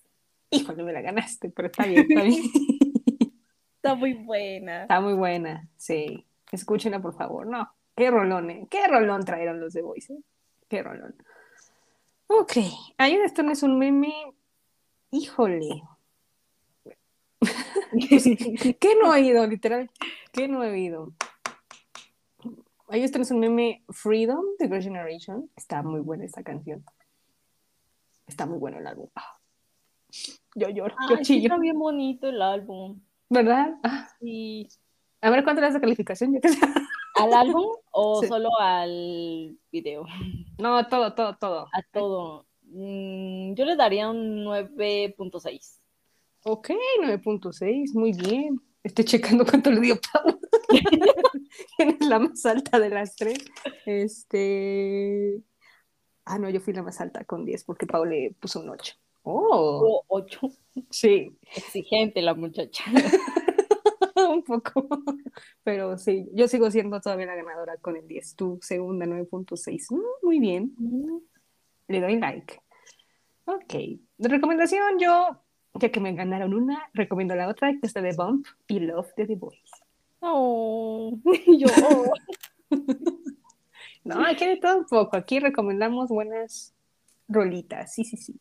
Híjole, 0.50 0.82
me 0.82 0.92
la 0.92 1.02
ganaste, 1.02 1.50
pero 1.50 1.68
está 1.68 1.86
bien, 1.86 2.04
está 2.08 2.24
bien. 2.24 2.42
Está 3.76 3.94
muy 3.94 4.14
buena. 4.14 4.82
Está 4.82 5.00
muy 5.00 5.14
buena, 5.14 5.68
sí. 5.76 6.26
Escúchenla, 6.50 7.00
por 7.00 7.14
favor. 7.14 7.46
No, 7.46 7.70
qué 7.96 8.10
rolón, 8.10 8.50
¿eh? 8.50 8.66
Qué 8.70 8.86
rolón 8.86 9.24
trajeron 9.24 9.60
los 9.60 9.72
de 9.72 9.82
Voice, 9.82 10.12
¿eh? 10.12 10.18
Qué 10.68 10.82
rolón. 10.82 11.14
Ok, 12.28 12.52
ahí 12.98 13.14
esto 13.14 13.42
no 13.42 13.52
es 13.52 13.62
un 13.62 13.78
meme. 13.78 14.12
Híjole. 15.10 15.82
¿Qué 18.80 18.96
no 19.00 19.14
he 19.14 19.20
oído, 19.20 19.46
literal? 19.46 19.90
¿Qué 20.32 20.48
no 20.48 20.64
he 20.64 20.70
oído? 20.70 21.12
Ahí 22.88 23.02
esto 23.02 23.18
no 23.18 23.22
es 23.22 23.30
un 23.30 23.40
meme 23.40 23.82
Freedom 23.88 24.44
de 24.58 24.68
Girl 24.68 24.82
Generation. 24.82 25.50
Está 25.56 25.82
muy 25.82 26.00
buena 26.00 26.24
esta 26.24 26.42
canción. 26.42 26.84
Está 28.26 28.46
muy 28.46 28.58
bueno 28.58 28.78
el 28.78 28.86
álbum. 28.86 29.08
Ah. 29.14 29.38
Yo 30.54 30.68
lloro, 30.68 30.94
yo 31.10 31.16
chillo. 31.22 31.48
está 31.48 31.58
bien 31.58 31.78
bonito 31.78 32.28
el 32.28 32.40
álbum. 32.40 33.00
¿Verdad? 33.28 33.74
Ah, 33.82 34.08
Sí. 34.20 34.68
A 35.20 35.30
ver 35.30 35.44
cuánto 35.44 35.60
le 35.60 35.66
das 35.68 35.74
de 35.74 35.80
calificación. 35.80 36.34
Yo. 36.34 36.40
¿Al 37.16 37.32
álbum 37.32 37.66
o 37.98 38.20
Sí. 38.22 38.28
solo 38.28 38.50
al 38.60 39.58
video? 39.72 40.04
No, 40.58 40.86
todo, 40.88 41.14
todo, 41.14 41.36
todo. 41.38 41.66
A 41.72 41.82
todo. 41.92 42.46
Mm, 42.62 43.54
yo 43.54 43.64
le 43.66 43.76
daría 43.76 44.08
un 44.08 44.42
9.6. 44.44 45.80
Ok, 46.44 46.70
9.6, 47.02 47.92
muy 47.94 48.12
bien. 48.12 48.58
Estoy 48.82 49.04
checando 49.04 49.44
cuánto 49.44 49.70
le 49.70 49.80
dio 49.80 49.96
Pau. 50.12 50.38
¿Quién 51.76 51.90
es 52.00 52.06
la 52.06 52.18
más 52.18 52.46
alta 52.46 52.78
de 52.80 52.88
las 52.90 53.16
tres? 53.16 53.38
Este. 53.84 55.42
Ah, 56.24 56.38
no, 56.38 56.48
yo 56.50 56.60
fui 56.60 56.72
la 56.72 56.82
más 56.82 57.00
alta 57.00 57.24
con 57.24 57.44
10 57.44 57.64
porque 57.64 57.86
Pau 57.86 58.04
le 58.04 58.34
puso 58.40 58.60
un 58.60 58.70
8. 58.70 58.94
Oh, 59.22 60.02
O 60.08 60.16
8. 60.20 60.40
sí, 60.90 61.36
Exigente 61.54 62.22
la 62.22 62.34
muchacha. 62.34 62.84
un 64.30 64.42
poco. 64.42 64.88
Pero 65.62 65.98
sí, 65.98 66.28
yo 66.32 66.48
sigo 66.48 66.70
siendo 66.70 67.00
todavía 67.00 67.26
la 67.26 67.36
ganadora 67.36 67.76
con 67.76 67.96
el 67.96 68.06
10. 68.06 68.36
Tu 68.36 68.58
segunda, 68.62 69.06
9.6. 69.06 69.86
Mm, 69.90 70.00
muy 70.22 70.40
bien. 70.40 70.74
Le 71.88 72.00
doy 72.00 72.18
like. 72.18 72.60
Ok. 73.44 73.74
De 74.18 74.28
recomendación, 74.28 74.98
yo, 74.98 75.42
ya 75.74 75.90
que 75.90 76.00
me 76.00 76.14
ganaron 76.14 76.54
una, 76.54 76.88
recomiendo 76.94 77.34
la 77.34 77.48
otra, 77.48 77.72
que 77.72 77.86
es 77.86 77.94
la 77.94 78.02
de 78.02 78.14
Bump 78.16 78.46
y 78.66 78.80
Love 78.80 79.14
de 79.16 79.26
The 79.26 79.36
Voice. 79.36 79.72
Oh, 80.20 81.16
yo. 81.46 81.68
No, 84.06 84.24
aquí 84.24 84.46
de 84.46 84.56
todo 84.58 84.78
un 84.78 84.84
poco. 84.84 85.16
Aquí 85.16 85.40
recomendamos 85.40 86.10
buenas 86.10 86.72
rolitas. 87.26 87.92
Sí, 87.92 88.04
sí, 88.04 88.16
sí. 88.16 88.40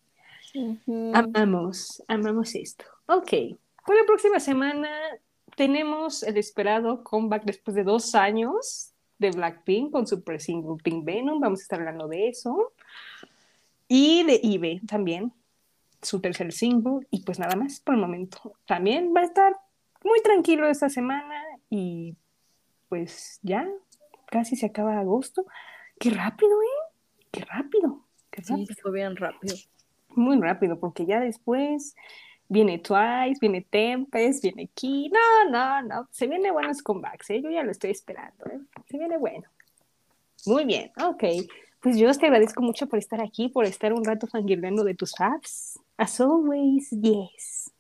Amamos, 1.12 2.04
amamos 2.08 2.54
esto. 2.54 2.86
Ok. 3.08 3.32
Para 3.84 4.02
la 4.02 4.06
próxima 4.06 4.40
semana 4.40 4.90
tenemos 5.56 6.24
el 6.24 6.38
esperado 6.38 7.04
comeback 7.04 7.44
después 7.46 7.76
de 7.76 7.84
dos 7.84 8.16
años 8.16 8.92
de 9.18 9.32
Blackpink 9.32 9.92
con 9.92 10.06
su 10.08 10.24
single 10.40 10.78
Pink 10.84 11.06
Venom. 11.06 11.40
Vamos 11.40 11.60
a 11.60 11.64
estar 11.64 11.80
hablando 11.80 12.08
de 12.08 12.28
eso. 12.30 12.74
Y 13.88 14.24
de 14.24 14.40
Ive 14.44 14.82
también, 14.88 15.32
su 16.02 16.20
tercer 16.20 16.52
single. 16.52 17.06
Y 17.12 17.24
pues 17.24 17.40
nada 17.40 17.56
más 17.56 17.80
por 17.80 17.96
el 17.96 18.02
momento. 18.02 18.54
También 18.66 19.14
va 19.16 19.22
a 19.22 19.26
estar 19.26 19.56
muy 20.04 20.22
tranquilo 20.22 20.68
esta 20.68 20.90
semana 20.90 21.42
y 21.70 22.16
pues 22.90 23.40
ya, 23.42 23.68
casi 24.28 24.56
se 24.56 24.68
acaba 24.68 25.00
agosto. 25.00 25.46
Qué 26.00 26.10
rápido, 26.10 26.52
¿eh? 26.62 27.26
Qué 27.32 27.46
rápido. 27.46 28.06
Qué 28.30 28.44
Sí, 28.44 28.52
rápido. 28.54 28.68
se 28.68 28.82
fue 28.82 28.92
bien 28.92 29.16
rápido. 29.16 29.56
muy 30.10 30.40
rápido, 30.40 30.80
porque 30.80 31.06
ya 31.06 31.20
después 31.20 31.96
viene 32.48 32.80
Twice, 32.80 33.40
viene 33.40 33.66
Tempest, 33.70 34.44
viene 34.44 34.70
Key. 34.74 35.10
No, 35.10 35.50
no, 35.50 35.82
no. 35.82 36.08
Se 36.12 36.28
viene 36.28 36.52
buenos 36.52 36.82
comebacks, 36.82 37.30
¿eh? 37.32 37.42
Yo 37.42 37.50
ya 37.50 37.64
lo 37.64 37.72
estoy 37.72 37.92
esperando, 37.92 38.46
¿eh? 38.46 38.60
Se 38.90 38.98
viene 38.98 39.18
bueno. 39.18 39.50
Muy 40.46 40.66
bien, 40.66 40.92
ok. 41.02 41.24
Pues 41.80 41.98
yo 41.98 42.12
te 42.12 42.26
agradezco 42.26 42.62
mucho 42.62 42.88
por 42.88 43.00
estar 43.00 43.22
aquí, 43.22 43.50
por 43.50 43.66
estar 43.66 43.94
un 43.94 44.04
rato 44.04 44.28
fangirleando 44.28 44.84
de 44.84 44.96
tus 44.96 45.16
faps. 45.16 45.80
As 45.98 46.20
always, 46.20 46.90
yes. 46.90 47.72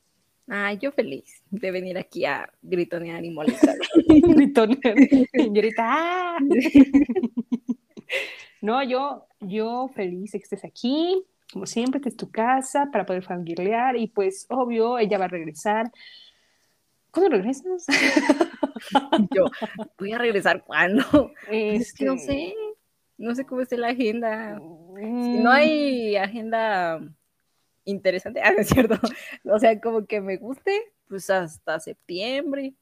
Ah, 0.47 0.73
yo 0.73 0.91
feliz 0.91 1.41
de 1.49 1.71
venir 1.71 1.97
aquí 1.97 2.23
a 2.25 2.47
gritonear 2.61 3.23
y 3.25 3.31
molestar. 3.31 3.75
gritonear. 4.07 4.95
Señorita. 5.31 5.83
¡ah! 5.85 6.37
no, 8.61 8.83
yo, 8.83 9.27
yo 9.39 9.89
feliz 9.95 10.31
de 10.31 10.39
que 10.39 10.43
estés 10.43 10.63
aquí. 10.63 11.23
Como 11.55 11.65
siempre, 11.67 11.99
esta 11.99 12.09
es 12.09 12.17
tu 12.17 12.29
casa 12.29 12.89
para 12.91 13.05
poder 13.05 13.23
fangirlear 13.23 13.95
y 13.95 14.07
pues, 14.07 14.45
obvio, 14.49 14.99
ella 14.99 15.17
va 15.17 15.23
a 15.23 15.29
regresar. 15.29 15.89
¿Cuándo 17.11 17.29
regresas? 17.29 17.85
yo, 19.33 19.45
voy 19.97 20.11
a 20.11 20.17
regresar 20.17 20.65
cuándo. 20.65 21.01
Es 21.49 21.93
que 21.93 22.03
no 22.03 22.15
Este, 22.15 22.25
sé, 22.25 22.55
no 23.17 23.33
sé 23.35 23.45
cómo 23.45 23.61
esté 23.61 23.77
la 23.77 23.87
agenda. 23.87 24.57
Si 24.57 25.05
mm, 25.05 25.43
no 25.43 25.49
hay 25.49 26.17
agenda 26.17 26.99
interesante, 27.85 28.41
ah, 28.43 28.51
no 28.51 28.59
es 28.59 28.67
cierto. 28.67 28.99
O 29.45 29.57
sea, 29.57 29.79
como 29.79 30.05
que 30.05 30.19
me 30.19 30.35
guste, 30.35 30.77
pues 31.07 31.29
hasta 31.29 31.79
septiembre. 31.79 32.73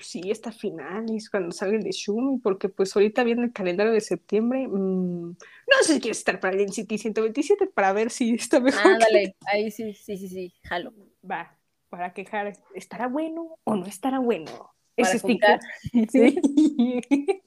Sí, 0.00 0.30
hasta 0.30 0.52
finales, 0.52 1.30
cuando 1.30 1.52
salga 1.52 1.76
el 1.76 1.82
de 1.82 1.92
Shumi, 1.92 2.38
porque 2.38 2.68
pues 2.68 2.94
ahorita 2.94 3.24
viene 3.24 3.44
el 3.44 3.52
calendario 3.52 3.92
de 3.92 4.00
septiembre. 4.00 4.66
mm, 4.68 5.28
no 5.30 5.82
sé 5.82 5.94
si 5.94 6.00
quieres 6.00 6.18
estar 6.18 6.40
para 6.40 6.54
el 6.54 6.60
NCT 6.62 6.98
127 6.98 7.66
para 7.66 7.92
ver 7.92 8.10
si 8.10 8.34
está 8.34 8.60
mejor. 8.60 8.80
Ah, 8.94 8.98
que- 9.10 9.34
ahí 9.46 9.70
sí, 9.70 9.94
sí, 9.94 10.16
sí, 10.16 10.28
sí, 10.28 10.54
jalo. 10.64 10.92
Va, 11.28 11.56
para 11.88 12.12
quejar, 12.12 12.52
¿estará 12.74 13.08
bueno 13.08 13.58
o 13.64 13.76
no 13.76 13.86
estará 13.86 14.18
bueno? 14.18 14.74
Para 14.96 15.16
sticker. 15.16 15.58
Sí. 16.10 16.40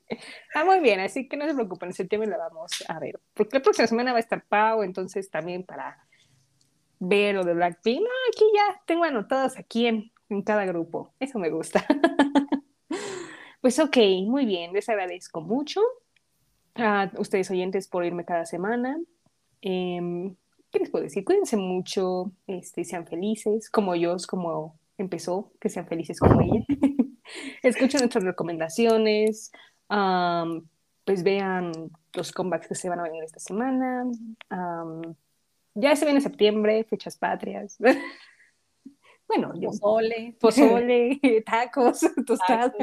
ah, 0.55 0.63
muy 0.63 0.79
bien, 0.79 0.99
así 1.01 1.27
que 1.27 1.35
no 1.37 1.45
se 1.47 1.53
preocupen, 1.53 1.89
en 1.89 1.93
septiembre 1.93 2.29
la 2.29 2.37
vamos 2.37 2.71
a 2.87 2.99
ver. 2.99 3.19
Porque 3.33 3.57
la 3.57 3.63
próxima 3.63 3.87
semana 3.87 4.11
va 4.13 4.17
a 4.17 4.21
estar 4.21 4.45
Pau, 4.45 4.83
entonces 4.83 5.29
también 5.29 5.63
para 5.63 5.97
ver 6.99 7.35
lo 7.35 7.43
de 7.43 7.53
Blackpink. 7.53 7.99
No, 8.01 8.07
aquí 8.29 8.45
ya 8.55 8.81
tengo 8.85 9.03
anotados 9.03 9.57
aquí 9.57 9.87
en, 9.87 10.11
en 10.29 10.41
cada 10.43 10.65
grupo. 10.65 11.13
Eso 11.19 11.39
me 11.39 11.49
gusta. 11.49 11.85
Pues 13.61 13.79
ok, 13.79 13.97
muy 14.25 14.45
bien, 14.45 14.73
les 14.73 14.89
agradezco 14.89 15.41
mucho 15.41 15.81
a 16.75 17.11
ustedes 17.17 17.49
oyentes 17.51 17.87
por 17.87 18.03
irme 18.03 18.25
cada 18.25 18.45
semana. 18.45 18.99
Em, 19.61 20.35
¿Qué 20.71 20.79
les 20.79 20.89
puedo 20.89 21.03
decir? 21.03 21.23
Cuídense 21.23 21.57
mucho, 21.57 22.31
este, 22.47 22.83
sean 22.85 23.05
felices, 23.05 23.69
como 23.69 23.95
yo, 23.95 24.15
como 24.27 24.79
empezó, 24.97 25.51
que 25.59 25.69
sean 25.69 25.87
felices 25.87 26.19
como 26.19 26.41
ella. 26.41 26.65
Escuchen 27.63 27.99
nuestras 27.99 28.23
recomendaciones, 28.23 29.51
am, 29.89 30.67
pues 31.05 31.23
vean 31.23 31.71
los 32.13 32.31
comebacks 32.31 32.67
que 32.67 32.75
se 32.75 32.89
van 32.89 32.99
a 32.99 33.03
venir 33.03 33.23
esta 33.23 33.39
semana. 33.39 34.05
am, 34.49 35.15
ya 35.73 35.95
se 35.95 36.05
viene 36.05 36.21
septiembre, 36.21 36.83
fechas 36.85 37.17
patrias. 37.17 37.77
bueno, 39.31 39.53
Pozole. 39.61 40.35
pozole, 40.39 41.19
tacos, 41.45 42.01
tostadas, 42.25 42.73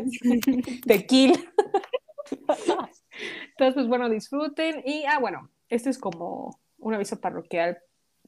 tequila. 0.87 1.39
Entonces, 3.51 3.75
pues 3.75 3.89
bueno, 3.89 4.09
disfruten. 4.09 4.83
Y, 4.85 5.05
ah, 5.05 5.19
bueno, 5.19 5.51
este 5.69 5.91
es 5.91 5.99
como 5.99 6.59
un 6.79 6.95
aviso 6.95 7.21
parroquial, 7.21 7.79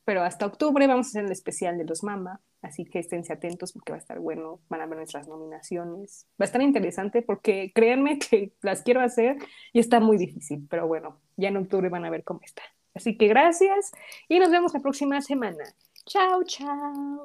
pero 0.04 0.22
hasta 0.22 0.46
octubre 0.46 0.86
vamos 0.86 1.06
a 1.06 1.10
hacer 1.10 1.24
el 1.24 1.32
especial 1.32 1.78
de 1.78 1.84
los 1.84 2.02
Mamba, 2.02 2.40
así 2.62 2.84
que 2.84 2.98
esténse 2.98 3.32
atentos 3.32 3.72
porque 3.72 3.92
va 3.92 3.96
a 3.96 4.00
estar 4.00 4.18
bueno, 4.18 4.60
van 4.68 4.80
a 4.80 4.86
ver 4.86 4.98
nuestras 4.98 5.28
nominaciones. 5.28 6.26
Va 6.32 6.44
a 6.44 6.46
estar 6.46 6.60
interesante 6.60 7.22
porque 7.22 7.72
créanme 7.74 8.18
que 8.18 8.52
las 8.60 8.82
quiero 8.82 9.00
hacer 9.00 9.36
y 9.72 9.78
está 9.78 10.00
muy 10.00 10.18
difícil, 10.18 10.66
pero 10.68 10.86
bueno, 10.86 11.20
ya 11.36 11.48
en 11.48 11.56
octubre 11.56 11.88
van 11.88 12.04
a 12.04 12.10
ver 12.10 12.24
cómo 12.24 12.40
está. 12.44 12.62
Así 12.92 13.16
que 13.16 13.28
gracias 13.28 13.92
y 14.28 14.38
nos 14.40 14.50
vemos 14.50 14.74
la 14.74 14.80
próxima 14.80 15.20
semana. 15.20 15.64
Chao, 16.06 16.42
chao. 16.44 17.22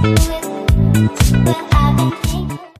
Thank 0.00 0.37